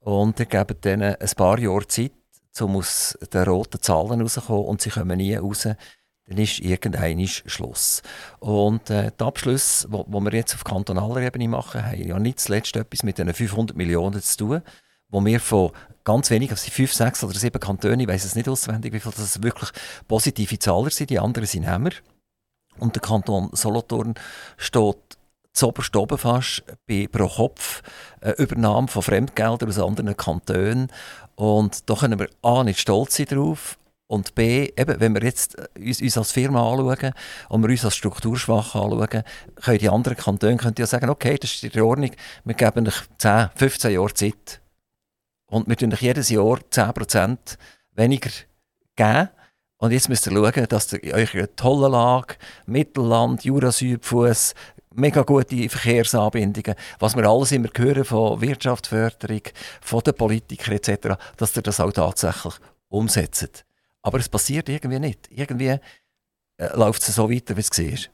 und 0.00 0.38
ihr 0.40 0.46
gebt 0.46 0.84
denen 0.84 1.14
ein 1.14 1.30
paar 1.36 1.58
Jahre 1.58 1.86
Zeit, 1.86 2.12
um 2.60 2.76
aus 2.76 3.16
den 3.32 3.44
roten 3.44 3.80
Zahlen 3.80 4.20
rauszukommen 4.20 4.64
und 4.64 4.82
sie 4.82 4.90
kommen 4.90 5.16
nie 5.18 5.36
raus, 5.36 5.68
dann 6.28 6.38
ist 6.38 6.58
irgendein 6.60 7.26
Schluss. 7.26 8.02
Und 8.38 8.90
äh, 8.90 9.10
die 9.18 9.24
Abschlüsse, 9.24 9.88
die 9.88 10.20
wir 10.20 10.32
jetzt 10.32 10.54
auf 10.54 10.64
kantonaler 10.64 11.22
Ebene 11.22 11.48
machen, 11.48 11.84
haben 11.84 12.06
ja 12.06 12.18
nicht 12.18 12.40
zuletzt 12.40 12.76
etwas 12.76 13.02
mit 13.02 13.18
den 13.18 13.32
500 13.32 13.76
Millionen 13.76 14.20
zu 14.20 14.36
tun, 14.36 14.62
wo 15.08 15.24
wir 15.24 15.40
von 15.40 15.70
ganz 16.04 16.30
wenig, 16.30 16.50
also 16.50 16.70
fünf, 16.70 16.92
sechs 16.92 17.24
oder 17.24 17.38
sieben 17.38 17.58
Kantone, 17.58 18.02
ich 18.02 18.08
weiß 18.08 18.24
es 18.26 18.34
nicht 18.34 18.48
auswendig, 18.48 18.92
wie 18.92 19.00
viele 19.00 19.14
das 19.14 19.42
wirklich 19.42 19.70
positive 20.06 20.58
Zahler 20.58 20.90
sind, 20.90 21.10
die 21.10 21.18
anderen 21.18 21.46
sind 21.46 21.64
Hämmer. 21.64 21.90
Und 22.78 22.94
der 22.94 23.02
Kanton 23.02 23.48
Solothurn 23.52 24.14
steht 24.58 24.96
zuoberst 25.54 25.96
oben 25.96 26.18
fast 26.18 26.62
bei 26.86 27.08
pro 27.10 27.26
Kopf 27.26 27.82
äh, 28.20 28.32
Übernahme 28.32 28.88
von 28.88 29.02
Fremdgeldern 29.02 29.68
aus 29.68 29.78
anderen 29.78 30.16
Kantonen. 30.16 30.92
Und 31.36 31.88
da 31.88 31.94
können 31.94 32.18
wir 32.18 32.28
A, 32.42 32.64
nicht 32.64 32.80
stolz 32.80 33.16
sein 33.16 33.26
drauf 33.26 33.77
und 34.08 34.34
B, 34.34 34.72
eben, 34.74 35.00
wenn 35.00 35.14
wir 35.14 35.22
jetzt 35.22 35.56
äh, 35.58 35.68
uns, 35.78 36.00
uns 36.00 36.18
als 36.18 36.32
Firma 36.32 36.68
anschauen 36.68 37.12
und 37.50 37.62
wir 37.62 37.68
uns 37.68 37.84
als 37.84 37.94
strukturschwach 37.94 38.74
anschauen, 38.74 39.22
können 39.56 39.78
die 39.78 39.88
anderen 39.88 40.16
Kantone 40.16 40.56
können 40.56 40.74
ja 40.78 40.86
sagen, 40.86 41.10
okay, 41.10 41.36
das 41.38 41.52
ist 41.52 41.64
in 41.64 41.82
Ordnung, 41.82 42.10
wir 42.44 42.54
geben 42.54 42.88
euch 42.88 43.02
10, 43.18 43.50
15 43.54 43.92
Jahre 43.92 44.14
Zeit. 44.14 44.60
Und 45.50 45.68
wir 45.68 45.76
tun 45.76 45.92
euch 45.92 46.00
jedes 46.00 46.30
Jahr 46.30 46.58
10% 46.70 47.38
weniger 47.94 48.30
geben. 48.96 49.28
Und 49.76 49.92
jetzt 49.92 50.08
müsst 50.08 50.26
ihr 50.26 50.32
schauen, 50.32 50.66
dass 50.68 50.92
ihr 50.92 51.14
euch 51.14 51.34
eine 51.34 51.54
tolle 51.54 51.88
Lage, 51.88 52.36
Mittelland, 52.66 53.44
Jura-Südfuss, 53.44 54.54
mega 54.94 55.22
gute 55.22 55.68
Verkehrsanbindungen, 55.68 56.74
was 56.98 57.14
wir 57.14 57.24
alles 57.26 57.52
immer 57.52 57.68
hören 57.76 58.04
von 58.04 58.40
Wirtschaftsförderung, 58.40 59.42
von 59.82 60.00
den 60.00 60.14
Politikern 60.14 60.74
etc., 60.74 61.16
dass 61.36 61.56
ihr 61.56 61.62
das 61.62 61.78
auch 61.78 61.92
tatsächlich 61.92 62.54
umsetzt. 62.88 63.67
Aber 64.08 64.18
es 64.18 64.28
passiert 64.30 64.70
irgendwie 64.70 64.98
nicht. 64.98 65.28
Irgendwie 65.30 65.76
äh, 66.56 66.76
läuft 66.76 67.02
es 67.02 67.14
so 67.14 67.30
weiter, 67.30 67.54
wie 67.58 67.60
es 67.60 67.70
war. 67.78 68.10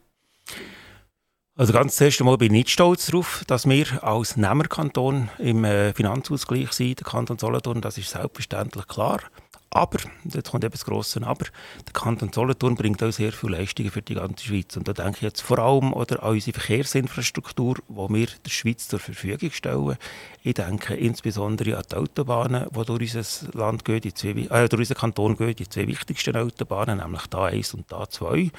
Also 1.55 1.71
ganz 1.71 1.95
zuerst 1.95 2.19
einmal 2.19 2.37
bin 2.37 2.47
ich 2.47 2.51
nicht 2.51 2.69
stolz 2.69 3.05
darauf, 3.05 3.45
dass 3.47 3.65
wir 3.65 4.03
als 4.03 4.35
Nehmerkanton 4.35 5.29
im 5.37 5.63
äh, 5.63 5.93
Finanzausgleich 5.93 6.73
sind, 6.73 6.99
der 6.99 7.07
Kanton 7.07 7.37
Solothurn, 7.37 7.79
das 7.79 7.97
ist 7.97 8.09
selbstverständlich 8.09 8.89
klar. 8.89 9.21
Aber, 9.69 9.99
jetzt 10.23 10.51
kommt 10.51 10.63
eben 10.63 10.71
das 10.71 10.85
grosse 10.85 11.21
Aber, 11.25 11.45
der 11.85 11.93
Kanton 11.93 12.31
Solothurn 12.31 12.75
bringt 12.75 13.03
auch 13.03 13.11
sehr 13.11 13.33
viele 13.33 13.57
Leistungen 13.57 13.91
für 13.91 14.01
die 14.01 14.15
ganze 14.15 14.45
Schweiz. 14.45 14.77
Und 14.77 14.87
da 14.87 14.93
denke 14.93 15.17
ich 15.17 15.21
jetzt 15.21 15.41
vor 15.41 15.59
allem 15.59 15.91
oder 15.91 16.23
an 16.23 16.31
unsere 16.31 16.57
Verkehrsinfrastruktur, 16.57 17.75
die 17.89 18.13
wir 18.13 18.27
der 18.27 18.49
Schweiz 18.49 18.87
zur 18.87 18.99
Verfügung 18.99 19.51
stellen. 19.51 19.97
Ich 20.43 20.53
denke 20.53 20.95
insbesondere 20.95 21.77
an 21.77 21.83
die 21.91 21.95
Autobahnen, 21.95 22.67
die 22.69 22.85
durch 22.85 23.15
unser 23.15 23.51
Land 23.53 23.83
gehen, 23.83 24.01
die 24.01 24.13
zwei, 24.13 24.29
äh, 24.29 24.69
durch 24.69 24.81
unseren 24.81 24.97
Kanton 24.97 25.35
gehen, 25.35 25.55
die 25.55 25.67
zwei 25.67 25.87
wichtigsten 25.87 26.37
Autobahnen, 26.37 26.99
nämlich 26.99 27.27
die 27.27 27.35
A1 27.35 27.75
und 27.75 27.91
die 27.91 27.95
A2. 27.95 28.51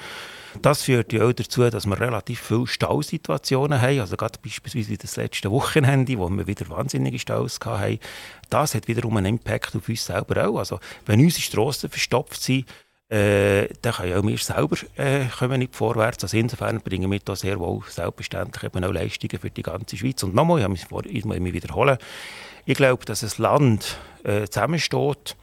Das 0.61 0.83
führt 0.83 1.13
ja 1.13 1.25
auch 1.25 1.33
dazu, 1.33 1.69
dass 1.69 1.85
wir 1.85 1.99
relativ 1.99 2.41
viele 2.41 2.67
Stausituationen 2.67 3.81
haben. 3.81 3.99
Also 3.99 4.17
gerade 4.17 4.39
beispielsweise 4.43 4.97
das 4.97 5.15
letzte 5.15 5.51
Wochenende, 5.51 6.17
wo 6.17 6.29
wir 6.29 6.47
wieder 6.47 6.69
wahnsinnige 6.69 7.19
Staus 7.19 7.59
hatten. 7.63 7.99
Das 8.49 8.75
hat 8.75 8.87
wiederum 8.87 9.17
einen 9.17 9.37
Impact 9.37 9.75
auf 9.75 9.89
uns 9.89 10.05
selber 10.05 10.47
auch. 10.47 10.57
Also 10.59 10.79
wenn 11.05 11.19
unsere 11.19 11.41
Strassen 11.41 11.89
verstopft 11.89 12.41
sind, 12.41 12.65
äh, 13.09 13.67
dann 13.81 13.93
können 13.93 14.17
auch 14.17 14.23
wir 14.23 14.37
selber 14.37 14.77
äh, 14.97 15.25
kommen 15.27 15.59
nicht 15.59 15.75
vorwärts. 15.75 16.23
Also 16.23 16.37
insofern 16.37 16.81
bringen 16.81 17.09
wir 17.09 17.19
da 17.19 17.35
sehr 17.35 17.59
wohl 17.59 17.81
selbstverständlich 17.87 18.63
eben 18.63 18.83
auch 18.83 18.91
Leistungen 18.91 19.39
für 19.39 19.49
die 19.49 19.63
ganze 19.63 19.95
Schweiz. 19.95 20.23
Und 20.23 20.35
nochmal, 20.35 20.59
ich 20.59 20.89
muss 20.89 21.05
mich 21.05 21.53
wiederholen, 21.53 21.97
ich 22.65 22.75
glaube, 22.75 23.05
dass 23.05 23.23
ein 23.23 23.41
Land 23.41 23.97
äh, 24.25 24.45
zusammensteht 24.49 25.37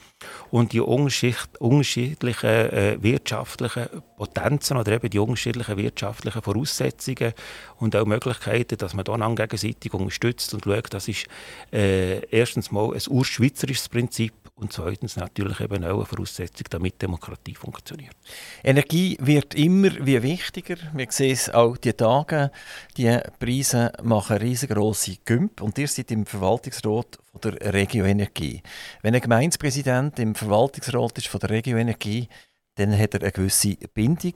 und 0.51 0.75
die 0.75 0.81
unterschiedlichen 0.81 2.49
äh, 2.51 3.03
wirtschaftlichen 3.03 3.89
Potenzen 4.19 4.77
oder 4.77 4.93
eben 4.93 5.09
die 5.09 5.19
unterschiedlichen 5.19 5.79
wirtschaftlichen 5.79 6.43
Voraussetzungen 6.43 7.33
und 7.79 7.97
auch 7.97 8.05
Möglichkeiten, 8.05 8.77
dass 8.77 8.93
man 8.93 9.07
dann 9.07 9.23
gegenseitig 9.37 9.95
unterstützt 9.95 10.53
und 10.53 10.65
schaut, 10.65 10.93
das 10.93 11.09
ist 11.09 11.27
äh, 11.73 12.27
erstens 12.27 12.71
mal 12.71 12.93
ein 12.93 13.01
urschweizerisches 13.09 13.89
Prinzip 13.89 14.35
und 14.57 14.73
zweitens 14.73 15.17
natürlich 15.17 15.61
eben 15.61 15.85
auch 15.85 15.97
eine 15.97 16.07
Voraussetzung, 16.07 16.67
damit 16.71 17.03
Demokratie 17.03 17.55
funktioniert. 17.55 18.17
Energie 18.63 19.17
wird 19.21 19.55
immer 19.55 19.91
wie 20.07 20.23
wichtiger. 20.23 20.77
Wir 20.93 21.07
sehen 21.11 21.33
es 21.33 21.51
auch 21.51 21.77
die 21.77 21.93
Tage. 21.93 22.51
Die 22.97 23.19
Preise 23.39 23.93
machen 24.03 24.37
riesengroße 24.37 25.17
Gümp 25.25 25.61
und 25.61 25.77
ihr 25.79 25.89
seid 25.89 26.13
im 26.13 26.25
Verwaltungsrat 26.25 27.19
von 27.33 27.41
der 27.41 27.75
Regio 27.75 28.05
Energie. 28.05 28.63
Wenn 29.03 29.15
ein 29.15 29.21
Gemeindepräsident 29.21 30.19
im 30.21 30.35
Verwaltungsrat 30.35 31.19
ist 31.19 31.27
von 31.27 31.41
der 31.41 31.51
Regio 31.51 31.77
Energie, 31.77 32.29
dann 32.77 32.97
hat 32.97 33.15
er 33.15 33.23
eine 33.23 33.33
gewisse 33.33 33.77
Bindung. 33.93 34.35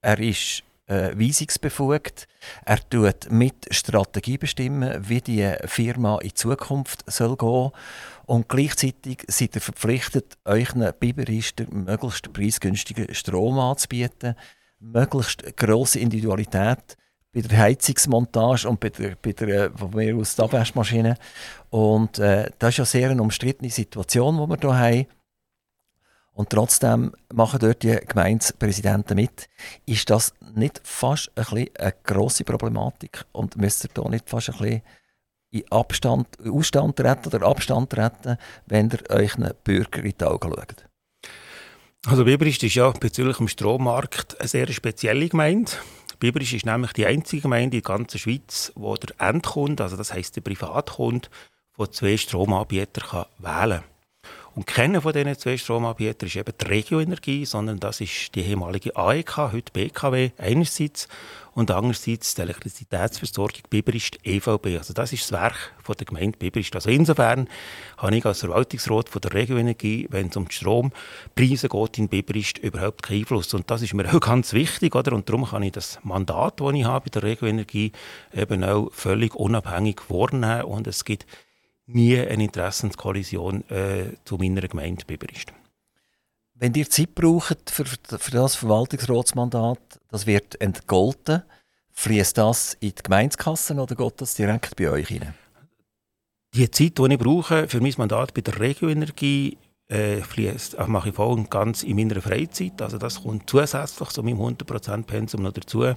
Er 0.00 0.18
ist 0.18 0.64
äh, 0.86 1.16
weisungsbefugt. 1.16 2.26
Er 2.64 2.88
tut 2.90 3.30
mit 3.30 3.66
Strategie 3.70 4.38
bestimmen, 4.38 5.08
wie 5.08 5.20
die 5.20 5.54
Firma 5.66 6.18
in 6.18 6.34
Zukunft 6.34 7.04
soll 7.10 7.36
gehen 7.36 7.70
und 8.26 8.48
gleichzeitig 8.48 9.24
seid 9.28 9.54
ihr 9.54 9.60
verpflichtet, 9.60 10.38
euch 10.44 10.74
Biberisten 11.00 11.84
möglichst 11.84 12.32
preisgünstigen 12.32 13.12
Strom 13.14 13.58
anzubieten, 13.58 14.34
möglichst 14.78 15.56
grosse 15.56 15.98
Individualität 15.98 16.96
bei 17.32 17.40
der 17.40 17.58
Heizungsmontage 17.58 18.68
und 18.68 18.78
bei 18.78 18.90
der, 18.90 19.16
bei 19.20 19.32
der 19.32 19.70
von 19.72 19.90
mir 19.90 20.16
aus 20.16 20.36
der. 20.36 21.16
Und 21.70 22.18
äh, 22.18 22.50
das 22.58 22.70
ist 22.70 22.78
ja 22.78 22.84
sehr 22.84 23.10
eine 23.10 23.22
umstrittene 23.22 23.70
Situation, 23.70 24.36
die 24.36 24.48
wir 24.48 24.58
hier 24.58 24.78
haben. 24.78 25.06
Und 26.34 26.50
trotzdem 26.50 27.12
machen 27.32 27.58
dort 27.60 27.82
die 27.82 27.96
Gemeindepräsidenten 28.06 29.16
mit. 29.16 29.48
Ist 29.86 30.08
das 30.08 30.32
nicht 30.54 30.80
fast 30.82 31.30
ein 31.36 31.44
bisschen 31.44 31.76
eine 31.78 31.94
grosse 32.04 32.44
Problematik? 32.44 33.24
Und 33.32 33.56
müsst 33.56 33.84
ihr 33.84 33.90
da 33.92 34.08
nicht 34.08 34.28
fast 34.30 34.48
ein 34.50 34.58
bisschen 34.58 34.82
in 35.52 35.70
Abstand, 35.70 36.26
Ausstand 36.44 36.96
treten 36.96 37.28
oder 37.28 37.46
Abstand 37.46 37.90
treten, 37.90 38.36
wenn 38.66 38.90
ihr 38.90 39.10
euch 39.14 39.36
einen 39.36 39.52
Bürger 39.62 40.02
in 40.02 40.14
die 40.18 40.24
Augen 40.24 40.50
schaut? 40.50 40.86
Also 42.06 42.24
Biberist 42.24 42.64
ist 42.64 42.74
ja 42.74 42.90
bezüglich 42.90 43.36
dem 43.36 43.46
Strommarkt 43.46 44.40
eine 44.40 44.48
sehr 44.48 44.66
spezielle 44.72 45.28
Gemeinde. 45.28 45.70
Biberist 46.18 46.54
ist 46.54 46.66
nämlich 46.66 46.92
die 46.94 47.06
einzige 47.06 47.42
Gemeinde 47.42 47.76
in 47.76 47.82
der 47.82 47.96
ganzen 47.96 48.18
Schweiz, 48.18 48.72
wo 48.74 48.96
der 48.96 49.14
Endkunde, 49.20 49.84
also 49.84 49.96
das 49.96 50.12
heisst 50.12 50.34
der 50.34 50.40
Privatkund, 50.40 51.30
von 51.72 51.92
zwei 51.92 52.16
Stromanbietern 52.16 53.26
wählen 53.38 53.82
kann. 53.82 53.91
Und 54.54 54.66
keiner 54.66 55.00
von 55.00 55.14
diesen 55.14 55.38
zwei 55.38 55.56
Stromanbietern 55.56 56.26
ist 56.26 56.36
eben 56.36 56.52
die 56.60 56.66
Regioenergie, 56.66 57.46
sondern 57.46 57.80
das 57.80 58.02
ist 58.02 58.34
die 58.34 58.42
ehemalige 58.42 58.94
AEK, 58.94 59.36
heute 59.38 59.72
BKW 59.72 60.30
einerseits 60.36 61.08
und 61.54 61.70
andererseits 61.70 62.34
die 62.34 62.42
Elektrizitätsversorgung 62.42 63.62
Biberist 63.70 64.18
EVB. 64.24 64.78
Also 64.78 64.92
das 64.92 65.12
ist 65.12 65.22
das 65.24 65.32
Werk 65.32 65.72
von 65.82 65.94
der 65.96 66.06
Gemeinde 66.06 66.38
Biberist. 66.38 66.74
Also 66.74 66.90
insofern 66.90 67.48
habe 67.96 68.16
ich 68.16 68.26
als 68.26 68.40
Verwaltungsrat 68.40 69.08
von 69.08 69.20
der 69.22 69.32
Regioenergie, 69.32 70.06
wenn 70.10 70.28
es 70.28 70.36
um 70.36 70.48
die 70.48 70.54
Strompreise 70.54 71.68
geht 71.68 71.98
in 71.98 72.08
Biberist, 72.08 72.58
überhaupt 72.58 73.02
keinen 73.02 73.20
Einfluss. 73.20 73.52
Und 73.54 73.70
das 73.70 73.80
ist 73.80 73.94
mir 73.94 74.12
auch 74.14 74.20
ganz 74.20 74.52
wichtig, 74.52 74.94
oder? 74.94 75.14
Und 75.14 75.28
darum 75.28 75.46
kann 75.46 75.62
ich 75.62 75.72
das 75.72 75.98
Mandat, 76.02 76.60
das 76.60 76.74
ich 76.74 76.84
habe 76.84 77.08
bei 77.10 77.20
der 77.20 77.22
Regioenergie, 77.22 77.92
eben 78.34 78.64
auch 78.64 78.90
völlig 78.92 79.34
unabhängig 79.34 80.02
wahrnehmen 80.08 80.64
und 80.64 80.86
es 80.86 81.04
gibt 81.04 81.26
nie 81.86 82.18
eine 82.18 82.44
Interessenskollision 82.44 83.68
äh, 83.70 84.14
zu 84.24 84.36
meiner 84.36 84.62
Gemeinde 84.62 85.04
Biberist. 85.04 85.52
Wenn 86.54 86.74
ihr 86.74 86.88
Zeit 86.88 87.14
braucht 87.14 87.70
für, 87.70 87.84
für 87.84 88.30
das 88.30 88.54
Verwaltungsratsmandat, 88.54 90.00
das 90.08 90.26
wird 90.26 90.60
entgolten, 90.60 91.42
fließt 91.92 92.38
das 92.38 92.74
in 92.74 92.90
die 92.90 93.02
Gemeindekassen 93.02 93.80
oder 93.80 93.94
geht 93.96 94.20
das 94.20 94.34
direkt 94.34 94.76
bei 94.76 94.90
euch 94.90 95.10
rein? 95.10 95.34
Die 96.54 96.70
Zeit, 96.70 96.98
die 96.98 97.12
ich 97.12 97.18
brauche 97.18 97.66
für 97.66 97.80
mein 97.80 97.94
Mandat 97.96 98.34
bei 98.34 98.42
der 98.42 98.60
Regioenergie, 98.60 99.56
äh, 99.88 100.20
fließt, 100.20 100.74
äh, 100.74 100.86
mache 100.86 101.08
ich 101.08 101.14
voll 101.14 101.32
und 101.32 101.50
ganz 101.50 101.82
in 101.82 101.96
meiner 101.96 102.20
Freizeit. 102.22 102.80
Also 102.80 102.98
das 102.98 103.22
kommt 103.22 103.48
zusätzlich 103.48 104.08
zu 104.10 104.22
meinem 104.22 104.38
100% 104.38 105.02
Pensum 105.04 105.42
noch 105.42 105.52
dazu 105.52 105.94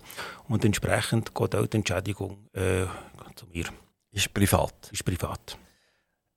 und 0.47 0.65
entsprechend 0.65 1.35
geht 1.35 1.55
auch 1.55 1.67
die 1.67 1.77
Entschädigung 1.77 2.37
äh, 2.53 2.85
zu 3.35 3.45
mir. 3.53 3.65
Ist 4.11 4.33
privat? 4.33 4.89
Ist 4.91 5.05
privat. 5.05 5.57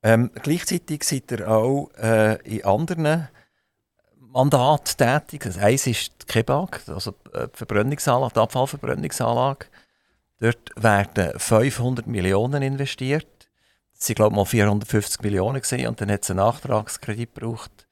Ähm, 0.01 0.31
gleichzeitig 0.41 1.03
seid 1.03 1.31
ihr 1.31 1.49
auch 1.49 1.89
äh, 1.97 2.35
in 2.43 2.63
anderen 2.63 3.27
Mandat 4.19 4.97
tätig. 4.97 5.41
Das 5.43 5.57
eins 5.57 5.87
ist 5.87 6.13
die 6.21 6.25
Kebag, 6.25 6.81
also 6.87 7.11
die 7.11 7.47
Verbrennungsanlage, 7.53 8.33
die 8.33 8.39
Abfallverbrennungsanlage. 8.39 9.65
Dort 10.39 10.71
werden 10.75 11.37
500 11.37 12.07
Millionen 12.07 12.61
investiert. 12.61 13.27
Das 13.97 14.07
waren, 14.09 14.15
glaube 14.15 14.33
ich, 14.33 14.37
mal 14.37 14.45
450 14.45 15.21
Millionen 15.21 15.61
gewesen, 15.61 15.87
und 15.87 15.99
dann 15.99 16.11
hat 16.11 16.23
es 16.23 16.29
einen 16.29 16.37
Nachtragskredit 16.37 17.35
gebraucht, 17.35 17.87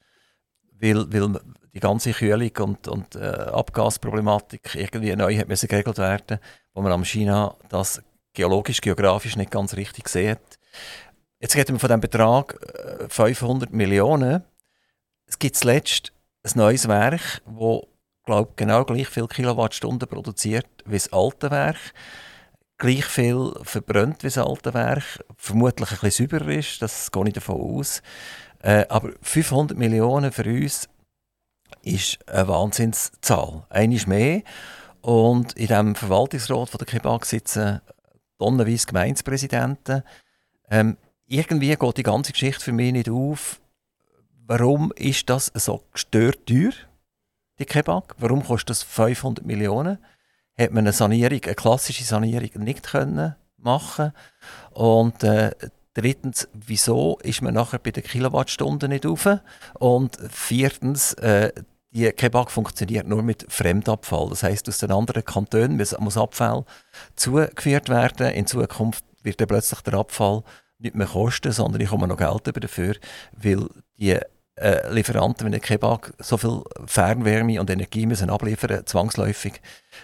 weil, 0.80 1.12
weil 1.12 1.42
die 1.74 1.80
ganze 1.82 2.14
Kühlung 2.14 2.52
und, 2.62 2.88
und 2.88 3.16
äh, 3.16 3.20
Abgasproblematik 3.20 4.76
irgendwie 4.76 5.16
neu 5.16 5.38
hat 5.38 5.50
müssen 5.50 5.68
geregelt 5.68 5.98
werden, 5.98 6.40
wo 6.74 6.82
man 6.82 6.94
am 6.94 7.04
China 7.04 7.56
das 7.70 8.02
geologisch, 8.34 8.80
geografisch 8.80 9.36
nicht 9.36 9.52
ganz 9.52 9.76
richtig 9.76 10.08
sieht. 10.08 10.40
Jetzt 11.40 11.56
reden 11.56 11.76
wir 11.76 11.80
von 11.80 11.90
dem 11.90 12.02
Betrag 12.02 12.58
500 13.10 13.70
äh, 13.70 13.76
Millionen. 13.76 14.44
Es 15.28 15.38
gibt 15.38 15.56
zuletzt 15.56 16.12
ein 16.44 16.52
neues 16.56 16.88
Werk, 16.88 17.42
das 17.46 17.82
glaube 18.26 18.54
genau 18.56 18.84
gleich 18.86 19.08
viel 19.08 19.28
Kilowattstunden 19.28 20.08
produziert 20.08 20.68
wie 20.86 20.96
das 20.96 21.14
alte 21.14 21.52
Werk, 21.52 21.78
gleich 22.78 23.06
viel 23.06 23.54
verbrennt 23.64 24.24
wie 24.24 24.28
das 24.28 24.38
alte 24.38 24.74
Werk, 24.74 25.24
vermutlich 25.36 25.92
ein 25.92 25.98
bisschen 26.00 26.28
sauberer 26.28 26.50
ist, 26.50 26.82
das 26.82 27.12
gehe 27.12 27.28
ich 27.28 27.34
davon 27.34 27.62
aus. 27.62 28.02
Äh, 28.64 28.86
aber 28.90 29.12
500 29.22 29.78
Millionen 29.78 30.32
für 30.32 30.46
uns 30.46 30.90
ist 31.84 32.28
eine 32.28 32.48
Wahnsinnszahl. 32.48 33.66
Einmal 33.70 34.02
mehr. 34.08 34.42
Und 35.02 35.54
in 35.54 35.68
dem 35.68 35.96
Verwaltungsrat 35.96 36.70
von 36.70 36.78
der 36.80 36.88
Kebab 36.88 37.26
sitzen 37.26 37.82
tonnenweise 38.40 38.88
Gemeindepräsidenten. 38.88 40.04
Ähm, 40.70 40.98
irgendwie 41.28 41.76
geht 41.76 41.98
die 41.98 42.04
ganze 42.04 42.32
Geschichte 42.32 42.64
für 42.64 42.72
mich 42.72 42.94
nicht 42.94 43.10
auf. 43.10 43.60
Warum 44.46 44.94
ist 44.96 45.30
das 45.30 45.52
so 45.56 45.84
gestört 45.92 46.46
teuer, 46.48 46.72
die 47.60 47.66
Kebab? 47.66 48.16
Warum 48.18 48.44
kostet 48.44 48.70
das 48.70 48.84
500 48.84 49.46
Millionen? 49.46 49.98
Hat 50.58 50.72
man 50.72 50.86
eine 50.86 50.94
Sanierung, 50.94 51.42
eine 51.44 51.56
klassische 51.56 52.04
Sanierung 52.04 52.64
nicht 52.64 52.84
können 52.84 53.36
machen 53.58 54.14
Und 54.72 55.24
äh, 55.24 55.52
drittens, 55.94 56.48
wieso 56.54 57.18
ist 57.24 57.42
man 57.42 57.56
nachher 57.56 57.80
bei 57.80 57.92
den 57.92 58.04
Kilowattstunden 58.04 58.90
nicht 58.90 59.06
auf? 59.06 59.28
Und 59.74 60.18
viertens, 60.30 61.14
äh, 61.16 61.52
die 61.92 62.12
Kebab 62.12 62.52
funktioniert 62.52 63.08
nur 63.08 63.24
mit 63.24 63.46
Fremdabfall. 63.50 64.30
Das 64.30 64.44
heißt, 64.44 64.70
aus 64.70 64.78
den 64.78 64.92
anderen 64.92 65.26
Kantonen 65.26 65.78
muss 65.78 66.18
Abfall 66.18 66.66
zugeführt 67.16 67.90
werden. 67.90 68.28
In 68.28 68.46
Zukunft 68.46 69.04
wird 69.24 69.42
dann 69.42 69.48
plötzlich 69.48 69.82
der 69.82 69.96
Abfall 69.96 70.44
nicht 70.80 70.96
mehr 70.96 71.08
kosten, 71.08 71.52
sondern 71.52 71.82
ich 71.82 71.90
komme 71.90 72.08
noch 72.08 72.18
Geld 72.18 72.64
dafür, 72.64 72.96
weil 73.32 73.68
die 73.98 74.18
äh, 74.56 74.92
Lieferanten, 74.92 75.46
wenn 75.46 75.52
der 75.52 75.62
Kebab 75.62 76.12
so 76.20 76.38
viel 76.38 76.64
Fernwärme 76.86 77.60
und 77.60 77.70
Energie 77.70 78.06
müssen 78.06 78.30
abliefern 78.30 78.86
zwangsläufig, 78.86 79.62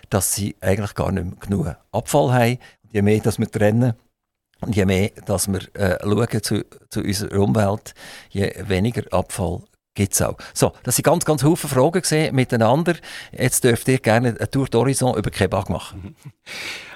dass 0.09 0.34
sie 0.34 0.55
eigentlich 0.61 0.95
gar 0.95 1.11
nicht 1.11 1.26
mehr 1.26 1.36
genug 1.39 1.76
Abfall 1.91 2.34
haben. 2.34 2.57
je 2.91 3.01
mehr 3.01 3.19
dass 3.19 3.39
wir 3.39 3.49
trennen 3.49 3.93
und 4.61 4.76
je 4.76 4.86
mehr 4.86 5.09
dass 5.26 5.47
wir 5.47 5.61
äh, 5.76 5.97
schauen 6.01 6.43
zu, 6.43 6.63
zu 6.89 7.01
unserer 7.01 7.39
Umwelt, 7.39 7.93
je 8.30 8.53
weniger 8.67 9.03
Abfall 9.11 9.63
gibt 9.93 10.13
es 10.13 10.21
auch. 10.21 10.37
So, 10.53 10.73
das 10.83 10.95
sind 10.95 11.05
ganz, 11.05 11.25
ganz 11.25 11.41
viele 11.41 11.55
Fragen 11.55 12.01
gesehen 12.01 12.35
miteinander. 12.35 12.95
Jetzt 13.31 13.63
dürft 13.63 13.87
ihr 13.87 13.99
gerne 13.99 14.29
eine 14.29 14.49
Tour 14.49 14.67
d'Horizon 14.67 15.17
über 15.17 15.29
Kebab 15.29 15.69
machen. 15.69 16.15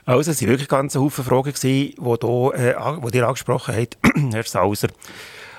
Also, 0.05 0.31
es 0.31 0.41
waren 0.41 0.49
wirklich 0.49 0.67
ganz 0.67 0.93
viele 0.93 1.09
Fragen, 1.09 1.53
die, 1.61 1.95
hier, 1.97 2.53
äh, 2.53 3.11
die 3.11 3.17
ihr 3.17 3.27
angesprochen 3.27 3.75
habt, 3.75 3.97
Herr 4.33 4.43
Sauser. 4.43 4.89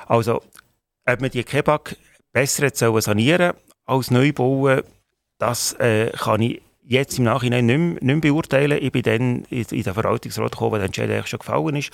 Also, 0.07 0.43
ob 1.07 1.21
man 1.21 1.31
die 1.31 1.45
Kebab 1.45 1.95
besser 2.33 2.71
sanieren 3.01 3.55
als 3.85 4.11
neu 4.11 4.33
bauen, 4.33 4.83
das 5.39 5.75
äh, 5.75 6.11
kann 6.11 6.43
ich 6.43 6.61
jetzt 6.89 7.19
im 7.19 7.25
Nachhinein 7.25 7.67
nicht 7.67 7.79
mehr, 7.79 7.89
nicht 7.89 8.03
mehr 8.03 8.33
beurteilen. 8.33 8.79
Ich 8.81 8.91
bin 8.91 9.03
dann 9.03 9.45
in, 9.51 9.65
den 9.65 9.95
Verwaltungsrat 9.95 10.53
gekommen, 10.53 10.73
wo 10.73 10.77
der 10.77 10.87
Entscheid 10.87 11.11
eigentlich 11.11 11.27
schon 11.27 11.39
gefallen 11.39 11.77
ist. 11.77 11.91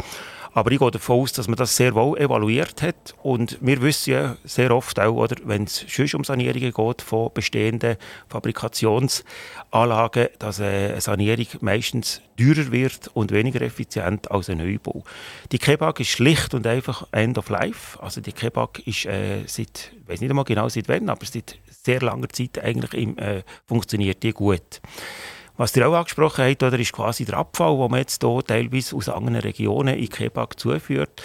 Aber 0.53 0.71
ich 0.71 0.79
gehe 0.79 0.91
davon 0.93 1.21
aus, 1.21 1.33
dass 1.33 1.49
man 1.49 1.57
das 1.57 1.75
sehr 1.75 1.97
wohl 1.97 2.17
evaluiert 2.17 2.81
hat. 2.81 3.17
Und 3.25 3.59
wir 3.61 3.83
wissen 3.83 4.13
ja 4.13 4.37
sehr 4.45 4.71
oft 4.71 5.01
auch, 5.01 5.27
wenn 5.43 5.65
es 5.65 5.85
schon 5.91 6.09
um 6.15 6.23
Sanierungen 6.23 6.73
geht 6.73 7.03
von 7.03 7.33
bestehenden 7.35 7.97
Fabrikationsanlagen, 8.29 10.29
dass 10.39 10.61
eine 10.61 11.01
Sanierung 11.01 11.47
meistens 11.61 12.23
teurer 12.39 12.71
wird 12.71 13.11
und 13.15 13.33
weniger 13.33 13.63
effizient 13.63 14.31
als 14.31 14.49
ein 14.49 14.59
Neubau. 14.59 15.03
Die 15.51 15.59
Kebab 15.59 15.99
ist 15.99 16.11
schlicht 16.11 16.55
und 16.55 16.69
einfach 16.69 17.09
End 17.11 17.37
of 17.37 17.49
Life. 17.49 18.01
Also 18.01 18.21
die 18.21 18.33
Kebab 18.33 18.79
ist 18.87 19.07
äh, 19.07 19.43
seit, 19.47 19.91
ich 19.93 20.09
weiß 20.09 20.21
nicht 20.21 20.31
einmal 20.31 20.45
genau 20.45 20.69
seit 20.69 20.89
wann, 20.89 21.09
aber 21.09 21.27
seit 21.27 21.59
sehr 21.85 22.01
langer 22.01 22.29
Zeit 22.31 22.59
eigentlich 22.63 22.95
im, 22.95 23.19
äh, 23.19 23.43
funktioniert 23.67 24.23
die 24.23 24.33
gut. 24.33 24.81
Was 25.57 25.77
ihr 25.77 25.89
auch 25.89 25.95
angesprochen 25.95 26.45
habt, 26.45 26.65
oder, 26.65 26.81
ist 26.81 26.93
quasi 26.93 27.25
der 27.25 27.39
Abfall, 27.39 27.77
den 27.79 27.91
man 27.93 28.01
jetzt 28.01 28.25
hier 28.25 28.43
teilweise 28.45 28.97
aus 28.97 29.09
anderen 29.09 29.37
Regionen 29.37 29.97
in 29.97 30.09
Kebab 30.09 30.59
zuführt. 30.59 31.23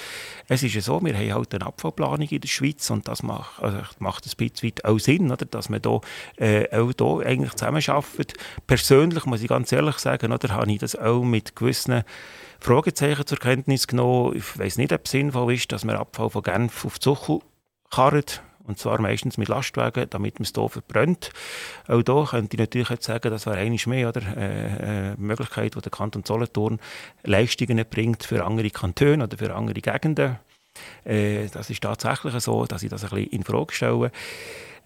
Es 0.47 0.61
ist 0.61 0.75
ja 0.75 0.81
so, 0.81 1.03
wir 1.03 1.17
haben 1.17 1.33
halt 1.33 1.55
eine 1.55 1.65
Abfallplanung 1.65 2.27
in 2.27 2.39
der 2.39 2.47
Schweiz 2.47 2.87
und 2.91 3.07
das 3.07 3.23
macht, 3.23 3.59
also 3.59 3.79
macht 3.97 4.27
ein 4.27 4.31
bisschen 4.37 4.73
auch 4.83 4.99
Sinn, 4.99 5.31
oder, 5.31 5.47
dass 5.47 5.69
man 5.69 5.81
hier, 5.83 6.01
äh, 6.37 6.77
auch 6.77 6.91
hier 6.95 7.25
eigentlich 7.25 7.53
zusammenarbeitet. 7.53 8.33
Persönlich 8.67 9.25
muss 9.25 9.41
ich 9.41 9.47
ganz 9.47 9.71
ehrlich 9.71 9.97
sagen, 9.97 10.31
oder, 10.31 10.49
habe 10.49 10.71
ich 10.71 10.77
das 10.77 10.95
auch 10.95 11.23
mit 11.23 11.55
gewissen 11.55 12.03
Fragezeichen 12.59 13.25
zur 13.25 13.39
Kenntnis 13.39 13.87
genommen. 13.87 14.35
Ich 14.35 14.59
weiß 14.59 14.77
nicht, 14.77 14.93
ob 14.93 15.05
es 15.05 15.11
sinnvoll 15.11 15.55
ist, 15.55 15.71
dass 15.71 15.85
man 15.85 15.95
Abfall 15.95 16.29
von 16.29 16.43
Genf 16.43 16.85
auf 16.85 16.99
Zuchel 16.99 17.39
karrt 17.89 18.43
und 18.69 18.77
zwar 18.77 19.01
meistens 19.01 19.37
mit 19.37 19.47
Lastwagen, 19.47 20.05
damit 20.09 20.39
man 20.39 20.45
es 20.45 20.53
hier 20.55 20.69
verbrennt. 20.69 21.31
Auch 21.87 22.01
hier 22.05 22.27
könnte 22.29 22.55
ich 22.55 22.59
natürlich 22.59 22.89
jetzt 22.89 23.05
sagen, 23.05 23.31
das 23.31 23.45
wäre 23.45 23.57
eigentlich 23.57 23.87
mehr 23.87 24.09
oder, 24.09 24.21
äh, 24.37 25.11
äh, 25.11 25.15
Möglichkeit, 25.17 25.75
wo 25.75 25.81
der 25.81 25.91
Kanton 25.91 26.23
Solothurn 26.23 26.79
Leistungen 27.23 27.83
bringt 27.89 28.23
für 28.23 28.45
andere 28.45 28.69
Kantone 28.69 29.23
oder 29.23 29.37
für 29.37 29.55
andere 29.55 29.81
Gegenden. 29.81 30.37
Äh, 31.03 31.47
das 31.47 31.69
ist 31.69 31.81
tatsächlich 31.81 32.33
so, 32.41 32.65
dass 32.65 32.83
ich 32.83 32.89
das 32.89 33.03
ein 33.03 33.09
bisschen 33.09 33.31
in 33.31 33.43
Frage 33.43 33.73
stelle. 33.73 34.11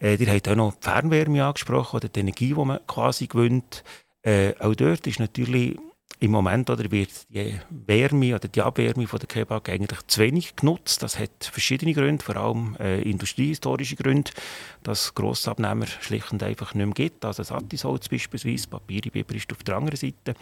Äh, 0.02 0.16
ihr 0.16 0.34
habt 0.34 0.48
auch 0.48 0.56
noch 0.56 0.74
die 0.74 0.90
Fernwärme 0.90 1.46
angesprochen 1.46 1.98
oder 1.98 2.08
die 2.08 2.22
Energie, 2.22 2.54
die 2.54 2.66
man 2.66 2.80
quasi 2.88 3.28
gewinnt. 3.28 3.84
Äh, 4.22 4.54
auch 4.60 4.76
dort 4.76 5.06
ist 5.08 5.20
natürlich 5.20 5.78
im 6.24 6.32
Moment 6.32 6.70
oder 6.70 6.90
wird 6.90 7.30
die 7.34 7.60
Wärme 7.70 8.34
oder 8.34 8.48
die 8.48 8.62
Abwärme 8.62 9.08
von 9.08 9.20
der 9.20 9.28
Kebab 9.28 9.68
eigentlich 9.68 10.00
zu 10.08 10.22
wenig 10.22 10.56
genutzt. 10.56 11.04
Das 11.04 11.20
hat 11.20 11.32
verschiedene 11.44 11.94
Gründe, 11.94 12.24
vor 12.24 12.38
allem 12.38 12.78
äh, 12.80 13.02
industriehistorische 13.02 13.98
Gründe, 13.98 14.32
dass 14.84 15.14
Grossabnehmer 15.16 15.86
schlicht 15.86 16.32
und 16.32 16.42
einfach 16.42 16.76
nicht 16.76 16.86
mehr 16.86 16.94
gibt. 16.94 17.26
Also 17.26 17.44
Satisholz 17.44 18.08
beispielsweise, 18.08 18.70
Papierbiber 18.70 19.36
ist 19.36 19.52
auf 19.52 19.64
der 19.64 19.76
anderen 19.76 19.98
Seite. 19.98 20.36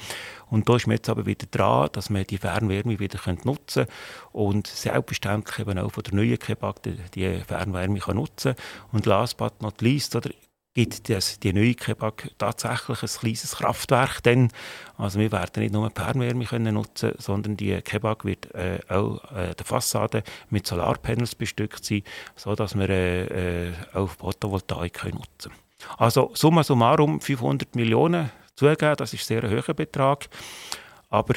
Und 0.51 0.69
da 0.69 0.75
ist 0.75 0.85
man 0.85 0.97
jetzt 0.97 1.09
aber 1.09 1.25
wieder 1.25 1.47
dran, 1.49 1.89
dass 1.93 2.11
man 2.11 2.25
die 2.25 2.37
Fernwärme 2.37 2.99
wieder 2.99 3.19
nutzen 3.43 3.85
kann 3.87 3.95
und 4.33 4.67
selbstverständlich 4.67 5.57
eben 5.57 5.79
auch 5.79 5.91
von 5.91 6.03
der 6.03 6.13
neuen 6.13 6.37
Kebab 6.37 6.83
die, 6.83 6.95
die 7.15 7.39
Fernwärme 7.39 7.97
kann 7.97 8.17
nutzen 8.17 8.53
Und 8.91 9.07
last 9.07 9.37
but 9.37 9.59
not 9.63 9.81
least, 9.81 10.15
oder, 10.15 10.29
gibt 10.73 11.09
das, 11.09 11.39
die 11.39 11.53
neue 11.53 11.73
Kebab 11.73 12.23
tatsächlich 12.37 13.01
ein 13.03 13.09
kleines 13.09 13.55
Kraftwerk. 13.57 14.23
Denn, 14.23 14.49
also 14.97 15.19
wir 15.19 15.31
werden 15.31 15.61
nicht 15.61 15.73
nur 15.73 15.91
Fernwärme 15.91 16.45
können 16.45 16.75
nutzen 16.75 17.13
sondern 17.17 17.57
die 17.57 17.81
Kebab 17.81 18.23
wird 18.25 18.53
äh, 18.55 18.79
auch 18.89 19.23
äh, 19.31 19.53
der 19.53 19.65
Fassade 19.65 20.23
mit 20.49 20.65
Solarpanels 20.65 21.35
bestückt 21.35 21.83
sein, 21.83 22.03
sodass 22.35 22.75
wir 22.75 22.89
äh, 22.89 23.67
äh, 23.67 23.73
auch 23.93 24.09
Photovoltaik 24.09 24.93
können 24.93 25.15
nutzen 25.15 25.51
können. 25.51 25.97
Also 25.97 26.31
summa 26.33 26.63
summarum 26.63 27.19
500 27.19 27.75
Millionen 27.75 28.31
zugeben, 28.55 28.95
das 28.97 29.13
ist 29.13 29.25
sehr 29.25 29.43
ein 29.43 29.51
hoher 29.51 29.73
Betrag. 29.73 30.29
Aber 31.09 31.33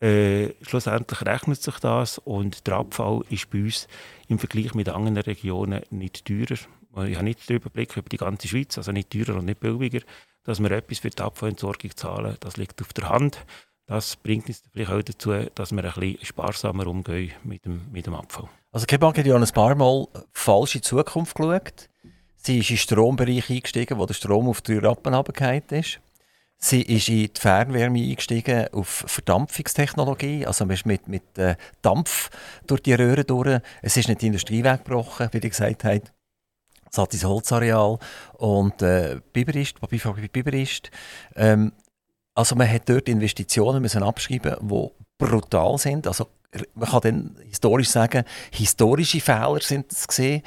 äh, 0.00 0.52
schlussendlich 0.62 1.22
rechnet 1.22 1.62
sich 1.62 1.78
das 1.78 2.18
und 2.18 2.66
der 2.66 2.76
Abfall 2.76 3.22
ist 3.30 3.50
bei 3.50 3.60
uns 3.60 3.88
im 4.28 4.38
Vergleich 4.38 4.74
mit 4.74 4.88
anderen 4.88 5.16
Regionen 5.16 5.82
nicht 5.90 6.26
teurer. 6.26 6.58
Ich 7.04 7.14
habe 7.14 7.24
nicht 7.24 7.48
den 7.48 7.56
Überblick 7.56 7.96
über 7.96 8.08
die 8.08 8.16
ganze 8.16 8.48
Schweiz, 8.48 8.78
also 8.78 8.92
nicht 8.92 9.10
teurer 9.10 9.38
und 9.38 9.44
nicht 9.44 9.60
billiger, 9.60 10.00
dass 10.44 10.60
wir 10.60 10.70
etwas 10.70 11.00
für 11.00 11.10
die 11.10 11.22
Abfallentsorgung 11.22 11.94
zahlen. 11.94 12.36
Das 12.40 12.56
liegt 12.56 12.80
auf 12.80 12.92
der 12.92 13.08
Hand. 13.08 13.44
Das 13.86 14.16
bringt 14.16 14.48
uns 14.48 14.62
vielleicht 14.72 14.90
auch 14.90 15.02
dazu, 15.02 15.32
dass 15.54 15.72
wir 15.72 15.84
ein 15.84 15.92
bisschen 16.00 16.24
sparsamer 16.24 16.86
umgehen 16.86 17.32
mit 17.44 17.64
dem, 17.64 17.82
mit 17.92 18.06
dem 18.06 18.14
Abfall. 18.14 18.48
Also 18.72 18.86
Kebank 18.86 19.18
hat 19.18 19.26
ja 19.26 19.36
ein 19.36 19.46
paar 19.48 19.74
Mal 19.74 20.06
falsch 20.32 20.74
in 20.74 20.80
die 20.80 20.88
Zukunft 20.88 21.36
geschaut. 21.36 21.88
Sie 22.36 22.58
ist 22.58 22.70
in 22.70 22.76
den 22.76 22.80
Strombereich 22.80 23.50
eingestiegen, 23.50 23.98
wo 23.98 24.06
der 24.06 24.14
Strom 24.14 24.48
auf 24.48 24.60
drei 24.60 24.78
Rappen 24.78 25.14
runtergefallen 25.14 25.62
ist. 25.70 26.00
Sie 26.58 26.82
ist 26.82 27.08
in 27.08 27.32
die 27.32 27.40
Fernwärme 27.40 28.00
eingestiegen 28.00 28.68
auf 28.72 29.04
Verdampfungstechnologie. 29.06 30.46
Also 30.46 30.64
man 30.64 30.74
ist 30.74 30.86
mit, 30.86 31.06
mit 31.06 31.38
äh, 31.38 31.56
Dampf 31.82 32.30
durch 32.66 32.82
die 32.82 32.94
Röhre 32.94 33.24
durch. 33.24 33.60
Es 33.82 33.96
ist 33.96 34.08
nicht 34.08 34.22
die 34.22 34.28
Industrie 34.28 34.64
weggebrochen, 34.64 35.28
wie 35.32 35.38
ihr 35.38 35.50
gesagt 35.50 35.84
habt. 35.84 36.12
Es 36.90 36.98
hat 36.98 37.12
dieses 37.12 37.28
Holzareal 37.28 37.98
und 38.34 38.82
äh, 38.82 39.20
Biberist, 39.32 39.80
Papierfabrik 39.80 40.32
Biberist. 40.32 40.90
Ähm, 41.34 41.72
also 42.34 42.54
man 42.54 42.70
hat 42.70 42.88
dort 42.88 43.08
Investitionen 43.08 43.80
müssen 43.80 44.02
abschreiben, 44.02 44.56
die 44.60 44.90
brutal 45.18 45.78
sind. 45.78 46.06
Also 46.06 46.28
man 46.74 46.88
kann 46.88 47.00
dann 47.02 47.36
historisch 47.48 47.90
sagen, 47.90 48.24
historische 48.50 49.20
Fehler 49.20 49.58
sind 49.60 49.92
es 49.92 50.06
gesehen 50.06 50.42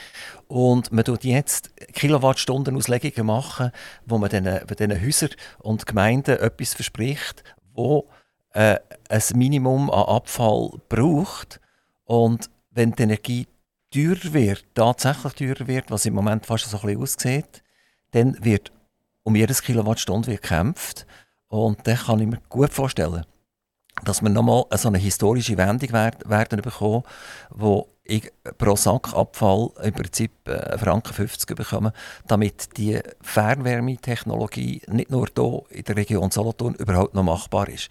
und 0.47 0.91
man 0.91 1.03
tut 1.03 1.23
jetzt 1.23 1.75
Kilowattstunden 1.93 2.75
Auslegungen 2.75 3.27
machen, 3.27 3.71
wo 4.05 4.17
man 4.17 4.29
den, 4.29 4.45
den 4.45 5.01
Häusern 5.01 5.31
und 5.59 5.85
Gemeinden 5.85 6.37
etwas 6.39 6.73
verspricht, 6.73 7.43
wo 7.73 8.07
äh, 8.53 8.77
ein 9.09 9.21
Minimum 9.35 9.89
an 9.89 10.15
Abfall 10.15 10.71
braucht 10.89 11.59
und 12.05 12.49
wenn 12.71 12.91
die 12.93 13.03
Energie 13.03 13.47
teurer 13.91 14.33
wird, 14.33 14.65
tatsächlich 14.75 15.33
teurer 15.33 15.67
wird, 15.67 15.91
was 15.91 16.05
im 16.05 16.13
Moment 16.13 16.45
fast 16.45 16.69
so 16.69 16.77
ein 16.77 16.81
bisschen 16.81 17.01
aussieht, 17.01 17.63
dann 18.11 18.43
wird 18.43 18.71
um 19.23 19.35
jedes 19.35 19.61
Kilowattstunde 19.61 20.31
gekämpft 20.31 21.05
und 21.47 21.85
dann 21.87 21.97
kann 21.97 22.19
ich 22.19 22.27
mir 22.27 22.41
gut 22.49 22.71
vorstellen, 22.71 23.25
dass 24.03 24.21
wir 24.21 24.29
nochmal 24.29 24.65
so 24.73 24.87
eine 24.87 24.97
historische 24.97 25.57
Wendung 25.57 25.91
werden 25.91 26.61
bekommen, 26.61 27.03
wo 27.49 27.89
ich 28.03 28.31
pro 28.57 28.75
Sack 28.75 29.13
Abfall 29.13 29.69
im 29.83 29.93
Prinzip 29.93 30.31
äh, 30.47 30.77
Franken 30.77 31.13
50 31.13 31.55
bekomme, 31.55 31.93
damit 32.27 32.77
die 32.77 32.99
Fernwärmetechnologie 33.21 34.81
nicht 34.87 35.11
nur 35.11 35.27
hier 35.35 35.61
in 35.69 35.83
der 35.83 35.95
Region 35.95 36.31
Solothurn 36.31 36.73
überhaupt 36.75 37.13
noch 37.13 37.23
machbar 37.23 37.69
ist. 37.69 37.89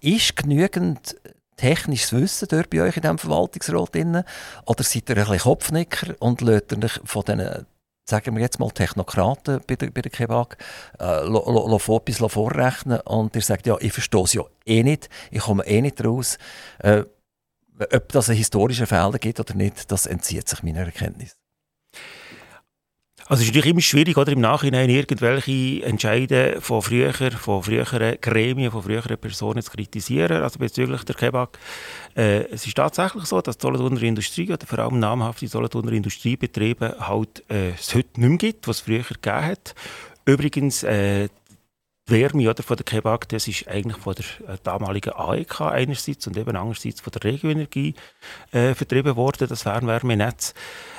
Ist 0.00 0.36
genügend 0.36 1.16
technisches 1.56 2.12
Wissen 2.12 2.48
dort 2.50 2.70
bei 2.70 2.82
euch 2.82 2.96
in 2.96 3.02
diesem 3.02 3.18
Verwaltungsrat 3.18 3.94
drin? 3.94 4.24
Oder 4.66 4.84
seid 4.84 5.08
ihr 5.08 5.16
ein 5.16 5.24
bisschen 5.24 5.38
Kopfnicker 5.40 6.14
und 6.18 6.40
lässt 6.40 6.72
ihr 6.72 6.82
euch 6.82 7.00
von 7.04 7.22
diesen 7.22 7.66
sagen 8.06 8.34
wir 8.34 8.42
jetzt 8.42 8.60
mal 8.60 8.70
Technokraten 8.70 9.60
bei 9.66 9.76
der, 9.76 9.90
bei 9.90 10.02
der 10.02 10.10
Kebab, 10.12 10.56
äh, 11.00 11.20
etwas 11.24 12.32
vorrechnen 12.32 13.00
und 13.00 13.34
ihr 13.34 13.42
sagt, 13.42 13.66
ja, 13.66 13.76
ich 13.80 13.92
verstehe 13.92 14.22
es 14.22 14.34
ja 14.34 14.42
eh 14.66 14.82
nicht, 14.82 15.08
ich 15.30 15.40
komme 15.40 15.64
eh 15.66 15.80
nicht 15.80 16.04
raus. 16.04 16.38
Äh, 16.80 17.04
ob 17.78 18.08
das 18.12 18.28
einen 18.28 18.38
historischen 18.38 18.86
Fehler 18.86 19.18
gibt 19.18 19.40
oder 19.40 19.54
nicht, 19.54 19.90
das 19.90 20.06
entzieht 20.06 20.48
sich 20.48 20.62
meiner 20.62 20.80
Erkenntnis. 20.80 21.36
Also 23.26 23.40
es 23.40 23.48
ist 23.48 23.54
natürlich 23.54 23.70
immer 23.70 23.80
schwierig, 23.80 24.18
oder, 24.18 24.32
im 24.32 24.40
Nachhinein 24.40 24.90
irgendwelche 24.90 25.82
Entscheide 25.82 26.60
von 26.60 26.82
früher, 26.82 27.12
von 27.12 27.62
früheren 27.62 28.18
Gremien, 28.20 28.70
von 28.70 28.82
früheren 28.82 29.16
Personen 29.16 29.62
zu 29.62 29.70
kritisieren, 29.70 30.42
also 30.42 30.58
bezüglich 30.58 31.04
der 31.04 31.14
Kebab. 31.14 31.56
Äh, 32.14 32.44
es 32.50 32.66
ist 32.66 32.76
tatsächlich 32.76 33.24
so, 33.24 33.40
dass 33.40 33.56
die 33.56 33.62
Solothurner 33.62 34.02
Industrie, 34.02 34.52
oder 34.52 34.66
vor 34.66 34.78
allem 34.78 34.98
namhafte 34.98 35.48
Solothurner 35.48 35.92
Industriebetriebe, 35.92 36.96
halt 37.00 37.42
äh, 37.48 37.70
es 37.70 37.94
heute 37.94 38.20
nicht 38.20 38.28
mehr 38.28 38.38
gibt, 38.38 38.68
was 38.68 38.76
es 38.76 38.82
früher 38.82 39.02
gegeben 39.02 39.46
hat. 39.46 39.74
Übrigens, 40.26 40.82
äh, 40.82 41.28
die 42.06 42.12
Wärme 42.12 42.50
oder, 42.50 42.62
von 42.62 42.76
der 42.76 42.84
Kebab, 42.84 43.26
das 43.30 43.48
ist 43.48 43.66
eigentlich 43.68 43.96
von 43.96 44.14
der 44.14 44.54
äh, 44.54 44.58
damaligen 44.62 45.14
AEK 45.14 45.62
einerseits 45.62 46.26
und 46.26 46.36
eben 46.36 46.54
andererseits 46.54 47.00
von 47.00 47.10
der 47.10 47.24
Regioenergie 47.24 47.94
äh, 48.52 48.74
vertrieben 48.74 49.16
worden, 49.16 49.48
das 49.48 49.62
Fernwärmenetz. 49.62 50.52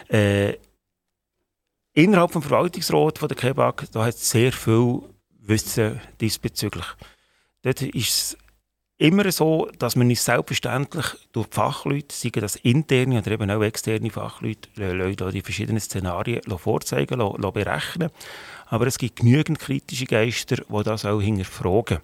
Äh, 0.10 0.54
Innerhalb 1.98 2.34
des 2.34 2.44
Verwaltungsrats 2.44 3.22
der 3.22 3.38
KEBAG 3.38 3.86
da 3.94 4.04
hat 4.04 4.16
es 4.16 4.30
sehr 4.30 4.52
viel 4.52 5.00
Wissen 5.40 6.02
diesbezüglich. 6.20 6.86
Dort 7.62 7.82
ist 7.84 7.96
es 8.10 8.38
immer 8.98 9.32
so, 9.32 9.70
dass 9.80 9.96
man 9.96 10.08
nicht 10.08 10.22
selbstverständlich 10.22 11.06
durch 11.32 11.48
die 11.48 11.56
Fachleute, 11.56 12.14
seien 12.14 12.34
das 12.34 12.58
interne 12.58 13.20
oder 13.20 13.32
eben 13.32 13.50
auch 13.50 13.64
externe 13.64 14.10
Fachleute, 14.10 14.68
Leute 14.76 15.32
die 15.32 15.42
verschiedenen 15.42 15.80
Szenarien 15.80 16.42
vorzeigen, 16.58 17.20
berechnen. 17.54 18.10
Aber 18.68 18.88
es 18.88 18.98
gibt 18.98 19.18
genügend 19.18 19.60
kritische 19.60 20.06
Geister, 20.06 20.58
die 20.58 20.84
das 20.84 21.06
auch 21.06 21.22
hinterfragen. 21.22 22.00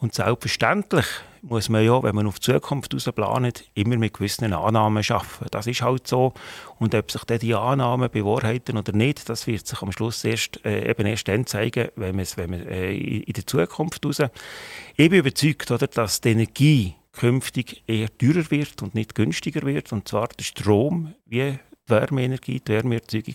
Und 0.00 0.14
selbstverständlich 0.14 1.06
muss 1.42 1.68
man 1.68 1.84
ja, 1.84 2.02
wenn 2.02 2.14
man 2.14 2.26
auf 2.26 2.38
die 2.38 2.52
Zukunft 2.52 2.94
plant, 3.14 3.64
immer 3.74 3.96
mit 3.96 4.14
gewissen 4.14 4.52
Annahmen 4.52 5.04
arbeiten. 5.08 5.46
Das 5.50 5.66
ist 5.66 5.82
halt 5.82 6.06
so. 6.06 6.32
Und 6.78 6.94
ob 6.94 7.10
sich 7.10 7.24
dann 7.24 7.38
die 7.38 7.54
Annahmen 7.54 8.10
bewahrheiten 8.10 8.78
oder 8.78 8.92
nicht, 8.92 9.28
das 9.28 9.46
wird 9.46 9.66
sich 9.66 9.80
am 9.82 9.92
Schluss 9.92 10.24
erst, 10.24 10.64
äh, 10.64 10.90
eben 10.90 11.06
erst 11.06 11.28
dann 11.28 11.46
zeigen, 11.46 11.88
wenn 11.96 12.16
man, 12.16 12.26
wenn 12.36 12.50
man 12.50 12.66
äh, 12.66 12.94
in 12.94 13.32
der 13.32 13.46
Zukunft 13.46 14.04
raus. 14.04 14.20
Ich 14.96 15.10
bin 15.10 15.18
überzeugt, 15.18 15.70
oder, 15.70 15.86
dass 15.86 16.20
die 16.20 16.30
Energie 16.30 16.94
künftig 17.12 17.82
eher 17.86 18.08
teurer 18.16 18.50
wird 18.50 18.82
und 18.82 18.94
nicht 18.94 19.14
günstiger 19.14 19.62
wird. 19.62 19.92
Und 19.92 20.08
zwar 20.08 20.28
der 20.28 20.44
Strom 20.44 21.14
wie 21.26 21.58
Wärmeenergie, 21.90 22.60
die 22.60 22.72
Wärmeerzeugung. 22.72 23.34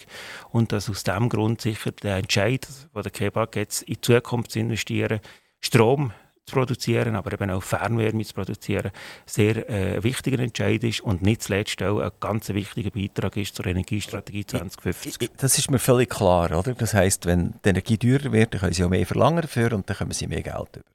Und 0.52 0.72
dass 0.72 0.90
aus 0.90 1.04
diesem 1.04 1.30
Grund 1.30 1.62
sicher 1.62 1.92
der 1.92 2.18
Entscheid, 2.18 2.68
der 2.94 3.04
der 3.04 3.12
Kebab 3.12 3.56
jetzt 3.56 3.84
in 3.84 3.96
die 3.96 4.02
Zukunft 4.02 4.52
zu 4.52 4.60
investieren, 4.60 5.20
Strom 5.60 6.12
zu 6.46 6.56
produzieren, 6.56 7.16
aber 7.16 7.34
eben 7.34 7.50
auch 7.50 7.64
Fernwärme 7.64 8.24
zu 8.24 8.34
produzieren, 8.34 8.92
sehr 9.26 9.68
äh, 9.70 10.04
wichtiger 10.04 10.40
Entscheid 10.40 10.84
ist 10.84 11.02
und 11.02 11.24
nicht 11.24 11.42
zuletzt 11.42 11.82
auch 11.82 12.00
ein 12.00 12.12
ganz 12.20 12.50
wichtiger 12.50 12.92
Beitrag 12.92 13.36
ist 13.38 13.56
zur 13.56 13.66
Energiestrategie 13.66 14.46
2050. 14.46 15.32
Das 15.38 15.58
ist 15.58 15.72
mir 15.72 15.80
völlig 15.80 16.10
klar, 16.10 16.58
oder? 16.58 16.76
Das 16.76 16.94
heißt, 16.94 17.26
wenn 17.26 17.56
die 17.64 17.70
Energie 17.70 17.98
teurer 17.98 18.32
wird, 18.32 18.54
dann 18.54 18.62
können 18.62 18.74
sie 18.74 18.84
auch 18.84 18.90
mehr 18.90 19.06
verlangen 19.08 19.42
dafür 19.42 19.74
und 19.74 19.90
dann 19.90 19.98
können 19.98 20.12
sie 20.12 20.28
mehr 20.28 20.44
Geld 20.44 20.78
über. 20.78 20.86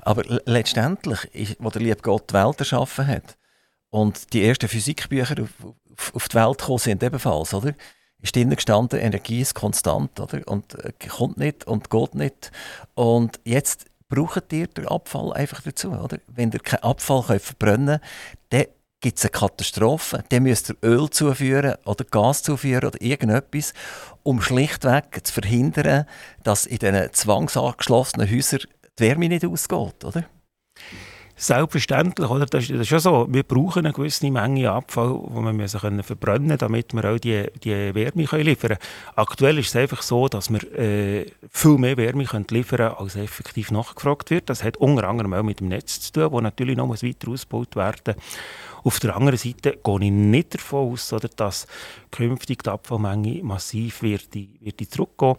Aber 0.00 0.22
letztendlich, 0.46 1.24
ist, 1.34 1.56
wo 1.58 1.70
der 1.70 1.82
liebe 1.82 2.00
Gott 2.02 2.30
die 2.30 2.34
Welt 2.34 2.58
erschaffen 2.58 3.06
hat 3.06 3.36
und 3.94 4.32
die 4.32 4.44
ersten 4.44 4.68
Physikbücher 4.68 5.36
auf, 5.40 5.50
auf, 5.92 6.14
auf 6.16 6.28
die 6.28 6.34
Welt 6.34 6.58
gekommen 6.58 6.78
sind 6.78 7.02
ebenfalls, 7.02 7.54
oder? 7.54 7.74
ist 8.20 8.34
drinnen 8.34 8.56
gestanden, 8.56 8.98
Energie 8.98 9.42
ist 9.42 9.54
konstant, 9.54 10.18
oder? 10.18 10.40
Und 10.48 10.74
äh, 10.82 10.92
kommt 11.08 11.36
nicht 11.36 11.66
und 11.66 11.90
geht 11.90 12.14
nicht. 12.14 12.50
Und 12.94 13.38
jetzt 13.44 13.84
braucht 14.08 14.52
ihr 14.52 14.66
den 14.66 14.88
Abfall 14.88 15.32
einfach 15.34 15.60
dazu. 15.60 15.92
Oder? 15.92 16.18
Wenn 16.26 16.50
ihr 16.50 16.58
keinen 16.58 16.82
Abfall 16.82 17.22
könnt 17.22 17.42
verbrennen 17.42 18.00
könnt, 18.00 18.02
dann 18.50 18.64
gibt 19.00 19.18
es 19.18 19.24
eine 19.24 19.30
Katastrophe. 19.30 20.24
Dann 20.30 20.42
müsst 20.42 20.70
ihr 20.70 20.76
Öl 20.82 21.10
zuführen 21.10 21.74
oder 21.84 22.04
Gas 22.04 22.42
zuführen 22.42 22.86
oder 22.86 23.00
irgendetwas, 23.00 23.74
um 24.22 24.40
schlichtweg 24.40 25.20
zu 25.22 25.34
verhindern, 25.34 26.06
dass 26.42 26.64
in 26.66 26.78
diesen 26.78 27.12
zwangsangeschlossenen 27.12 28.28
Häusern 28.28 28.60
die 28.98 29.02
Wärme 29.04 29.28
nicht 29.28 29.44
ausgeht. 29.44 30.04
Oder? 30.04 30.24
Selbstverständlich, 31.36 32.30
oder? 32.30 32.46
Das 32.46 32.70
ist 32.70 32.86
schon 32.86 33.00
so. 33.00 33.26
Wir 33.28 33.42
brauchen 33.42 33.84
eine 33.84 33.92
gewisse 33.92 34.30
Menge 34.30 34.70
Abfall, 34.70 35.20
die 35.28 35.40
wir 35.40 35.52
müssen 35.52 36.02
verbrennen 36.04 36.48
können, 36.48 36.58
damit 36.58 36.94
wir 36.94 37.04
auch 37.04 37.18
die, 37.18 37.46
die 37.64 37.94
Wärme 37.94 38.24
können 38.24 38.44
liefern 38.44 38.68
können. 38.68 38.80
Aktuell 39.16 39.58
ist 39.58 39.68
es 39.68 39.76
einfach 39.76 40.02
so, 40.02 40.28
dass 40.28 40.52
wir 40.52 40.62
äh, 40.78 41.26
viel 41.50 41.76
mehr 41.76 41.96
Wärme 41.96 42.24
können 42.24 42.46
liefern 42.50 42.78
können, 42.78 42.94
als 42.98 43.16
effektiv 43.16 43.72
nachgefragt 43.72 44.30
wird. 44.30 44.48
Das 44.48 44.62
hat 44.62 44.76
unter 44.76 45.08
anderem 45.08 45.34
auch 45.34 45.42
mit 45.42 45.58
dem 45.58 45.68
Netz 45.68 46.00
zu 46.00 46.12
tun, 46.12 46.32
das 46.32 46.42
natürlich 46.42 46.76
noch 46.76 46.88
weiter 46.88 47.28
ausgebaut 47.28 47.74
werden 47.74 48.14
Auf 48.84 49.00
der 49.00 49.16
anderen 49.16 49.38
Seite 49.38 49.78
gehe 49.82 50.02
ich 50.02 50.12
nicht 50.12 50.54
davon 50.54 50.92
aus, 50.92 51.12
oder, 51.12 51.28
dass 51.28 51.66
künftig 52.12 52.62
die 52.62 52.70
Abfallmenge 52.70 53.42
massiv 53.42 54.02
wird, 54.02 54.28
wird 54.34 54.80
zurückgehen 54.88 55.36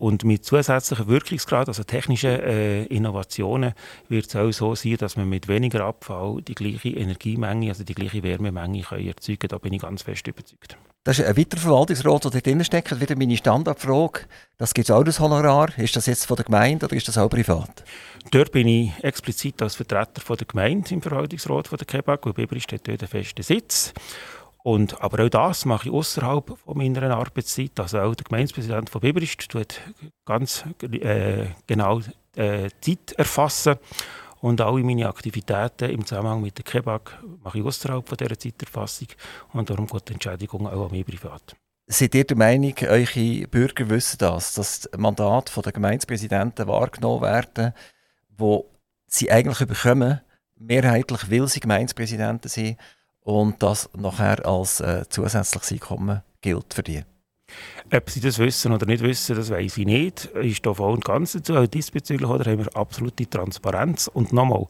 Und 0.00 0.24
mit 0.24 0.46
zusätzlichen 0.46 1.08
Wirkungsgrad, 1.08 1.68
also 1.68 1.84
technischen 1.84 2.30
äh, 2.30 2.84
Innovationen, 2.84 3.74
wird 4.08 4.28
es 4.28 4.34
auch 4.34 4.50
so 4.50 4.74
sein, 4.74 4.96
dass 4.96 5.18
man 5.18 5.28
mit 5.28 5.46
weniger 5.46 5.84
Abfall 5.84 6.40
die 6.40 6.54
gleiche 6.54 6.88
Energiemenge, 6.88 7.68
also 7.68 7.84
die 7.84 7.94
gleiche 7.94 8.22
Wärmemenge 8.22 8.80
können 8.80 9.06
erzeugen 9.06 9.40
kann. 9.40 9.48
Da 9.50 9.58
bin 9.58 9.74
ich 9.74 9.82
ganz 9.82 10.00
fest 10.00 10.26
überzeugt. 10.26 10.78
Das 11.04 11.18
ist 11.18 11.26
ein 11.26 11.36
weiterer 11.36 11.60
Verwaltungsrat, 11.60 12.32
der 12.32 12.40
drin 12.40 12.64
steckt. 12.64 12.98
Wieder 12.98 13.14
meine 13.14 13.36
Standardfrage. 13.36 14.20
Das 14.56 14.72
gibt 14.72 14.88
es 14.88 14.90
auch 14.90 15.04
das 15.04 15.20
Honorar. 15.20 15.68
Ist 15.78 15.96
das 15.96 16.06
jetzt 16.06 16.24
von 16.24 16.36
der 16.36 16.46
Gemeinde 16.46 16.86
oder 16.86 16.96
ist 16.96 17.06
das 17.06 17.18
auch 17.18 17.28
privat? 17.28 17.84
Dort 18.30 18.52
bin 18.52 18.68
ich 18.68 18.92
explizit 19.02 19.60
als 19.60 19.74
Vertreter 19.74 20.22
von 20.22 20.38
der 20.38 20.46
Gemeinde 20.46 20.94
im 20.94 21.02
Verwaltungsrat 21.02 21.68
von 21.68 21.76
der 21.76 21.86
KEBAG 21.86 22.24
und 22.24 22.36
Biber 22.36 22.56
ist 22.56 22.72
dort 22.72 22.88
einen 22.88 23.06
festen 23.06 23.42
Sitz. 23.42 23.92
Und, 24.62 25.00
aber 25.00 25.24
auch 25.24 25.28
das 25.28 25.64
mache 25.64 25.88
ich 25.88 25.94
außerhalb 25.94 26.58
meiner 26.74 27.16
Arbeitszeit. 27.16 27.78
Also 27.80 27.98
auch 28.00 28.14
der 28.14 28.24
Gemeindepräsident 28.24 28.90
von 28.90 29.00
Biberist 29.00 29.48
tut 29.48 29.80
ganz 30.26 30.64
äh, 30.82 31.46
genau 31.66 32.00
äh, 32.36 32.68
Zeit 32.80 33.12
erfassen. 33.16 33.76
Und 34.40 34.60
alle 34.60 34.82
meine 34.82 35.08
Aktivitäten 35.08 35.90
im 35.90 36.04
Zusammenhang 36.04 36.40
mit 36.40 36.56
der 36.56 36.64
Kebab 36.64 37.22
mache 37.42 37.58
ich 37.58 37.64
außerhalb 37.64 38.08
von 38.08 38.16
dieser 38.16 38.38
Zeiterfassung. 38.38 39.08
Und 39.52 39.68
darum 39.68 39.86
geht 39.86 40.08
die 40.08 40.12
Entschädigung 40.14 40.66
auch 40.66 40.86
an 40.86 40.90
mich 40.90 41.06
privat. 41.06 41.54
Seid 41.86 42.14
ihr 42.14 42.24
der 42.24 42.36
Meinung, 42.36 42.74
eure 42.88 43.48
Bürger 43.48 43.90
wissen 43.90 44.18
das, 44.18 44.54
dass 44.54 44.80
das 44.80 44.98
Mandat 44.98 45.52
der 45.62 45.72
Gemeindepräsidenten 45.72 46.68
wahrgenommen 46.68 47.22
werden, 47.22 47.74
wo 48.36 48.70
sie 49.08 49.30
eigentlich 49.30 49.66
bekommen, 49.66 50.20
mehrheitlich, 50.56 51.30
weil 51.30 51.48
sie 51.48 51.60
Gemeindepräsidenten 51.60 52.48
sind 52.48 52.78
und 53.24 53.62
das 53.62 53.90
nachher 53.96 54.46
als 54.46 54.80
äh, 54.80 55.04
zusätzliches 55.08 55.72
Einkommen 55.72 56.22
gilt 56.40 56.74
für 56.74 56.82
die? 56.82 57.04
Ob 57.92 58.08
sie 58.08 58.20
das 58.20 58.38
wissen 58.38 58.72
oder 58.72 58.86
nicht 58.86 59.02
wissen, 59.02 59.36
das 59.36 59.50
weiß 59.50 59.78
ich 59.78 59.86
nicht. 59.86 60.26
Ist 60.26 60.64
da 60.64 60.74
voll 60.74 60.92
und 60.92 61.04
ganz 61.04 61.32
dazu. 61.32 61.56
Auch 61.56 61.66
diesbezüglich 61.66 62.28
oder, 62.28 62.50
haben 62.50 62.58
wir 62.58 62.76
absolute 62.76 63.28
Transparenz. 63.28 64.06
Und 64.06 64.32
nochmal, 64.32 64.66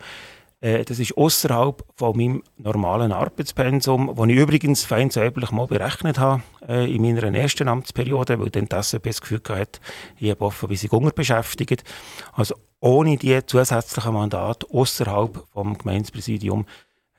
äh, 0.61 0.85
das 0.85 0.99
ist 0.99 1.17
außerhalb 1.17 1.85
von 1.97 2.17
meinem 2.17 2.43
normalen 2.57 3.13
Arbeitspensum, 3.13 4.15
das 4.17 4.27
ich 4.29 4.37
übrigens 4.37 4.85
fein 4.85 5.11
säuberlich 5.11 5.51
mal 5.51 5.67
berechnet 5.67 6.19
habe 6.19 6.43
äh, 6.67 6.95
in 6.95 7.03
meiner 7.03 7.35
ersten 7.35 7.69
Amtsperiode, 7.69 8.39
weil 8.41 8.51
dann 8.51 8.69
das 8.69 8.91
SAP 8.91 9.05
das 9.05 9.21
Gefühl 9.21 9.43
hatte, 9.49 9.81
ich 10.19 10.31
habe 10.31 10.45
offen, 10.45 10.75
sich 10.75 10.91
Hunger 10.91 11.11
beschäftigt. 11.11 11.85
Also 12.33 12.55
ohne 12.81 13.19
die 13.19 13.45
zusätzlichen 13.45 14.15
Mandate 14.15 14.67
außerhalb 14.71 15.45
vom 15.53 15.77
Gemeindepräsidium 15.77 16.65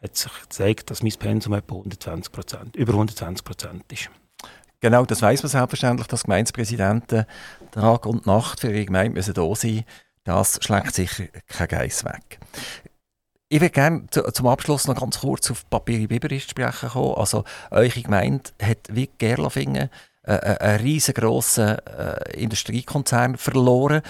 hat 0.01 0.15
sich 0.15 0.41
gezeigt, 0.41 0.89
dass 0.89 1.03
mein 1.03 1.13
Pensum 1.13 1.53
etwa 1.53 1.75
120 1.75 2.33
über 2.75 2.93
120 2.93 3.43
Prozent 3.43 3.91
ist. 3.91 4.09
Genau, 4.79 5.05
das 5.05 5.21
weiß 5.21 5.43
man 5.43 5.49
selbstverständlich, 5.49 6.07
dass 6.07 6.23
Gemeindepräsidenten 6.23 7.25
Tag 7.69 8.05
und 8.07 8.25
Nacht 8.25 8.61
für 8.61 8.71
ihre 8.71 8.85
Gemeinde 8.85 9.13
müssen 9.13 9.35
da 9.35 9.55
sein. 9.55 9.85
Das 10.23 10.59
schlägt 10.61 10.95
sicher 10.95 11.25
kein 11.47 11.67
Geiss 11.67 12.03
weg. 12.03 12.39
Ich 13.49 13.59
würde 13.61 13.71
gerne 13.71 14.07
zum 14.09 14.47
Abschluss 14.47 14.87
noch 14.87 14.99
ganz 14.99 15.19
kurz 15.19 15.51
auf 15.51 15.69
Papier 15.69 16.07
Biberist 16.07 16.49
sprechen 16.49 16.89
kommen. 16.89 17.15
Also, 17.15 17.43
eure 17.69 18.01
Gemeinde 18.01 18.49
hat 18.61 18.87
wie 18.89 19.09
Gerlafingen 19.17 19.89
äh, 20.23 20.33
äh, 20.33 20.57
einen 20.59 20.79
riesengroßen 20.81 21.77
äh, 21.79 22.37
Industriekonzern 22.37 23.37
verloren. 23.37 24.01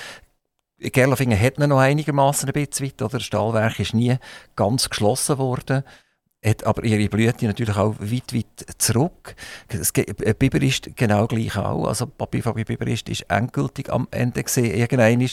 Gerlafingen 0.81 1.39
hat 1.39 1.59
noch 1.59 1.79
einigermaßen 1.79 2.49
ein 2.49 2.53
bisschen 2.53 2.87
weit, 2.87 3.01
oder? 3.01 3.17
Das 3.17 3.23
Stahlwerk 3.23 3.79
ist 3.79 3.93
nie 3.93 4.17
ganz 4.55 4.89
geschlossen 4.89 5.37
worden 5.37 5.83
hat 6.43 6.63
aber 6.63 6.83
ihre 6.83 7.07
Blüte 7.07 7.45
natürlich 7.45 7.77
auch 7.77 7.95
weit, 7.99 8.33
weit 8.33 8.65
zurück. 8.79 9.35
Das, 9.67 9.91
äh, 9.95 10.33
Biber 10.33 10.61
ist 10.61 10.95
genau 10.95 11.27
gleich 11.27 11.55
auch. 11.55 11.85
Also 11.85 12.07
Papierfabrik 12.07 12.67
Biber 12.67 12.87
ist, 12.87 13.09
endgültig 13.29 13.91
am 13.91 14.07
Ende 14.09 14.43
gesehen, 14.43 14.75
irgendwann 14.75 15.29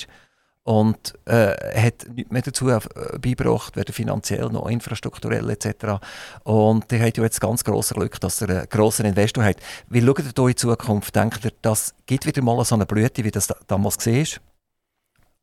und 0.64 1.14
äh, 1.24 1.54
hat 1.80 2.06
nichts 2.14 2.30
mehr 2.30 2.42
dazu 2.42 2.68
äh, 2.68 2.78
beigebracht, 3.18 3.74
weder 3.74 3.94
finanziell 3.94 4.50
noch 4.50 4.68
infrastrukturell 4.68 5.48
etc. 5.48 5.96
Und 6.44 6.92
ihr 6.92 7.00
habt 7.00 7.16
ja 7.16 7.22
jetzt 7.24 7.40
ganz 7.40 7.64
grosses 7.64 7.96
Glück, 7.96 8.20
dass 8.20 8.42
ihr 8.42 8.50
einen 8.50 8.68
grossen 8.68 9.06
Investor 9.06 9.44
habt. 9.44 9.62
Wie 9.88 10.02
schaut 10.02 10.18
ihr 10.18 10.32
da 10.34 10.46
in 10.46 10.56
Zukunft? 10.58 11.16
Denkt 11.16 11.42
ihr, 11.46 11.52
das 11.62 11.94
gibt 12.04 12.26
wieder 12.26 12.42
mal 12.42 12.62
so 12.66 12.74
eine 12.74 12.84
Blüte, 12.84 13.24
wie 13.24 13.30
das 13.30 13.48
damals 13.66 14.06
ist? 14.06 14.42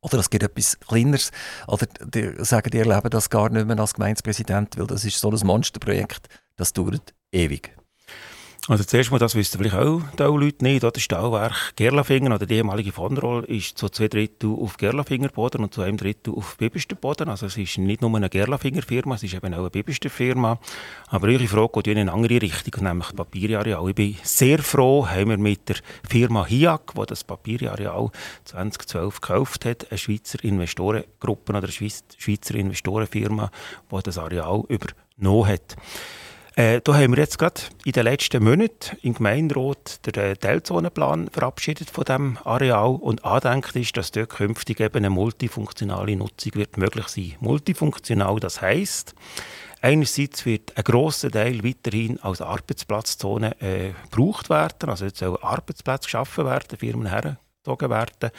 Oder 0.05 0.19
es 0.19 0.29
gibt 0.29 0.43
etwas 0.43 0.79
Kleineres. 0.79 1.31
Oder 1.67 1.87
die 1.87 2.33
sagen, 2.45 2.69
die 2.69 2.77
erleben 2.77 3.09
das 3.09 3.29
gar 3.29 3.49
nicht 3.49 3.65
mehr 3.65 3.79
als 3.79 3.95
Gemeindepräsident, 3.95 4.77
weil 4.77 4.85
das 4.85 5.03
ist 5.03 5.19
so 5.19 5.31
ein 5.31 5.47
Monsterprojekt, 5.47 6.27
das 6.57 6.73
dauert 6.73 7.15
ewig. 7.31 7.74
Also 8.67 8.83
zuerst 8.83 9.11
mal, 9.11 9.19
das 9.19 9.35
wissen 9.35 9.59
vielleicht 9.59 9.75
auch 9.75 10.01
die 10.17 10.23
Leute 10.23 10.63
nicht, 10.63 10.81
das 10.81 10.99
Stahlwerk 10.99 11.75
Gerlafingen 11.75 12.33
oder 12.33 12.47
die 12.47 12.55
ehemalige 12.55 12.91
von 12.91 13.15
Roll 13.15 13.43
ist 13.43 13.77
zu 13.77 13.89
zwei 13.89 14.07
Drittel 14.07 14.55
auf 14.59 14.77
Gerlafinger 14.77 15.29
Boden 15.29 15.61
und 15.61 15.71
zu 15.71 15.83
einem 15.83 15.97
Drittel 15.97 16.33
auf 16.33 16.57
Bibister 16.57 16.95
Boden. 16.95 17.29
Also 17.29 17.45
es 17.45 17.57
ist 17.57 17.77
nicht 17.77 18.01
nur 18.01 18.15
eine 18.15 18.27
Gerlafinger 18.27 18.81
Firma, 18.81 19.13
es 19.13 19.23
ist 19.23 19.35
eben 19.35 19.53
auch 19.53 19.59
eine 19.59 19.69
Bibister 19.69 20.09
Firma. 20.09 20.57
Aber 21.09 21.27
Ihre 21.27 21.45
Frage 21.45 21.73
geht 21.73 21.87
in 21.87 21.99
eine 21.99 22.11
andere 22.11 22.41
Richtung, 22.41 22.83
nämlich 22.83 23.05
das 23.05 23.15
Papierjareal. 23.15 23.87
Ich 23.89 23.95
bin 23.95 24.15
sehr 24.23 24.57
froh, 24.57 25.07
haben 25.07 25.29
wir 25.29 25.37
mit 25.37 25.69
der 25.69 25.75
Firma 26.09 26.47
HIAC, 26.47 26.95
die 26.95 27.05
das 27.05 27.23
Papierjareal 27.23 28.09
2012 28.45 29.21
gekauft 29.21 29.65
hat, 29.65 29.91
eine 29.91 29.99
Schweizer 29.99 30.43
Investorengruppe 30.43 31.51
oder 31.51 31.59
eine 31.59 31.71
Schweizer 31.71 32.55
Investorenfirma, 32.55 33.51
die 33.91 33.99
das 34.01 34.17
Areal 34.17 34.63
übernommen 34.69 35.47
hat. 35.49 35.75
Äh, 36.57 36.79
da 36.81 36.93
haben 36.95 37.13
wir 37.13 37.21
jetzt 37.21 37.37
gerade 37.37 37.59
in 37.83 37.91
den 37.91 38.05
letzten 38.05 38.41
Monaten 38.41 38.95
im 39.01 39.13
Gemeinderat 39.13 40.05
den 40.05 40.13
äh, 40.13 40.35
Teilzonenplan 40.37 41.27
verabschiedet 41.29 41.89
von 41.89 42.05
dem 42.05 42.37
Areal 42.45 42.95
und 42.95 43.25
andenkt 43.25 43.75
ist, 43.75 43.97
dass 43.97 44.11
dort 44.11 44.29
künftig 44.29 44.79
eben 44.79 44.95
eine 44.95 45.09
multifunktionale 45.09 46.15
Nutzung 46.15 46.55
wird 46.55 46.77
möglich 46.77 47.09
sein. 47.09 47.33
Multifunktional, 47.41 48.39
das 48.39 48.61
heißt, 48.61 49.15
einerseits 49.81 50.45
wird 50.45 50.77
ein 50.77 50.85
grosser 50.85 51.29
Teil 51.29 51.61
weiterhin 51.61 52.21
als 52.21 52.39
Arbeitsplatzzone 52.39 53.59
äh, 53.59 53.91
gebraucht 54.09 54.49
werden, 54.49 54.89
also 54.89 55.05
jetzt 55.05 55.19
sollen 55.19 55.35
Arbeitsplätze 55.43 56.05
geschaffen 56.05 56.45
werden, 56.45 56.77
Firmen 56.79 57.11
hergezogen 57.65 57.89
werden. 57.89 58.31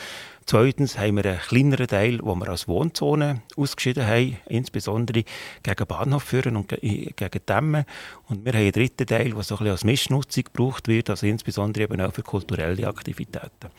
Zweitens 0.46 0.98
haben 0.98 1.16
wir 1.16 1.24
einen 1.24 1.38
kleineren 1.40 1.88
Teil, 1.88 2.20
wo 2.22 2.34
wir 2.36 2.48
als 2.48 2.68
Wohnzone 2.68 3.42
ausgeschieden 3.56 4.06
haben, 4.06 4.38
insbesondere 4.46 5.24
gegen 5.62 5.86
Bahnhof 5.86 6.22
führen 6.22 6.56
und 6.56 6.68
gegen 6.68 7.46
Dämme. 7.48 7.84
Und 8.28 8.44
wir 8.44 8.52
haben 8.52 8.60
einen 8.60 8.72
dritten 8.72 9.06
Teil, 9.06 9.32
der 9.32 9.42
so 9.42 9.58
ein 9.58 9.66
als 9.66 9.84
Mischnutzung 9.84 10.44
gebraucht 10.44 10.88
wird, 10.88 11.10
also 11.10 11.26
insbesondere 11.26 11.84
eben 11.84 12.00
auch 12.00 12.12
für 12.12 12.22
kulturelle 12.22 12.86
Aktivitäten. 12.86 13.70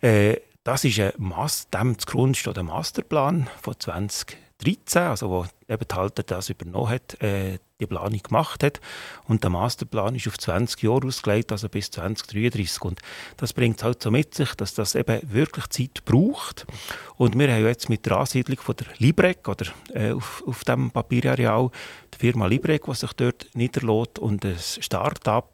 Äh, 0.00 0.36
das 0.64 0.84
ist 0.84 0.98
ein 1.00 1.12
Mas 1.18 1.68
dem 1.70 1.98
zugrunde 1.98 2.38
steht 2.38 2.56
der 2.56 2.62
Masterplan 2.62 3.48
von 3.60 3.78
20 3.78 4.36
2013, 4.62 5.02
also 5.02 5.30
wo 5.30 5.46
eben 5.68 5.84
die 5.88 5.94
Halter 5.94 6.22
das 6.22 6.50
übernommen 6.50 6.90
hat, 6.90 7.20
äh, 7.22 7.58
die 7.82 7.94
Planung 7.94 8.22
gemacht 8.22 8.62
hat. 8.62 8.80
Und 9.24 9.42
der 9.42 9.50
Masterplan 9.50 10.14
ist 10.14 10.28
auf 10.28 10.38
20 10.38 10.82
Jahre 10.82 11.06
ausgelegt, 11.06 11.52
also 11.52 11.68
bis 11.68 11.90
2033. 11.90 12.82
Und 12.82 13.00
das 13.36 13.52
bringt 13.52 13.78
es 13.78 13.84
halt 13.84 14.02
so 14.02 14.10
mit 14.10 14.34
sich, 14.34 14.54
dass 14.54 14.74
das 14.74 14.94
eben 14.94 15.20
wirklich 15.30 15.66
Zeit 15.68 16.04
braucht. 16.04 16.66
Und 17.16 17.38
wir 17.38 17.52
haben 17.52 17.66
jetzt 17.66 17.88
mit 17.88 18.06
der 18.06 18.18
Ansiedlung 18.18 18.58
von 18.58 18.76
der 18.76 18.86
Librec 18.98 19.46
oder 19.48 19.66
äh, 19.94 20.12
auf, 20.12 20.42
auf 20.46 20.64
dem 20.64 20.90
Papirareal 20.90 21.70
die 22.14 22.18
Firma 22.18 22.46
Librec, 22.46 22.84
die 22.84 22.94
sich 22.94 23.12
dort 23.12 23.46
niederlässt 23.54 24.18
und 24.18 24.44
ein 24.44 24.58
Start-up 24.58 25.51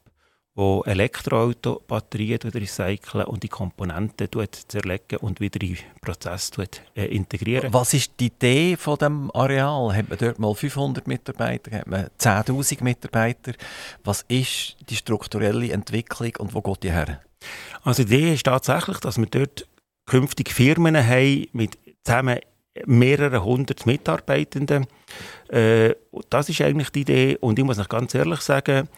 wo 0.58 0.82
Elektroauto-Batterien 0.84 2.40
recyceln 2.52 3.26
und 3.26 3.44
die 3.44 3.48
Komponenten 3.48 4.28
zerlegen 4.66 5.18
und 5.20 5.38
wieder 5.38 5.62
in 5.62 5.76
den 5.76 6.00
Prozess 6.00 6.50
äh, 6.96 7.04
integrieren. 7.04 7.72
Was 7.72 7.94
ist 7.94 8.18
die 8.18 8.26
Idee 8.26 8.76
von 8.76 8.98
dem 8.98 9.30
Areal? 9.32 9.94
Hat 9.94 10.08
man 10.08 10.18
dort 10.18 10.40
mal 10.40 10.52
500 10.52 11.06
Mitarbeiter, 11.06 11.78
hat 11.78 11.86
man 11.86 12.08
10'000 12.18 12.82
Mitarbeiter? 12.82 13.52
Was 14.02 14.22
ist 14.22 14.76
die 14.90 14.96
strukturelle 14.96 15.70
Entwicklung 15.70 16.32
und 16.38 16.52
wo 16.52 16.60
geht 16.60 16.82
die 16.82 16.90
her? 16.90 17.20
Also 17.84 18.02
die 18.02 18.16
Idee 18.16 18.34
ist 18.34 18.42
tatsächlich, 18.42 18.98
dass 18.98 19.16
wir 19.16 19.26
dort 19.26 19.68
künftig 20.06 20.50
Firmen 20.50 20.96
haben 20.96 21.46
mit 21.52 21.78
zusammen 22.02 22.40
mehrere 22.84 23.44
hundert 23.44 23.86
Mitarbeitenden. 23.86 24.88
Äh, 25.50 25.94
das 26.30 26.48
ist 26.48 26.60
eigentlich 26.62 26.90
die 26.90 27.02
Idee 27.02 27.36
und 27.40 27.60
ich 27.60 27.64
muss 27.64 27.76
noch 27.76 27.88
ganz 27.88 28.12
ehrlich 28.16 28.40
sagen, 28.40 28.88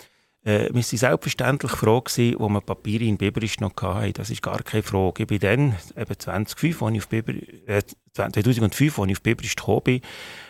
äh, 0.42 0.68
wir 0.68 0.74
waren 0.74 0.82
selbstverständlich 0.82 1.72
froh, 1.72 2.02
wo 2.38 2.48
wir 2.48 2.60
Papiere 2.62 3.04
in 3.04 3.18
Biberisch 3.18 3.60
noch 3.60 3.72
hatten. 3.82 4.14
Das 4.14 4.30
ist 4.30 4.42
gar 4.42 4.62
keine 4.62 4.82
Frage. 4.82 5.24
Ich 5.24 5.26
bin 5.26 5.38
dann, 5.38 5.76
eben 5.96 6.18
2005, 6.18 6.82
als 6.82 6.94
ich 6.94 7.02
auf 7.02 7.08
Biber, 7.08 7.32
äh, 7.66 7.82
2005, 8.14 8.98
als 8.98 9.10
ich 9.10 9.16
auf 9.16 9.22
Biberisch 9.22 9.56
gekommen 9.56 9.82
bin, 9.84 10.00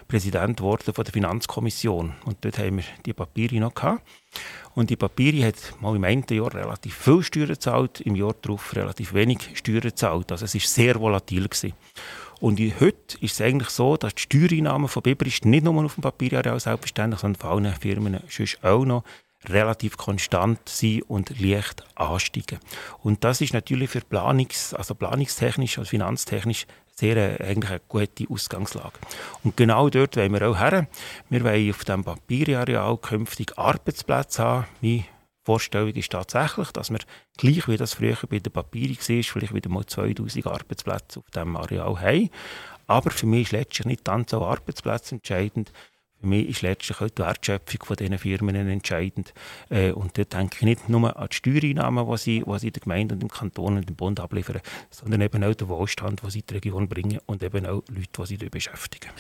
Präsident 0.06 0.58
geworden 0.58 0.94
von 0.94 1.04
der 1.04 1.12
Finanzkommission. 1.12 2.14
Und 2.24 2.44
dort 2.44 2.58
haben 2.58 2.76
wir 2.76 2.84
die 3.04 3.12
Papiere 3.12 3.56
noch 3.56 3.74
gehabt. 3.74 4.02
Und 4.74 4.90
die 4.90 4.96
Papiere 4.96 5.48
hat 5.48 5.56
mal 5.80 5.96
im 5.96 6.04
einen 6.04 6.24
Jahr 6.30 6.54
relativ 6.54 6.94
viel 6.94 7.22
Steuern 7.24 7.48
gezahlt, 7.48 8.00
im 8.00 8.14
Jahr 8.14 8.34
darauf 8.40 8.76
relativ 8.76 9.12
wenig 9.12 9.40
Steuern 9.54 9.80
gezahlt. 9.80 10.30
Also 10.30 10.44
es 10.44 10.54
war 10.54 10.60
sehr 10.60 11.00
volatil. 11.00 11.48
Gewesen. 11.48 11.72
Und 12.38 12.60
heute 12.80 13.18
ist 13.20 13.32
es 13.32 13.40
eigentlich 13.40 13.70
so, 13.70 13.96
dass 13.96 14.14
die 14.14 14.22
Steuereinnahmen 14.22 14.88
von 14.88 15.02
Biberisch 15.02 15.42
nicht 15.42 15.64
nur 15.64 15.84
auf 15.84 15.94
dem 15.94 16.02
Papierjahr 16.02 16.58
selbstverständlich, 16.60 17.20
sondern 17.20 17.40
von 17.40 17.50
allen 17.50 17.74
Firmen 17.74 18.20
sonst 18.28 18.62
auch 18.64 18.84
noch 18.84 19.04
relativ 19.48 19.96
konstant 19.96 20.60
sein 20.68 21.02
und 21.08 21.38
leicht 21.40 21.84
ansteigen. 21.94 22.58
Und 23.02 23.24
das 23.24 23.40
ist 23.40 23.54
natürlich 23.54 23.90
für 23.90 24.00
Planungs-, 24.00 24.74
also 24.74 24.94
planungstechnisch 24.94 25.78
und 25.78 25.88
finanztechnisch 25.88 26.66
sehr 26.94 27.16
äh, 27.16 27.42
eigentlich 27.42 27.70
eine 27.70 27.80
gute 27.88 28.26
Ausgangslage. 28.28 28.98
Und 29.42 29.56
genau 29.56 29.88
dort 29.88 30.16
wollen 30.16 30.32
wir 30.32 30.48
auch 30.48 30.58
her. 30.58 30.86
Wir 31.30 31.44
wollen 31.44 31.70
auf 31.70 31.84
dem 31.84 32.04
Papierareal 32.04 32.98
künftig 32.98 33.56
Arbeitsplätze 33.58 34.42
haben. 34.42 34.66
Meine 34.82 35.04
Vorstellung 35.44 35.88
ist 35.88 36.12
tatsächlich, 36.12 36.70
dass 36.72 36.90
wir 36.90 37.00
gleich 37.38 37.66
wie 37.66 37.78
das 37.78 37.94
früher 37.94 38.18
bei 38.28 38.38
der 38.38 38.50
Papier 38.50 38.90
war, 38.90 38.96
vielleicht 38.96 39.54
wieder 39.54 39.70
mal 39.70 39.86
2000 39.86 40.46
Arbeitsplätze 40.46 41.20
auf 41.20 41.30
diesem 41.30 41.56
Areal 41.56 42.00
haben. 42.00 42.30
Aber 42.86 43.10
für 43.10 43.26
mich 43.26 43.42
ist 43.42 43.52
letztlich 43.52 43.86
nicht 43.86 44.06
die 44.06 44.10
Anzahl 44.10 44.42
Arbeitsplätze 44.42 45.14
entscheidend, 45.14 45.72
für 46.20 46.26
mich 46.26 46.48
ist 46.48 46.62
letztlich 46.62 47.00
auch 47.00 47.08
die 47.08 47.22
Wertschöpfung 47.22 47.82
von 47.84 47.96
diesen 47.96 48.18
Firmen 48.18 48.54
entscheidend. 48.54 49.32
Äh, 49.70 49.92
und 49.92 50.18
da 50.18 50.24
denke 50.24 50.56
ich 50.56 50.62
nicht 50.62 50.88
nur 50.88 51.16
an 51.16 51.28
die 51.30 51.36
Steuereinnahmen, 51.36 52.06
die 52.10 52.16
sie, 52.18 52.44
die 52.46 52.58
sie 52.58 52.70
der 52.70 52.82
Gemeinde 52.82 53.14
und 53.14 53.20
dem 53.22 53.30
Kanton 53.30 53.78
und 53.78 53.88
dem 53.88 53.96
Bund 53.96 54.20
abliefern, 54.20 54.60
sondern 54.90 55.22
eben 55.22 55.42
auch 55.42 55.54
den 55.54 55.68
Wohlstand, 55.68 56.22
den 56.22 56.30
sie 56.30 56.40
in 56.40 56.46
die 56.46 56.54
Region 56.54 56.88
bringen 56.88 57.20
und 57.26 57.42
eben 57.42 57.66
auch 57.66 57.82
Leute, 57.88 58.08
die 58.18 58.26
sie 58.26 58.36
dort 58.36 58.50
beschäftigen. 58.50 59.10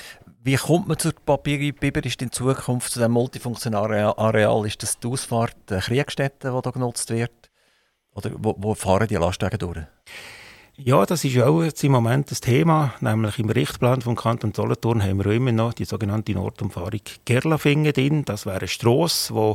Wie 0.42 0.56
kommt 0.56 0.88
man 0.88 0.98
zur 0.98 1.12
Papier 1.12 1.72
Biber 1.72 2.04
ist 2.04 2.20
in 2.20 2.32
Zukunft 2.32 2.92
zu 2.92 2.98
diesem 2.98 3.12
multifunktionalen 3.12 4.12
Areal? 4.16 4.66
Ist 4.66 4.82
das 4.82 4.98
die 4.98 5.08
Ausfahrt 5.08 5.56
der 5.68 5.80
Kriegstätte, 5.80 6.52
die 6.54 6.62
da 6.62 6.70
genutzt 6.70 7.10
wird? 7.10 7.50
Oder 8.14 8.32
wo, 8.36 8.54
wo 8.58 8.74
fahren 8.74 9.08
die 9.08 9.16
Lastwagen 9.16 9.58
durch? 9.58 9.86
Ja, 10.82 11.04
das 11.04 11.24
ist 11.24 11.36
auch 11.38 11.62
jetzt 11.62 11.84
im 11.84 11.92
Moment 11.92 12.30
das 12.30 12.40
Thema. 12.40 12.94
Nämlich 13.00 13.38
im 13.38 13.50
Richtplan 13.50 14.00
vom 14.00 14.16
Kanton 14.16 14.54
Solothurn 14.54 15.02
haben 15.02 15.22
wir 15.22 15.30
immer 15.32 15.52
noch 15.52 15.74
die 15.74 15.84
sogenannte 15.84 16.32
Nordumfahrung 16.32 17.02
Gerlafingen 17.26 17.92
drin. 17.92 18.24
Das 18.24 18.46
wäre 18.46 18.60
eine 18.60 18.68
Strasse, 18.68 19.34
die 19.34 19.54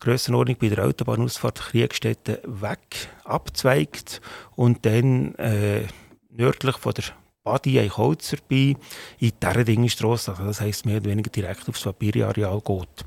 Grössenordnung 0.00 0.56
bei 0.60 0.68
der 0.68 0.84
Autobahnausfahrt 0.84 1.60
Kriegstätte 1.60 2.42
weg 2.44 3.08
abzweigt 3.22 4.20
und 4.56 4.84
dann 4.84 5.36
äh, 5.36 5.82
nördlich 6.30 6.76
von 6.76 6.94
der 6.94 7.04
Badi 7.44 7.78
Eichholzer 7.78 8.38
bei 8.48 8.74
in 9.20 9.32
die 9.40 9.64
Dingenstrasse, 9.64 10.32
also 10.32 10.44
das 10.44 10.60
heisst 10.60 10.86
mehr 10.86 10.96
oder 10.96 11.10
weniger 11.10 11.30
direkt 11.30 11.68
aufs 11.68 11.84
Papirareal 11.84 12.60
geht. 12.60 13.04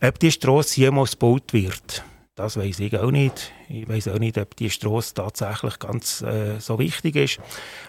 Ob 0.00 0.18
die 0.20 0.32
Strasse 0.32 0.80
jemals 0.80 1.12
gebaut 1.12 1.52
wird, 1.52 2.02
das 2.38 2.56
weiß 2.56 2.78
ich 2.78 2.96
auch 2.96 3.10
nicht. 3.10 3.52
Ich 3.68 3.88
weiß 3.88 4.08
auch 4.08 4.18
nicht, 4.20 4.38
ob 4.38 4.54
die 4.54 4.70
Straße 4.70 5.14
tatsächlich 5.14 5.78
ganz 5.80 6.22
äh, 6.22 6.60
so 6.60 6.78
wichtig 6.78 7.16
ist. 7.16 7.40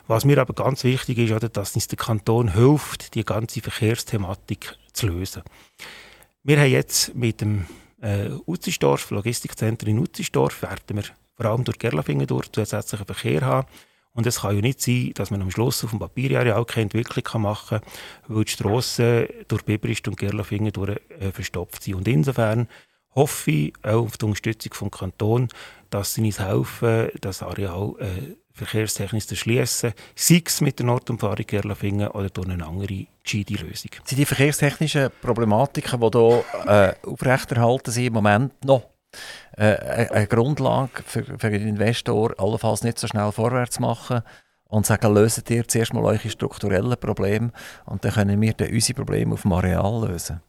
Was 0.08 0.26
mir 0.26 0.40
aber 0.40 0.54
ganz 0.54 0.84
wichtig 0.84 1.20
ist, 1.20 1.32
oder, 1.32 1.50
dass 1.50 1.76
uns 1.76 1.88
der 1.88 1.98
Kanton 1.98 2.54
hilft, 2.54 3.14
die 3.14 3.24
ganze 3.24 3.62
Verkehrsthematik 3.62 4.76
zu 4.92 5.08
lösen. 5.08 5.44
Wir 6.44 6.60
haben 6.60 6.72
jetzt 6.72 7.14
mit 7.14 7.42
dem 7.42 7.68
äh, 8.02 8.30
Utzisdorf, 8.48 9.12
Logistikzentrum 9.12 9.90
in 9.92 10.00
Utzisdorf, 10.00 10.64
werden 10.64 10.98
wir 10.98 11.04
vor 11.36 11.46
allem 11.46 11.64
durch 11.64 11.78
Gerlafingen 11.78 12.26
durch 12.26 12.52
zusätzlichen 12.52 13.06
Verkehr 13.06 13.42
haben. 13.42 13.68
Und 14.14 14.26
es 14.26 14.42
kann 14.42 14.56
ja 14.56 14.62
nicht 14.62 14.82
sein, 14.82 15.12
dass 15.14 15.30
man 15.30 15.44
am 15.44 15.52
Schluss 15.52 15.84
auf 15.84 15.92
dem 15.92 16.00
Papierjahr 16.00 16.66
keine 16.66 16.84
Entwicklung 16.92 17.44
machen 17.44 17.80
kann, 17.80 17.92
weil 18.28 18.46
die 18.46 18.52
Strassen 18.52 19.28
durch 19.48 19.64
Biberist 19.64 20.08
und 20.08 20.18
Gerlafingen 20.18 20.74
durch 20.74 21.00
äh, 21.20 21.32
verstopft 21.32 21.84
sind. 21.84 21.96
Und 21.96 22.08
insofern 22.08 22.68
hoffe 23.20 23.52
ich 23.52 23.74
auch 23.84 24.06
auf 24.06 24.18
die 24.18 24.26
Unterstützung 24.26 24.74
vom 24.74 24.92
Kanton, 24.92 25.50
dass 25.90 26.14
sie 26.14 26.24
uns 26.24 26.40
helfen, 26.40 27.10
das 27.20 27.44
Areal 27.44 27.94
äh, 28.00 28.36
verkehrstechnisch 28.54 29.28
zu 29.28 29.36
schließen, 29.36 29.94
sei 30.16 30.42
es 30.46 30.62
mit 30.62 30.80
der 30.80 30.86
Nordumfahrung 30.86 31.46
Gerlafingen 31.46 32.10
oder 32.10 32.30
durch 32.30 32.50
eine 32.50 32.66
andere 32.66 33.08
gescheite 33.24 33.54
Lösung. 33.56 33.92
Sind 34.06 34.18
die 34.18 34.26
verkehrstechnischen 34.26 35.10
Problematiken, 35.22 36.00
die 36.00 36.18
hier 36.18 36.44
äh, 36.66 36.94
aufrechterhalten 37.08 37.92
sind, 37.92 38.08
im 38.08 38.14
Moment 38.14 38.66
noch 38.66 38.84
äh, 39.58 40.08
eine 40.12 40.28
Grundlage 40.28 41.04
für, 41.06 41.24
für 41.24 41.50
den 41.50 41.68
Investor, 41.68 42.34
allenfalls 42.38 42.84
nicht 42.84 43.00
so 43.00 43.08
schnell 43.08 43.32
vorwärts 43.32 43.76
zu 43.76 43.82
machen 43.82 44.22
und 44.66 44.86
sagen, 44.86 45.14
löset 45.14 45.50
ihr 45.50 45.68
zuerst 45.68 45.94
mal 45.94 46.06
eure 46.06 46.30
strukturellen 46.30 46.98
Probleme 46.98 47.52
und 47.86 48.06
dann 48.06 48.14
können 48.14 48.40
wir 48.40 48.54
dann 48.54 48.72
unsere 48.72 48.96
Probleme 48.96 49.34
auf 49.34 49.42
dem 49.42 49.52
Areal 49.52 50.08
lösen? 50.08 50.42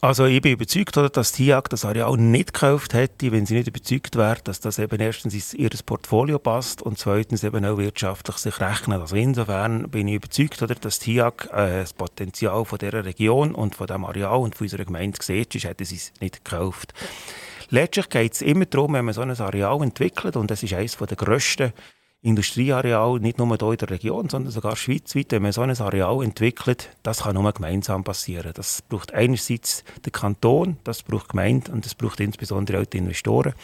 Also 0.00 0.26
ich 0.26 0.40
bin 0.40 0.52
überzeugt, 0.52 0.96
oder, 0.96 1.08
dass 1.08 1.32
TIAG 1.32 1.68
das 1.70 1.84
Areal 1.84 2.16
nicht 2.16 2.52
gekauft 2.52 2.94
hätte, 2.94 3.32
wenn 3.32 3.46
sie 3.46 3.56
nicht 3.56 3.66
überzeugt 3.66 4.14
wäre, 4.14 4.38
dass 4.44 4.60
das 4.60 4.78
eben 4.78 5.00
erstens 5.00 5.54
in 5.54 5.60
ihr 5.60 5.70
Portfolio 5.84 6.38
passt 6.38 6.82
und 6.82 7.00
zweitens 7.00 7.42
eben 7.42 7.64
auch 7.64 7.78
wirtschaftlich 7.78 8.36
sich 8.36 8.60
rechnet. 8.60 9.00
Also 9.00 9.16
insofern 9.16 9.90
bin 9.90 10.06
ich 10.06 10.14
überzeugt, 10.14 10.62
dass 10.84 11.00
TIAG 11.00 11.48
äh, 11.52 11.80
das 11.80 11.94
Potenzial 11.94 12.64
von 12.64 12.78
dieser 12.78 13.04
Region 13.04 13.56
und 13.56 13.74
von 13.74 13.88
diesem 13.88 14.04
Areal 14.04 14.38
und 14.38 14.54
von 14.54 14.66
unserer 14.66 14.84
Gemeinde 14.84 15.18
sieht, 15.20 15.56
ist, 15.56 15.64
hätte 15.64 15.84
sie 15.84 15.96
es 15.96 16.12
nicht 16.20 16.44
gekauft. 16.44 16.94
Letztlich 17.68 18.08
geht 18.08 18.34
es 18.34 18.42
immer 18.42 18.66
darum, 18.66 18.92
wenn 18.92 19.04
man 19.04 19.14
so 19.14 19.22
ein 19.22 19.32
Areal 19.32 19.82
entwickelt 19.82 20.36
und 20.36 20.48
das 20.48 20.62
ist 20.62 20.74
eines 20.74 20.96
der 20.96 21.16
grössten 21.16 21.72
Industrieareal, 22.20 23.20
nicht 23.20 23.38
nur 23.38 23.46
hier 23.46 23.70
in 23.70 23.76
der 23.76 23.90
Region, 23.90 24.28
sondern 24.28 24.52
sogar 24.52 24.74
schweizweit, 24.74 25.30
wenn 25.30 25.42
man 25.42 25.52
so 25.52 25.60
ein 25.60 25.80
Areal 25.80 26.24
entwickelt, 26.24 26.90
das 27.04 27.20
kann 27.20 27.34
nur 27.34 27.52
gemeinsam 27.52 28.02
passieren. 28.02 28.52
Das 28.54 28.82
braucht 28.82 29.14
einerseits 29.14 29.84
den 30.04 30.12
Kanton, 30.12 30.78
das 30.82 31.04
braucht 31.04 31.28
Gemeinde 31.28 31.70
und 31.70 31.84
das 31.84 31.94
braucht 31.94 32.18
insbesondere 32.18 32.80
auch 32.80 32.86
die 32.86 32.98
Investoren. 32.98 33.54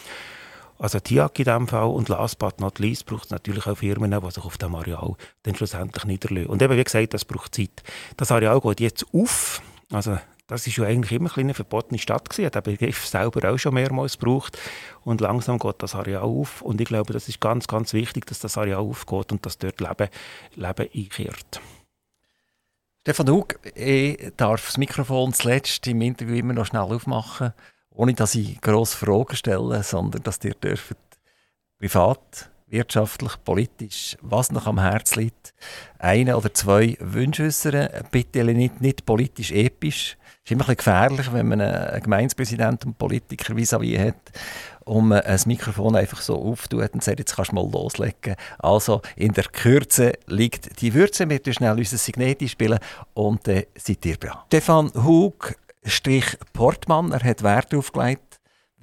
Also 0.79 1.01
TIAC 1.01 1.39
in 1.41 1.45
diesem 1.45 1.69
Fall 1.69 1.89
und 1.89 2.09
last 2.09 2.39
but 2.39 2.61
not 2.61 2.79
least 2.79 3.07
braucht 3.07 3.27
es 3.27 3.31
natürlich 3.31 3.67
auch 3.67 3.77
Firmen, 3.77 4.11
die 4.11 4.31
sich 4.31 4.45
auf 4.45 4.59
dem 4.59 4.75
Areal 4.75 5.15
dann 5.43 5.55
schlussendlich 5.57 6.05
niederlegen. 6.05 6.51
Und 6.51 6.63
eben, 6.63 6.77
wie 6.77 6.85
gesagt, 6.85 7.15
das 7.15 7.25
braucht 7.25 7.55
Zeit. 7.55 7.83
Das 8.17 8.31
Areal 8.31 8.61
geht 8.61 8.81
jetzt 8.81 9.07
auf, 9.13 9.63
also 9.91 10.19
das 10.47 10.67
ist 10.67 10.77
ja 10.77 10.85
eigentlich 10.85 11.13
immer 11.13 11.37
eine 11.39 11.55
verbotene 11.55 11.99
Stadt 11.99 12.29
gewesen. 12.29 12.47
Hat 12.47 12.55
den 12.55 12.63
Begriff 12.63 13.07
selber 13.07 13.51
auch 13.51 13.59
schon 13.59 13.75
mehrmals 13.75 14.19
gebraucht. 14.19 14.59
Und 15.03 15.21
langsam 15.21 15.59
geht 15.59 15.83
das 15.83 15.95
Areal 15.95 16.23
auf. 16.23 16.61
Und 16.61 16.81
ich 16.81 16.89
glaube, 16.89 17.13
das 17.13 17.29
ist 17.29 17.41
ganz, 17.41 17.67
ganz 17.67 17.93
wichtig, 17.95 18.27
dass 18.27 18.41
das 18.41 18.59
Areal 18.59 18.81
aufgeht 18.81 19.33
und 19.33 19.45
dass 19.47 19.59
dort 19.59 19.81
Leben, 19.81 20.09
Leben 20.55 20.89
einkehrt. 20.95 21.61
Stefan 23.03 23.31
Hug, 23.31 23.59
ich 23.75 24.33
darf 24.37 24.67
das 24.67 24.79
Mikrofon 24.79 25.33
zuletzt 25.35 25.87
im 25.87 26.01
Interview 26.01 26.37
immer 26.37 26.55
noch 26.55 26.67
schnell 26.67 26.83
aufmachen, 26.83 27.53
ohne 27.91 28.15
dass 28.15 28.35
ich 28.35 28.61
grosse 28.61 28.97
Fragen 28.97 29.37
stelle, 29.37 29.83
sondern 29.83 30.23
dass 30.23 30.43
ihr 30.43 30.55
dürft 30.55 30.97
privat 31.79 32.51
wirtschaftlich, 32.75 33.33
politisch, 33.45 34.17
was 34.21 34.51
noch 34.51 34.67
am 34.67 34.81
Herzen 34.81 35.21
liegt, 35.21 35.55
eine 35.99 36.37
oder 36.37 36.53
zwei 36.53 36.97
Wünsche 37.01 37.45
äußern. 37.45 37.89
Bitte 38.11 38.45
nicht, 38.45 38.81
nicht 38.81 39.07
politisch 39.07 39.53
episch. 39.53 40.17
Es 40.45 40.51
ist 40.51 40.53
immer 40.53 40.69
ein 40.69 40.77
gefährlich, 40.77 41.33
wenn 41.33 41.49
man 41.49 41.61
einen 41.61 42.03
Gemeindepräsident 42.03 42.85
und 42.85 42.99
Politiker 42.99 43.55
vis-à-vis 43.55 43.99
hat 43.99 44.33
und 44.85 45.13
ein 45.13 45.41
Mikrofon 45.47 45.97
einfach 45.97 46.21
so 46.21 46.37
auftut 46.37 46.93
und 46.93 47.03
sagt, 47.03 47.19
jetzt 47.21 47.37
kannst 47.37 47.53
du 47.53 47.55
mal 47.55 47.71
loslegen. 47.71 48.35
Also 48.59 49.01
in 49.17 49.33
der 49.33 49.45
Kürze 49.45 50.13
liegt 50.27 50.81
die 50.83 50.93
Würze. 50.93 51.31
Wir 51.31 51.41
schnell 51.53 51.79
unser 51.79 51.97
Signet 51.97 52.49
spielen 52.51 52.79
und 53.15 53.47
dann 53.47 53.57
äh, 53.57 53.67
seid 53.77 54.05
ihr 54.05 54.17
dran. 54.17 54.39
Stefan 54.49 54.93
Hug, 54.95 55.55
Strich 55.85 56.37
Portmann, 56.53 57.13
er 57.13 57.23
hat 57.23 57.43
Wert 57.43 57.75
aufgelegt 57.75 58.34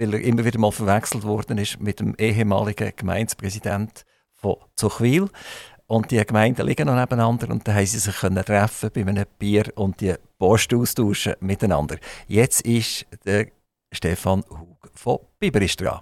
weil 0.02 0.16
er 0.16 0.22
immer 0.22 0.43
wieder 0.43 0.60
mal 0.60 0.72
verwechselt 0.72 1.24
worden 1.24 1.60
ist 1.60 1.80
mit 1.80 1.99
dem 1.99 2.16
ehemaligen 2.18 2.91
Gemeindepräsidenten 2.95 4.04
von 4.34 4.56
Zuchwil. 4.76 5.30
Und 5.86 6.10
die 6.10 6.26
Gemeinden 6.26 6.66
liegen 6.66 6.88
noch 6.88 6.95
nebeneinander 6.95 7.49
und 7.49 7.68
da 7.68 7.74
haben 7.74 7.86
sie 7.86 7.99
sich 7.99 8.16
können 8.16 8.43
treffen 8.43 8.89
bei 8.93 9.02
einem 9.02 9.26
Bier 9.38 9.66
und 9.76 10.02
die 10.02 10.16
Post 10.39 10.74
austauschen 10.74 11.36
miteinander. 11.41 11.97
Jetzt 12.28 12.62
ist 12.62 13.06
der 13.26 13.47
Stefan 13.91 14.43
Hug 14.49 14.89
von 14.95 15.20
Biberist 15.38 15.82
dran. 15.82 15.99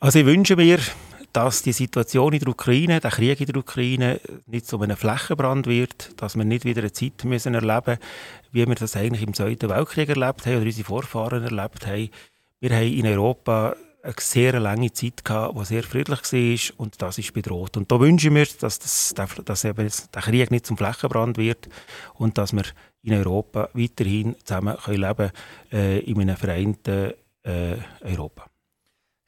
Also 0.00 0.18
ich 0.18 0.26
wünsche 0.26 0.56
mir, 0.56 0.78
dass 1.32 1.62
die 1.62 1.72
Situation 1.72 2.32
in 2.32 2.40
der 2.40 2.48
Ukraine, 2.48 3.00
der 3.00 3.10
Krieg 3.10 3.40
in 3.40 3.46
der 3.46 3.56
Ukraine 3.56 4.20
nicht 4.46 4.66
zu 4.66 4.80
einem 4.80 4.96
Flächenbrand 4.96 5.66
wird, 5.66 6.20
dass 6.20 6.36
wir 6.36 6.44
nicht 6.44 6.64
wieder 6.64 6.80
eine 6.80 6.92
Zeit 6.92 7.24
müssen 7.24 7.54
erleben 7.54 7.98
wie 8.52 8.66
wir 8.66 8.74
das 8.74 8.96
eigentlich 8.96 9.22
im 9.22 9.34
Zweiten 9.34 9.68
Weltkrieg 9.68 10.08
erlebt 10.08 10.46
haben 10.46 10.56
oder 10.56 10.66
unsere 10.66 10.86
Vorfahren 10.86 11.44
erlebt 11.44 11.86
haben. 11.86 12.10
Wir 12.60 12.70
haben 12.70 12.92
in 12.92 13.06
Europa 13.06 13.76
eine 14.02 14.14
sehr 14.18 14.58
lange 14.58 14.92
Zeit 14.92 15.24
gehabt, 15.24 15.58
die 15.58 15.64
sehr 15.64 15.82
friedlich 15.82 16.20
war 16.20 16.80
und 16.80 17.00
das 17.02 17.18
ist 17.18 17.32
bedroht. 17.32 17.76
Und 17.76 17.92
da 17.92 18.00
wünschen 18.00 18.34
wir, 18.34 18.46
dass, 18.60 18.78
das, 18.78 19.14
dass 19.44 19.64
eben 19.64 19.88
der 20.14 20.22
Krieg 20.22 20.50
nicht 20.50 20.66
zum 20.66 20.76
Flächenbrand 20.76 21.36
wird 21.36 21.68
und 22.14 22.38
dass 22.38 22.52
wir 22.52 22.64
in 23.02 23.14
Europa 23.14 23.68
weiterhin 23.72 24.36
zusammen 24.44 24.76
können 24.76 25.00
leben 25.00 25.30
äh, 25.72 25.98
in 26.00 26.20
einem 26.20 26.36
vereinten 26.36 27.12
äh, 27.42 27.76
Europa. 28.02 28.49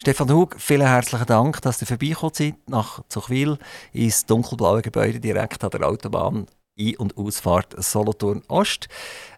Stefan 0.02 0.32
Hug, 0.32 0.56
vielen 0.58 0.88
herzlichen 0.88 1.26
Dank, 1.26 1.62
dass 1.62 1.80
ihr 1.80 1.86
vorbeigekommen 1.86 2.34
seid 2.34 2.54
nach 2.68 3.04
Zuchwil 3.06 3.56
ins 3.92 4.26
dunkelblaue 4.26 4.82
Gebäude 4.82 5.20
direkt 5.20 5.62
an 5.62 5.70
der 5.70 5.88
Autobahn 5.88 6.46
Ein- 6.76 6.96
und 6.96 7.16
Ausfahrt 7.16 7.76
Solothurn 7.80 8.42
Ost. 8.48 8.88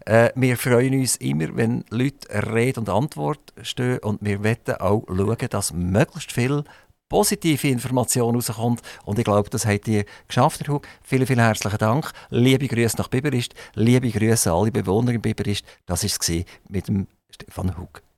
Äh, 0.06 0.30
wir 0.34 0.56
freuen 0.56 0.98
uns 0.98 1.16
immer, 1.16 1.54
wenn 1.54 1.84
Leute 1.90 2.28
Rede 2.50 2.80
und 2.80 2.88
Antwort 2.88 3.52
stehen 3.60 3.98
und 3.98 4.20
wir 4.22 4.42
wollen 4.42 4.80
auch 4.80 5.04
schauen, 5.06 5.48
dass 5.50 5.74
möglichst 5.74 6.32
viel 6.32 6.64
positive 7.10 7.68
Information 7.68 8.34
rauskommt. 8.34 8.80
Und 9.04 9.18
ich 9.18 9.26
glaube, 9.26 9.50
das 9.50 9.66
habt 9.66 9.86
ihr 9.86 10.06
geschafft, 10.28 10.60
Herr 10.60 10.72
Hug. 10.72 10.88
Vielen, 11.02 11.26
vielen 11.26 11.40
herzlichen 11.40 11.76
Dank. 11.76 12.10
Liebe 12.30 12.68
Grüße 12.68 12.96
nach 12.96 13.08
Biberist. 13.08 13.52
Liebe 13.74 14.10
Grüße 14.10 14.50
an 14.50 14.60
alle 14.60 14.72
Bewohner 14.72 15.12
in 15.12 15.20
Biberist. 15.20 15.66
Das 15.84 16.04
war 16.04 16.08
es 16.08 16.44
mit 16.70 16.88
dem 16.88 17.06
Stefan 17.28 17.76
Hug. 17.76 18.04